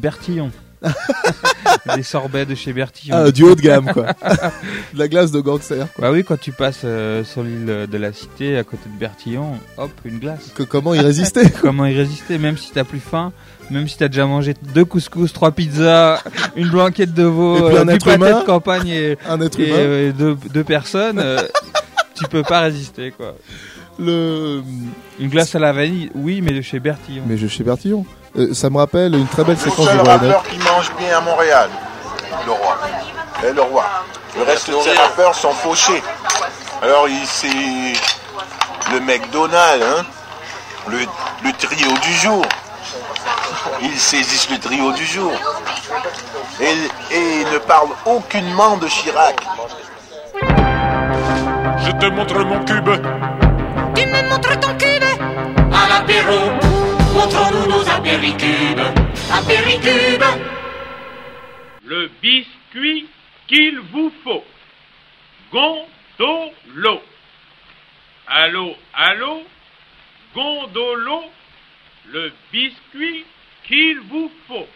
Bertillon. 0.00 0.50
des 1.96 2.02
sorbets 2.02 2.46
de 2.46 2.54
chez 2.54 2.72
Bertillon. 2.72 3.16
Ah, 3.16 3.30
du 3.30 3.42
haut 3.42 3.54
de 3.54 3.60
gamme, 3.60 3.90
quoi. 3.92 4.06
de 4.92 4.98
la 4.98 5.08
glace 5.08 5.30
de 5.30 5.40
gangster. 5.40 5.86
Bah 5.98 6.10
oui, 6.10 6.24
quand 6.24 6.38
tu 6.38 6.52
passes 6.52 6.82
euh, 6.84 7.24
sur 7.24 7.42
l'île 7.42 7.86
de 7.90 7.98
la 7.98 8.12
Cité, 8.12 8.56
à 8.56 8.64
côté 8.64 8.88
de 8.92 8.98
Bertillon, 8.98 9.58
hop, 9.76 9.90
une 10.04 10.18
glace. 10.18 10.52
Que, 10.54 10.62
comment 10.62 10.94
y 10.94 11.00
résister 11.00 11.50
Comment 11.60 11.86
y 11.86 11.94
résister, 11.94 12.38
même 12.38 12.56
si 12.56 12.72
t'as 12.72 12.84
plus 12.84 13.00
faim, 13.00 13.32
même 13.70 13.88
si 13.88 13.98
t'as 13.98 14.08
déjà 14.08 14.26
mangé 14.26 14.54
deux 14.74 14.84
couscous, 14.84 15.32
trois 15.32 15.52
pizzas, 15.52 16.22
une 16.56 16.68
blanquette 16.70 17.14
de 17.14 17.24
veau, 17.24 17.76
un 17.76 17.84
du 17.84 17.98
pâté 17.98 18.18
de 18.18 18.44
campagne 18.44 18.88
et, 18.88 19.18
Un 19.28 19.40
être 19.40 19.60
et, 19.60 19.68
humain. 19.68 19.76
euh, 19.78 20.12
deux, 20.12 20.36
deux 20.52 20.64
personnes, 20.64 21.18
euh, 21.18 21.40
tu 22.14 22.24
peux 22.28 22.42
pas 22.42 22.60
résister, 22.60 23.12
quoi. 23.12 23.36
Le... 23.98 24.62
Une 25.20 25.28
glace 25.28 25.54
à 25.54 25.60
la 25.60 25.72
vanille, 25.72 26.10
oui, 26.14 26.40
mais 26.42 26.52
de 26.52 26.60
chez 26.60 26.80
Bertillon. 26.80 27.22
Mais 27.28 27.36
je 27.36 27.46
chez 27.46 27.62
Bertillon. 27.62 28.04
Euh, 28.36 28.52
ça 28.52 28.68
me 28.68 28.78
rappelle 28.78 29.14
une 29.14 29.28
très 29.28 29.44
belle 29.44 29.56
Le 29.56 29.70
séquence 29.70 29.92
de 29.92 29.98
rappeur 30.08 30.42
qui 30.44 30.58
mange 30.58 30.92
bien 30.98 31.18
à 31.18 31.20
Montréal, 31.20 31.70
le 32.46 32.52
roi. 32.52 32.78
Et 33.46 33.52
le 33.52 33.62
roi. 33.62 33.84
Le 34.36 34.42
reste 34.42 34.68
de 34.70 34.76
ces 34.82 34.92
rappeurs 34.92 35.34
sont 35.34 35.52
fauchés. 35.52 36.02
Alors 36.82 37.06
c'est 37.24 37.46
le 38.92 39.00
McDonald's, 39.00 39.84
hein, 39.84 40.04
le, 40.88 40.98
le 41.44 41.52
trio 41.52 41.88
du 42.02 42.12
jour. 42.14 42.44
Ils 43.80 43.96
saisissent 43.98 44.50
le 44.50 44.58
trio 44.58 44.92
du 44.92 45.04
jour. 45.04 45.32
Et, 46.60 46.64
et 47.14 47.40
ils 47.42 47.52
ne 47.52 47.58
parlent 47.58 47.88
aucunement 48.04 48.76
de 48.78 48.88
Chirac. 48.88 49.36
Je 50.42 51.90
te 51.92 52.06
montre 52.06 52.38
mon 52.44 52.64
cube. 52.64 52.90
Tu 53.94 54.06
me 54.06 54.28
montres 54.28 54.58
ton 54.60 54.74
cube 54.76 55.04
À 55.72 55.88
l'apéro, 55.88 56.50
Apéricubes. 57.94 58.82
Le 61.84 62.10
biscuit 62.20 63.06
qu'il 63.46 63.78
vous 63.92 64.12
faut. 64.24 64.44
Gondolo. 65.52 67.02
Allô, 68.26 68.74
allô, 68.94 69.42
gondolo, 70.34 71.22
le 72.10 72.32
biscuit 72.50 73.24
qu'il 73.62 74.00
vous 74.00 74.32
faut. 74.48 74.66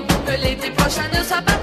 Pour 0.00 0.24
que 0.24 0.32
l'été 0.40 0.70
prochain 0.70 1.02
ne 1.12 1.22
soit 1.22 1.42
pas 1.42 1.61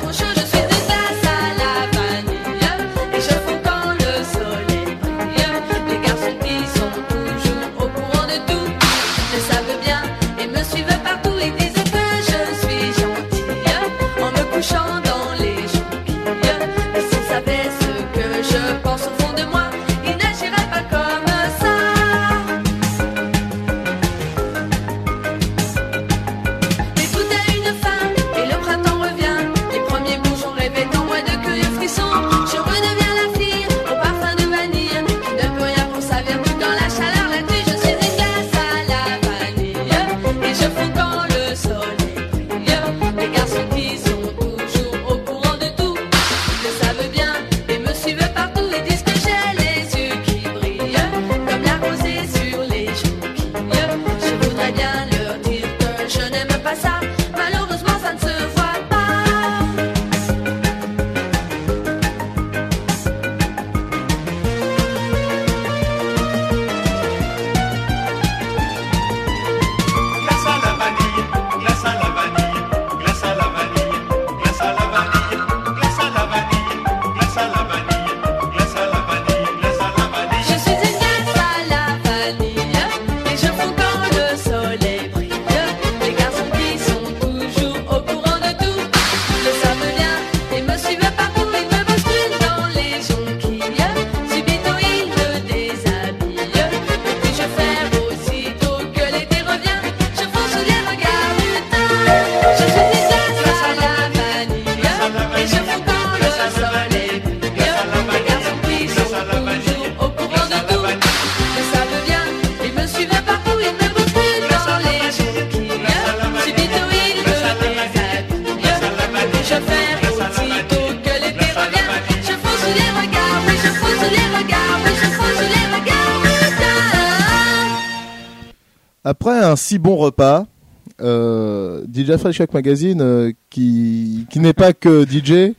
euh, 132.09 132.17
Fresh 132.17 132.37
Shock 132.37 132.53
Magazine, 132.53 133.01
euh, 133.01 133.31
qui, 133.49 134.25
qui 134.29 134.39
n'est 134.39 134.53
pas 134.53 134.73
que 134.73 135.05
DJ, 135.05 135.53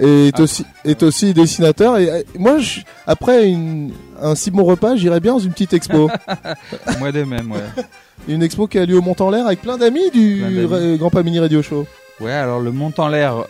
est, 0.00 0.38
aussi, 0.38 0.64
est 0.84 1.02
aussi 1.02 1.34
dessinateur. 1.34 1.98
Et 1.98 2.08
euh, 2.10 2.22
moi, 2.38 2.58
je- 2.58 2.80
après 3.06 3.48
une, 3.48 3.90
un 4.22 4.34
si 4.34 4.50
bon 4.50 4.64
repas, 4.64 4.94
j'irais 4.96 5.20
bien 5.20 5.32
dans 5.32 5.38
une 5.40 5.52
petite 5.52 5.72
expo. 5.72 6.08
Moi 7.00 7.10
de 7.12 7.24
même, 7.24 7.50
ouais. 7.50 7.84
une 8.28 8.42
expo 8.42 8.66
qui 8.68 8.78
a 8.78 8.86
lieu 8.86 8.96
au 8.98 9.02
Mont 9.02 9.16
en 9.18 9.30
l'air 9.30 9.46
avec 9.46 9.60
plein 9.62 9.76
d'amis 9.76 10.10
du. 10.12 10.66
Ra- 10.66 10.96
Grand 10.96 11.10
Pas 11.10 11.22
Mini 11.22 11.40
Radio 11.40 11.62
Show. 11.62 11.86
Ouais, 12.20 12.32
alors 12.32 12.60
le 12.60 12.72
mont 12.72 12.92
en 12.98 13.08
l'air, 13.08 13.44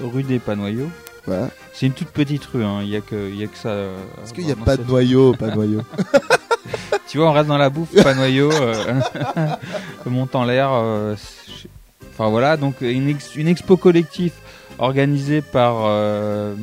rue 0.00 0.22
des 0.22 0.38
Panoyaux. 0.38 0.88
Voilà. 1.26 1.48
C'est 1.72 1.86
une 1.86 1.92
toute 1.92 2.08
petite 2.08 2.44
rue, 2.46 2.62
hein. 2.64 2.78
il 2.82 2.88
y 2.88 2.94
a 2.96 3.00
que, 3.00 3.28
il 3.30 3.36
y 3.36 3.42
a 3.42 3.46
que 3.48 3.58
ça. 3.58 3.68
euh, 3.70 3.96
Parce 4.16 4.32
qu'il 4.32 4.44
n'y 4.46 4.52
a 4.52 4.56
pas 4.64 4.76
de 4.76 4.84
noyau, 4.84 5.32
pas 5.34 5.48
de 5.50 5.54
noyau? 5.56 5.82
tu 7.08 7.18
vois, 7.18 7.30
on 7.30 7.32
reste 7.32 7.48
dans 7.48 7.58
la 7.58 7.68
bouffe, 7.68 8.00
pas 8.02 8.14
noyau. 8.14 8.50
euh, 8.52 8.94
le 10.04 10.10
mont 10.10 10.28
en 10.34 10.44
l'air. 10.44 10.70
euh, 10.72 11.14
enfin 12.18 12.30
voilà, 12.30 12.56
donc 12.56 12.80
une, 12.80 13.08
ex- 13.08 13.34
une 13.36 13.48
expo 13.48 13.76
collective 13.76 14.32
organisée 14.78 15.40
par, 15.42 15.84
euh, 15.86 16.54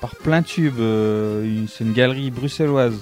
par 0.00 0.14
Plein 0.16 0.42
Tube. 0.42 0.74
euh, 0.80 1.44
une- 1.44 1.66
c'est 1.68 1.84
une 1.84 1.92
galerie 1.92 2.30
bruxelloise 2.30 2.94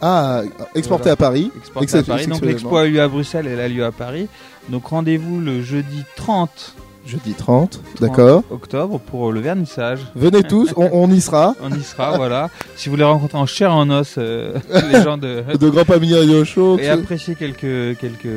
Ah, 0.00 0.42
exporté 0.76 1.04
Voilà. 1.04 1.12
à 1.14 1.16
Paris. 1.16 1.50
Exporté 1.56 1.98
à 1.98 2.02
Paris. 2.04 2.26
Donc 2.28 2.40
l'expo 2.44 2.76
a 2.76 2.86
lieu 2.86 3.00
à 3.00 3.08
Bruxelles 3.08 3.48
elle 3.48 3.58
a 3.60 3.68
lieu 3.68 3.84
à 3.84 3.90
Paris. 3.90 4.28
Donc 4.68 4.86
rendez-vous 4.86 5.40
le 5.40 5.60
jeudi 5.62 6.04
30 6.16 6.74
Jeudi 7.06 7.32
30, 7.32 7.80
d'accord. 8.02 8.42
octobre 8.50 9.00
pour 9.00 9.32
le 9.32 9.40
vernissage. 9.40 10.00
Venez 10.14 10.42
tous, 10.42 10.74
on, 10.76 10.90
on 10.92 11.10
y 11.10 11.22
sera. 11.22 11.54
On 11.62 11.70
y 11.74 11.82
sera, 11.82 12.18
voilà. 12.18 12.50
Si 12.76 12.88
vous 12.90 12.96
voulez 12.96 13.04
rencontrer 13.04 13.38
en 13.38 13.46
chair 13.46 13.72
en 13.72 13.88
os 13.88 14.16
euh, 14.18 14.52
les 14.92 15.02
gens 15.02 15.16
de, 15.16 15.42
De 15.58 15.70
Grand 15.70 15.86
Pamini 15.86 16.12
Radio 16.14 16.44
Show. 16.44 16.78
et 16.78 16.86
apprécier 16.90 17.34
quelques 17.34 17.98
quelques 17.98 18.28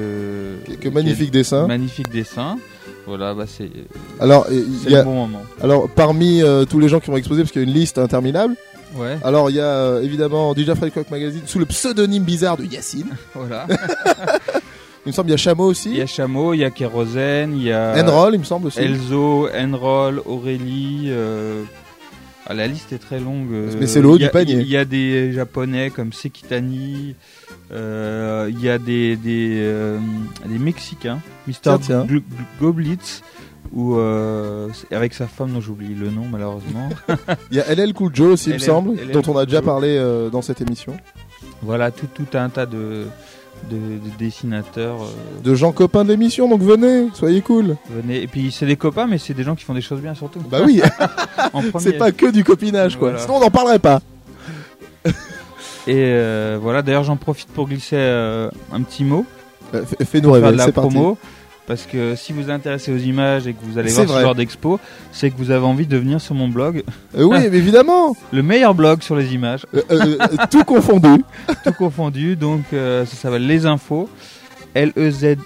Quelques 0.65 0.87
magnifiques 0.87 1.31
dessins. 1.31 1.67
Magnifiques 1.67 2.09
dessins. 2.09 2.57
Voilà, 3.07 3.33
bah 3.33 3.45
c'est 3.47 3.69
Alors, 4.19 4.45
il 4.51 4.65
c'est 4.83 4.89
y 4.91 4.95
a- 4.95 4.99
le 4.99 5.03
bon 5.05 5.15
moment. 5.15 5.41
alors 5.61 5.89
parmi 5.89 6.41
euh, 6.43 6.65
tous 6.65 6.79
les 6.79 6.87
gens 6.89 6.99
qui 6.99 7.09
vont 7.09 7.17
exposer, 7.17 7.41
parce 7.41 7.51
qu'il 7.51 7.61
y 7.61 7.65
a 7.65 7.67
une 7.67 7.73
liste 7.73 7.97
interminable. 7.97 8.55
Ouais. 8.95 9.17
Alors 9.23 9.49
il 9.49 9.55
y 9.55 9.59
a 9.59 9.63
euh, 9.65 10.01
évidemment 10.03 10.53
DJ 10.53 10.73
Freddy 10.75 10.91
Coq 10.91 11.09
Magazine 11.09 11.41
sous 11.45 11.59
le 11.59 11.65
pseudonyme 11.65 12.23
bizarre 12.23 12.57
de 12.57 12.65
Yacine. 12.65 13.07
Voilà. 13.33 13.65
il 15.05 15.09
me 15.09 15.11
semble 15.11 15.29
il 15.29 15.31
y 15.31 15.33
a 15.33 15.37
Chameau 15.37 15.65
aussi. 15.65 15.89
Il 15.91 15.97
y 15.97 16.01
a 16.01 16.05
Chameau, 16.05 16.53
il 16.53 16.57
y 16.59 16.63
a 16.63 16.69
Kérosène, 16.69 17.55
il 17.55 17.63
y 17.63 17.71
a 17.71 17.93
Enroll, 18.03 18.33
il 18.35 18.39
me 18.39 18.43
semble 18.43 18.67
aussi. 18.67 18.79
Elzo, 18.79 19.47
Enroll, 19.55 20.21
Aurélie. 20.25 21.05
euh, 21.07 21.63
ah, 22.47 22.53
la 22.53 22.67
liste 22.67 22.91
est 22.91 22.97
très 22.97 23.19
longue. 23.19 23.47
euh, 23.53 23.71
Mais 23.79 23.87
c'est 23.87 24.01
le 24.01 24.09
haut 24.09 24.17
du 24.17 24.27
panier. 24.27 24.55
Il 24.59 24.67
y 24.67 24.75
a 24.77 24.83
des 24.85 25.31
japonais 25.31 25.89
comme 25.89 26.11
Sekitani. 26.11 27.15
Euh, 27.71 28.49
Il 28.49 28.61
y 28.63 28.69
a 28.69 28.77
des 28.77 29.15
des, 29.15 29.57
euh, 29.61 29.97
des 30.45 30.59
mexicains, 30.59 31.19
Mr. 31.47 31.77
Goblitz 32.59 33.21
ou 33.73 33.95
euh, 33.95 34.67
avec 34.91 35.13
sa 35.13 35.27
femme 35.27 35.51
dont 35.53 35.61
j'oublie 35.61 35.95
le 35.95 36.09
nom 36.09 36.25
malheureusement. 36.29 36.89
Il 37.51 37.57
y 37.57 37.61
a 37.61 37.73
LL 37.73 37.93
Cool 37.93 38.13
Joe 38.13 38.33
aussi, 38.33 38.49
il 38.49 38.53
me 38.55 38.59
semble, 38.59 38.95
LL 38.95 39.11
dont 39.11 39.21
on 39.27 39.37
a 39.37 39.45
déjà 39.45 39.61
parlé 39.61 39.95
euh, 39.97 40.29
dans 40.29 40.41
cette 40.41 40.59
émission. 40.61 40.97
voilà 41.61 41.89
tout 41.91 42.07
tout 42.13 42.25
un 42.37 42.49
tas 42.49 42.65
de 42.65 43.05
de, 43.69 43.75
de 43.77 44.17
dessinateurs. 44.17 45.03
euh, 45.03 45.41
De 45.43 45.53
gens 45.55 45.71
copains 45.71 46.03
de 46.03 46.09
l'émission, 46.09 46.49
donc 46.49 46.61
venez, 46.63 47.07
soyez 47.13 47.41
cool. 47.41 47.77
Venez. 47.91 48.23
Et 48.23 48.27
puis 48.27 48.51
c'est 48.51 48.65
des 48.65 48.75
copains, 48.75 49.05
mais 49.05 49.19
c'est 49.19 49.35
des 49.35 49.43
gens 49.43 49.55
qui 49.55 49.63
font 49.63 49.75
des 49.75 49.81
choses 49.81 50.01
bien 50.01 50.15
surtout. 50.15 50.39
Bah 50.49 50.59
oui, 50.65 50.81
c'est 51.79 51.93
pas 51.93 52.11
que 52.11 52.29
du 52.31 52.43
copinage 52.43 52.97
quoi. 52.97 53.11
Voilà. 53.11 53.23
Sinon 53.23 53.35
on 53.37 53.39
n'en 53.39 53.51
parlerait 53.51 53.79
pas. 53.79 54.01
Et 55.87 55.95
euh, 55.97 56.59
voilà, 56.61 56.81
d'ailleurs 56.81 57.03
j'en 57.03 57.17
profite 57.17 57.49
pour 57.49 57.67
glisser 57.67 57.95
euh, 57.97 58.49
un 58.71 58.81
petit 58.81 59.03
mot. 59.03 59.25
Euh, 59.73 59.83
Fais-nous 60.05 60.31
rêver, 60.31 60.49
c'est 60.59 60.71
parti. 60.71 60.89
promo. 60.89 61.17
Parce 61.67 61.85
que 61.85 62.15
si 62.15 62.33
vous 62.33 62.43
vous 62.43 62.49
intéressez 62.49 62.91
aux 62.91 62.97
images 62.97 63.47
et 63.47 63.53
que 63.53 63.63
vous 63.63 63.77
allez 63.77 63.91
voir 63.91 64.05
vrai. 64.05 64.17
ce 64.17 64.21
genre 64.21 64.35
d'expo, 64.35 64.79
c'est 65.11 65.29
que 65.29 65.37
vous 65.37 65.51
avez 65.51 65.65
envie 65.65 65.85
de 65.87 65.95
venir 65.95 66.19
sur 66.19 66.35
mon 66.35 66.49
blog. 66.49 66.83
Oui, 67.13 67.27
mais 67.29 67.45
évidemment. 67.57 68.15
Le 68.33 68.43
meilleur 68.43 68.73
blog 68.73 69.01
sur 69.03 69.15
les 69.15 69.33
images. 69.33 69.65
Tout 70.49 70.63
confondu. 70.65 71.23
Tout 71.63 71.73
confondu. 71.73 72.35
Donc 72.35 72.63
ça 72.71 73.05
s'appelle 73.05 73.47
Les 73.47 73.65
Infos. 73.65 74.09
L-E-Z-I-N-F-O.com. 74.73 75.37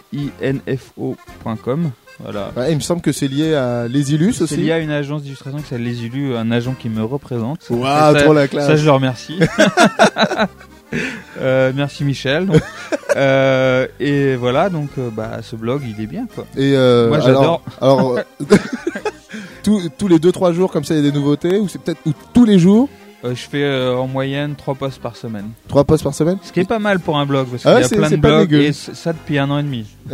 Voilà. 2.23 2.51
Ouais, 2.55 2.71
il 2.71 2.75
me 2.75 2.81
semble 2.81 3.01
que 3.01 3.11
c'est 3.11 3.27
lié 3.27 3.53
à 3.55 3.87
Les 3.89 4.13
Illus 4.13 4.33
C'est 4.33 4.43
aussi. 4.43 4.57
lié 4.57 4.71
à 4.71 4.79
une 4.79 4.89
agence 4.91 5.21
d'illustration 5.23 5.59
qui 5.59 5.65
s'appelle 5.65 5.83
Les 5.83 6.05
Élus, 6.05 6.35
un 6.35 6.49
agent 6.51 6.73
qui 6.79 6.87
me 6.89 7.03
représente. 7.03 7.59
Waouh, 7.69 8.15
trop 8.15 8.33
la 8.33 8.47
classe. 8.47 8.67
Ça, 8.67 8.75
je 8.75 8.85
le 8.85 8.91
remercie. 8.91 9.39
Euh, 11.41 11.73
merci 11.75 12.05
Michel. 12.05 12.45
donc. 12.45 12.61
Euh, 13.17 13.85
et 13.99 14.35
voilà, 14.35 14.69
donc 14.69 14.91
euh, 14.97 15.09
bah, 15.11 15.39
ce 15.41 15.57
blog, 15.57 15.81
il 15.85 16.01
est 16.01 16.07
bien 16.07 16.25
quoi. 16.33 16.45
Et 16.55 16.71
Moi, 16.73 17.19
j'adore. 17.19 17.61
Alors, 17.81 17.99
alors, 18.11 18.19
tous, 19.63 19.89
tous 19.97 20.07
les 20.07 20.17
2-3 20.19 20.53
jours 20.53 20.71
comme 20.71 20.85
ça 20.85 20.93
il 20.93 21.03
y 21.03 21.07
a 21.07 21.11
des 21.11 21.17
nouveautés 21.17 21.57
ou 21.57 21.67
c'est 21.67 21.81
peut-être 21.81 21.99
ou 22.05 22.11
tous 22.33 22.45
les 22.45 22.59
jours? 22.59 22.87
Je 23.25 23.33
fais 23.33 23.63
euh, 23.63 23.95
en 23.97 24.07
moyenne 24.07 24.53
3 24.55 24.75
posts 24.75 25.01
par 25.01 25.15
semaine. 25.17 25.49
3 25.67 25.83
posts 25.83 26.03
par 26.03 26.13
semaine? 26.13 26.37
Ce 26.43 26.51
qui 26.53 26.59
est 26.61 26.65
pas 26.69 26.79
mal 26.79 26.99
pour 26.99 27.17
un 27.17 27.25
blog, 27.25 27.47
parce 27.49 27.65
Ah 27.65 27.69
qu'il 27.69 27.75
ouais, 27.75 27.81
y 27.81 27.85
a 27.85 27.87
c'est- 27.89 27.95
plein 27.97 28.09
c'est 28.09 28.17
de 28.17 28.21
blogs 28.21 28.53
et 28.53 28.71
ça 28.71 29.11
depuis 29.11 29.37
un 29.39 29.49
an 29.49 29.57
et 29.59 29.63
demi. 29.63 29.85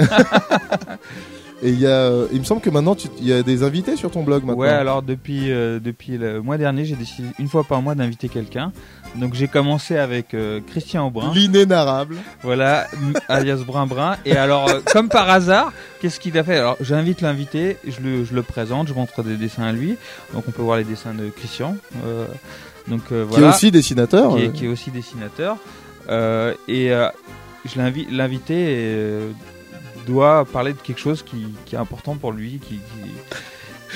Et 1.64 1.70
il 1.70 1.80
y 1.80 1.86
a, 1.86 1.90
euh, 1.90 2.28
il 2.34 2.40
me 2.40 2.44
semble 2.44 2.62
que 2.62 2.72
maintenant 2.72 2.96
il 3.20 3.28
y 3.28 3.34
a 3.34 3.44
des 3.44 3.62
invités 3.62 3.96
sur 3.96 4.10
ton 4.10 4.24
blog 4.24 4.44
maintenant. 4.44 4.60
Ouais, 4.62 4.70
alors 4.70 5.04
depuis, 5.04 5.52
euh, 5.52 5.80
depuis 5.80 6.18
le 6.18 6.42
mois 6.42 6.58
dernier, 6.58 6.86
j'ai 6.86 6.96
décidé 6.96 7.28
une 7.38 7.48
fois 7.48 7.64
par 7.64 7.82
mois 7.84 7.94
d'inviter 7.94 8.30
quelqu'un. 8.30 8.72
Donc 9.16 9.36
j'ai 9.36 9.48
commencé 9.48 9.98
avec 9.98 10.34
euh, 10.34 10.60
Christian 10.66 11.06
Aubrin. 11.06 11.32
L'inénarrable. 11.34 12.16
Voilà, 12.42 12.88
alias 13.28 13.58
Brun 13.58 13.86
Brun. 13.86 14.18
Et 14.26 14.36
alors, 14.36 14.70
euh, 14.70 14.80
comme 14.92 15.10
par 15.10 15.30
hasard, 15.30 15.72
qu'est-ce 16.02 16.20
qu'il 16.20 16.36
a 16.40 16.44
fait? 16.44 16.58
Alors, 16.58 16.78
j'invite 16.82 17.22
l'invité, 17.22 17.78
je 17.86 18.00
le, 18.02 18.26
je 18.26 18.34
le 18.34 18.42
présente, 18.42 18.88
je 18.88 18.94
montre 18.94 19.22
des 19.22 19.36
dessins 19.36 19.64
à 19.64 19.72
lui. 19.72 19.98
Donc, 20.34 20.46
on 20.48 20.52
peut 20.52 20.64
voir 20.64 20.78
les 20.78 20.84
dessins 20.84 21.14
de 21.14 21.30
Christian. 21.30 21.76
Donc, 22.88 23.02
euh, 23.12 23.26
Qui 23.26 23.30
voilà. 23.32 23.48
est 23.48 23.50
aussi 23.50 23.70
dessinateur. 23.70 24.36
Qui 24.36 24.44
est, 24.44 24.52
qui 24.52 24.66
est 24.66 24.70
aussi 24.70 24.90
dessinateur. 24.90 25.58
Et 26.68 26.90
je 27.66 27.78
l'invite, 27.78 28.10
l'invité 28.12 29.20
doit 30.06 30.46
parler 30.46 30.74
de 30.74 30.80
quelque 30.80 31.00
chose 31.00 31.24
qui, 31.24 31.48
qui 31.66 31.76
est 31.76 31.80
important 31.80 32.16
pour 32.16 32.32
lui, 32.32 32.60
qui, 32.66 32.76
qui- 32.76 32.82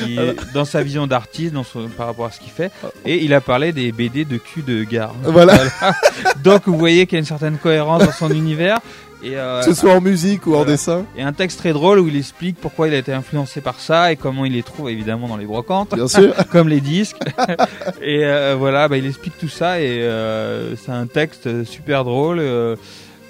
qui 0.05 0.19
est 0.19 0.35
dans 0.53 0.65
sa 0.65 0.83
vision 0.83 1.07
d'artiste, 1.07 1.53
dans 1.53 1.63
son- 1.63 1.87
par 1.87 2.07
rapport 2.07 2.25
à 2.25 2.31
ce 2.31 2.39
qu'il 2.41 2.51
fait. 2.51 2.69
Et 3.05 3.23
il 3.23 3.33
a 3.33 3.39
parlé 3.39 3.71
des 3.71 3.93
BD 3.93 4.25
de 4.25 4.35
cul 4.37 4.61
de 4.61 4.83
gare. 4.83 5.13
Voilà. 5.23 5.57
Donc 6.43 6.63
vous 6.65 6.77
voyez 6.77 7.05
qu'il 7.05 7.15
y 7.15 7.17
a 7.17 7.19
une 7.19 7.25
certaine 7.25 7.57
cohérence 7.57 8.03
dans 8.03 8.11
son 8.11 8.29
univers. 8.31 8.79
Et, 9.23 9.37
euh, 9.37 9.61
Que 9.61 9.67
ce 9.67 9.73
soit 9.73 9.93
en 9.93 10.01
musique 10.01 10.45
ou 10.47 10.55
en 10.55 10.65
dessin. 10.65 11.05
Et 11.17 11.23
un 11.23 11.31
texte 11.31 11.59
très 11.59 11.71
drôle 11.71 11.99
où 11.99 12.07
il 12.09 12.15
explique 12.17 12.57
pourquoi 12.59 12.89
il 12.89 12.93
a 12.93 12.97
été 12.97 13.13
influencé 13.13 13.61
par 13.61 13.79
ça 13.79 14.11
et 14.11 14.17
comment 14.17 14.43
il 14.45 14.51
les 14.53 14.63
trouve 14.63 14.89
évidemment 14.89 15.29
dans 15.29 15.37
les 15.37 15.45
brocantes, 15.45 15.95
Bien 15.95 16.09
sûr. 16.09 16.33
comme 16.51 16.67
les 16.67 16.81
disques. 16.81 17.17
et 18.01 18.25
euh, 18.25 18.55
voilà, 18.59 18.89
bah, 18.89 18.97
il 18.97 19.05
explique 19.07 19.37
tout 19.39 19.47
ça 19.49 19.79
et 19.79 20.01
euh, 20.01 20.75
c'est 20.75 20.91
un 20.91 21.07
texte 21.07 21.63
super 21.63 22.03
drôle 22.03 22.39
euh, 22.39 22.75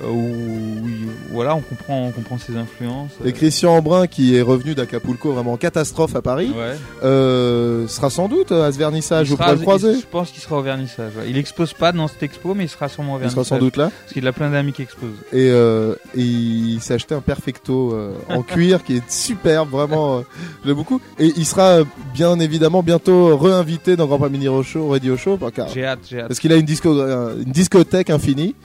où, 0.04 0.08
où 0.08 0.88
il- 0.88 1.08
voilà, 1.32 1.56
on 1.56 1.62
comprend, 1.62 2.06
on 2.08 2.12
comprend 2.12 2.38
ses 2.38 2.56
influences. 2.58 3.12
Et 3.24 3.32
Christian 3.34 3.76
Embrun, 3.78 4.08
qui 4.08 4.36
est 4.36 4.42
revenu 4.42 4.76
d'Acapulco 4.76 5.32
vraiment 5.34 5.54
en 5.54 5.58
catastrophe 5.58 6.16
à 6.16 6.22
Paris, 6.22 6.52
Ouais. 6.56 6.76
euh, 7.04 7.88
sera 7.88 8.10
sans 8.10 8.28
doute 8.28 8.52
à 8.52 8.72
ce 8.72 8.78
vernissage. 8.78 9.30
Vous 9.30 9.38
pourrez 9.38 9.54
le 9.56 9.62
croiser. 9.62 9.92
il- 9.94 10.02
je 10.02 10.06
pense 10.06 10.32
qu'il 10.32 10.42
sera 10.42 10.58
au 10.58 10.62
vernissage. 10.62 11.12
ouais. 11.18 11.26
Il 11.30 11.38
expose 11.38 11.74
pas 11.74 11.92
dans 11.92 12.08
cette 12.08 12.24
expo, 12.24 12.54
mais 12.54 12.66
il 12.66 12.70
sera 12.70 12.90
sûrement 12.90 13.14
au 13.14 13.18
Il 13.18 13.22
sera 13.30 13.30
vernissage. 13.36 13.46
sans 13.58 13.60
doute 13.60 13.78
là. 13.78 13.92
Parce 14.02 14.14
qu'il 14.14 14.28
a 14.28 14.34
plein 14.34 14.50
d'amis 14.50 14.74
qui 14.74 14.82
exposent. 14.82 15.10
Et, 15.32 15.50
euh, 15.50 15.96
et 16.16 16.22
il 16.22 16.80
s'est 16.82 16.94
acheté 16.96 17.16
un 17.16 17.22
perfecto 17.22 17.94
euh, 17.94 18.12
en 18.30 18.42
cuir 18.44 18.84
qui 18.84 18.98
est 18.98 19.10
superbe, 19.12 19.70
vraiment, 19.70 20.18
euh, 20.18 20.22
je 20.64 20.68
l'aime 20.68 20.78
beaucoup. 20.78 21.00
Et 21.20 21.32
il 21.38 21.46
sera 21.46 21.80
euh, 21.80 21.84
bien 22.14 22.40
évidemment 22.40 22.84
bientôt 22.84 23.38
réinvité 23.38 23.96
dans 23.96 24.08
Grand 24.08 24.20
Pas 24.20 24.30
Mini 24.30 24.48
Show, 24.64 24.90
Radio 24.90 25.18
Show, 25.18 25.38
car- 25.56 25.70
J'ai 25.70 25.86
hâte, 25.86 26.00
j'ai 26.10 26.20
hâte. 26.20 26.28
parce 26.28 26.40
qu'il 26.40 26.52
a 26.52 26.56
une, 26.58 26.66
disco, 26.66 26.90
euh, 27.00 27.36
une 27.46 27.52
discothèque 27.52 28.10
infinie. 28.10 28.56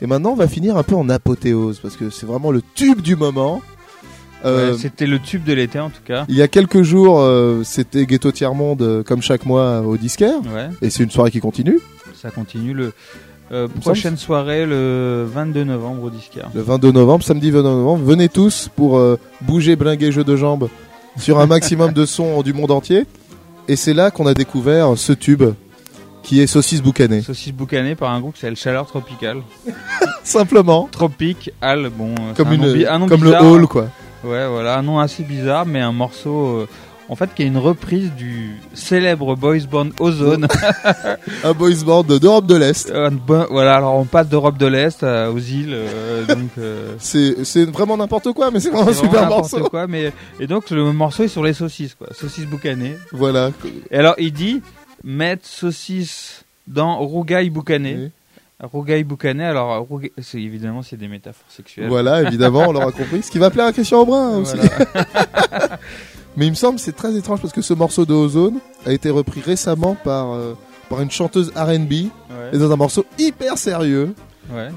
Et 0.00 0.06
maintenant, 0.06 0.30
on 0.30 0.36
va 0.36 0.48
finir 0.48 0.76
un 0.76 0.82
peu 0.82 0.94
en 0.94 1.08
apothéose, 1.08 1.80
parce 1.80 1.96
que 1.96 2.10
c'est 2.10 2.26
vraiment 2.26 2.50
le 2.50 2.62
tube 2.74 3.00
du 3.00 3.16
moment. 3.16 3.60
Euh, 4.44 4.70
Ouais, 4.72 4.78
C'était 4.78 5.06
le 5.06 5.18
tube 5.18 5.42
de 5.42 5.52
l'été 5.52 5.80
en 5.80 5.90
tout 5.90 6.02
cas. 6.04 6.24
il 6.28 6.36
y 6.36 6.42
a 6.42 6.46
quelques 6.48 6.82
jours, 6.82 7.18
euh, 7.20 7.62
c'était 7.64 8.06
Ghetto 8.06 8.30
Tiers 8.30 8.54
Monde, 8.54 8.82
euh, 8.82 9.02
comme 9.02 9.20
chaque 9.20 9.44
mois, 9.44 9.80
au 9.80 9.96
disquaire. 9.96 10.38
Ouais. 10.54 10.68
Et 10.80 10.90
c'est 10.90 11.02
une 11.02 11.10
soirée 11.10 11.32
qui 11.32 11.40
continue. 11.40 11.80
Ça 12.14 12.30
continue 12.30 12.72
le 12.72 12.92
prochaine 13.80 14.16
soirée 14.16 14.66
le 14.66 15.26
22 15.26 15.64
novembre 15.64 16.04
au 16.04 16.10
Disquaire. 16.10 16.50
Le 16.54 16.60
22 16.60 16.92
novembre, 16.92 17.24
samedi 17.24 17.50
22 17.50 17.62
novembre. 17.68 18.04
Venez 18.04 18.28
tous 18.28 18.68
pour 18.76 19.00
bouger, 19.40 19.74
bringuer, 19.74 20.12
jeu 20.12 20.22
de 20.24 20.36
jambes 20.36 20.68
sur 21.16 21.40
un 21.40 21.46
maximum 21.46 21.92
de 21.92 22.04
sons 22.04 22.42
du 22.44 22.52
monde 22.52 22.70
entier. 22.70 23.06
Et 23.66 23.76
c'est 23.76 23.94
là 23.94 24.10
qu'on 24.10 24.26
a 24.26 24.34
découvert 24.34 24.98
ce 24.98 25.12
tube 25.12 25.44
qui 26.22 26.40
est 26.40 26.46
Saucisse 26.46 26.82
Boucané. 26.82 27.22
Saucisse 27.22 27.52
boucanée 27.52 27.94
par 27.94 28.10
un 28.12 28.20
groupe 28.20 28.34
qui 28.34 28.40
s'appelle 28.40 28.56
Chaleur 28.56 28.86
Tropicale. 28.86 29.38
Simplement. 30.24 30.88
Tropique, 30.90 31.50
Al, 31.60 31.88
bon. 31.90 32.14
euh, 32.20 32.34
Comme 32.36 32.48
un 32.48 32.52
une- 32.54 32.66
nom 32.66 32.72
bi- 32.72 32.86
un 32.86 32.98
nom 32.98 33.08
comme 33.08 33.24
le 33.24 33.34
hall, 33.34 33.66
quoi. 33.66 33.88
Ouais, 34.24 34.46
voilà, 34.48 34.78
un 34.78 34.82
nom 34.82 34.98
assez 34.98 35.22
bizarre, 35.22 35.64
mais 35.66 35.80
un 35.80 35.92
morceau. 35.92 36.46
euh, 36.58 36.68
en 37.10 37.16
fait, 37.16 37.30
qui 37.34 37.42
est 37.42 37.46
une 37.46 37.56
reprise 37.56 38.10
du 38.18 38.50
célèbre 38.74 39.34
boys 39.34 39.60
band 39.70 39.88
Ozone. 39.98 40.46
un 41.44 41.52
boys 41.54 41.82
band 41.86 42.02
d'Europe 42.02 42.46
de 42.46 42.56
l'Est. 42.56 42.90
Euh, 42.94 43.08
bon, 43.10 43.46
voilà, 43.50 43.76
alors 43.76 43.94
on 43.94 44.04
passe 44.04 44.28
d'Europe 44.28 44.58
de 44.58 44.66
l'Est 44.66 45.02
euh, 45.02 45.32
aux 45.32 45.38
îles, 45.38 45.72
euh, 45.72 46.26
donc. 46.26 46.50
C'est 46.98 47.64
vraiment 47.70 47.96
n'importe 47.96 48.32
quoi, 48.32 48.50
mais 48.50 48.60
c'est 48.60 48.68
vraiment 48.70 48.90
un 48.90 48.92
super 48.92 49.10
vraiment 49.20 49.36
morceau. 49.38 49.60
Quoi, 49.70 49.86
mais 49.86 50.12
et 50.38 50.46
donc 50.46 50.68
le 50.70 50.92
morceau 50.92 51.22
est 51.24 51.28
sur 51.28 51.42
les 51.42 51.54
saucisses, 51.54 51.94
quoi, 51.94 52.08
saucisses 52.12 52.44
boucanées. 52.46 52.98
Voilà. 53.12 53.52
Et 53.90 53.96
alors 53.96 54.14
il 54.18 54.32
dit 54.32 54.60
mettre 55.04 55.46
saucisse 55.46 56.44
dans 56.66 56.98
rougaille 56.98 57.50
boucanée. 57.50 58.10
Rougaille 58.60 59.04
boucanée, 59.04 59.44
alors 59.44 59.86
rouga- 59.88 60.10
c'est 60.20 60.40
évidemment 60.42 60.82
c'est 60.82 60.96
des 60.96 61.06
métaphores 61.06 61.46
sexuelles. 61.48 61.88
Voilà, 61.88 62.22
évidemment, 62.22 62.64
on 62.68 62.72
l'aura 62.72 62.90
compris. 62.90 63.22
Ce 63.22 63.30
qui 63.30 63.38
va 63.38 63.50
plaire 63.50 63.66
à 63.66 63.72
Christian 63.72 64.00
Aubrin 64.00 64.38
aussi. 64.38 64.56
Voilà. 64.56 65.78
Mais 66.36 66.46
il 66.46 66.50
me 66.50 66.56
semble 66.56 66.78
c'est 66.80 66.94
très 66.96 67.16
étrange 67.16 67.40
parce 67.40 67.52
que 67.52 67.62
ce 67.62 67.72
morceau 67.74 68.04
de 68.04 68.12
Ozone 68.14 68.58
a 68.84 68.92
été 68.92 69.10
repris 69.10 69.40
récemment 69.40 69.94
par, 69.94 70.32
euh, 70.32 70.54
par 70.88 71.00
une 71.00 71.10
chanteuse 71.10 71.52
R&B 71.54 71.92
Ouais. 71.92 72.08
et 72.52 72.58
dans 72.58 72.70
un 72.72 72.76
morceau 72.76 73.04
hyper 73.18 73.56
sérieux. 73.58 74.14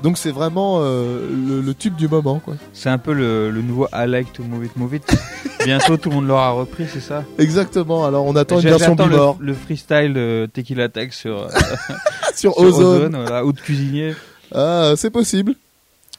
Donc 0.03 0.17
c'est 0.17 0.31
vraiment 0.31 0.79
euh, 0.81 1.27
le, 1.29 1.61
le, 1.61 1.73
tube 1.73 1.95
du 1.95 2.07
moment. 2.07 2.41
C'est 2.73 2.89
un 2.89 2.97
peu 2.97 3.13
le, 3.13 3.49
le, 3.49 3.61
nouveau 3.61 3.87
I 3.93 4.05
like 4.07 4.33
to 4.33 4.43
move 4.43 4.65
it, 4.65 4.75
move 4.75 4.95
it. 4.95 5.03
Bientôt 5.65 5.97
tout 5.97 6.09
le 6.09 6.15
monde 6.15 6.27
l'aura 6.27 6.51
repris, 6.51 6.85
c'est 6.91 6.99
ça? 6.99 7.23
Exactement, 7.37 8.05
alors 8.05 8.25
on 8.25 8.35
attend 8.35 8.59
une 8.59 8.69
version 8.69 8.95
billboard. 8.95 9.39
Le, 9.39 9.47
le 9.47 9.53
freestyle 9.53 10.13
euh, 10.17 10.47
Tequila 10.47 10.89
Tech 10.89 11.13
sur, 11.13 11.43
euh, 11.43 11.49
sur, 12.35 12.57
Ozone, 12.57 13.15
voilà, 13.15 13.45
ou 13.45 13.53
de 13.53 13.59
cuisinier. 13.59 14.13
Ah, 14.53 14.93
c'est 14.97 15.11
possible. 15.11 15.55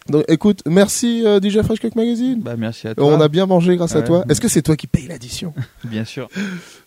Donc 0.09 0.25
écoute, 0.29 0.63
merci 0.67 1.23
euh, 1.25 1.41
DJ 1.41 1.63
Fresh 1.63 1.81
Cook 1.81 1.95
Magazine. 1.95 2.41
Bah 2.41 2.55
merci 2.59 2.89
à 2.89 2.95
toi. 2.95 3.07
On 3.07 3.21
a 3.21 3.29
bien 3.29 3.47
mangé 3.47 3.77
grâce 3.77 3.95
à 3.95 4.03
toi. 4.03 4.25
Est-ce 4.29 4.41
que 4.41 4.49
c'est 4.49 4.63
toi 4.63 4.77
qui 4.77 4.87
paye 4.87 5.07
l'addition? 5.07 5.55
Bien 5.85 6.05
sûr. 6.05 6.29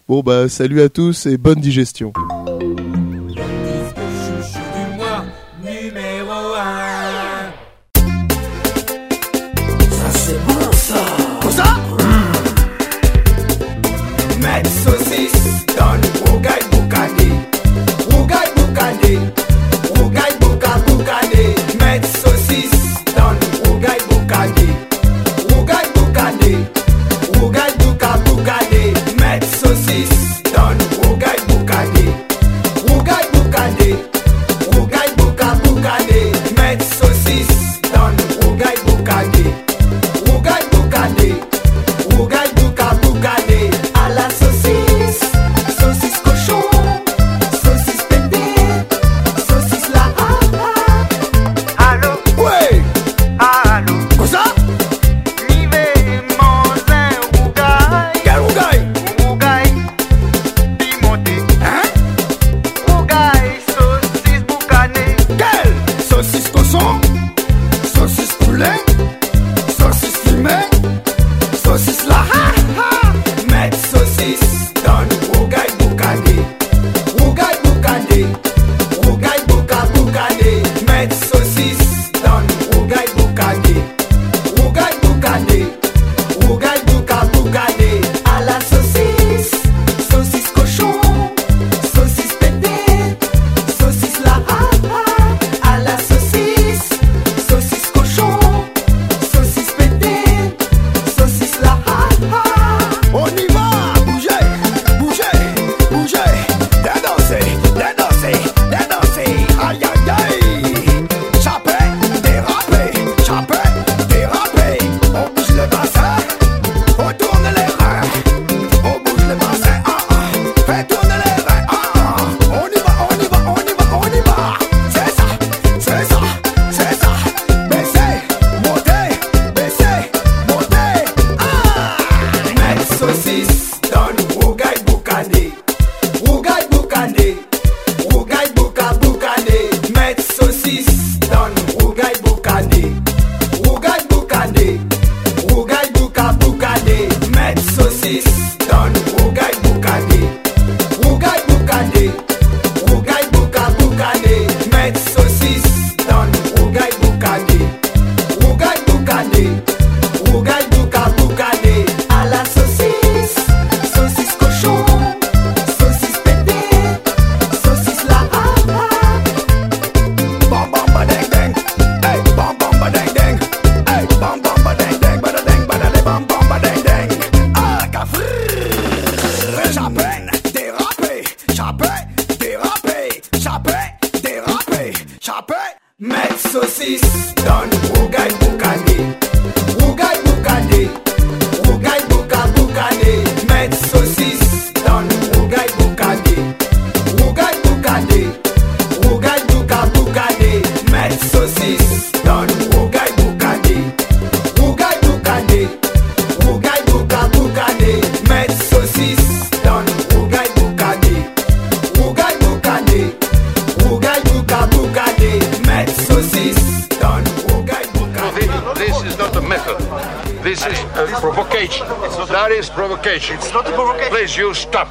Bon 0.08 0.22
bah 0.22 0.50
salut 0.50 0.82
à 0.82 0.90
tous 0.90 1.26
et 1.26 1.38
bonne 1.38 1.60
digestion. 1.60 2.12
What's 10.28 10.90
up? 10.90 11.46
ça 11.52 11.76
Comme 14.42 14.66
saucisse 14.66 15.66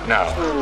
No. 0.07 0.54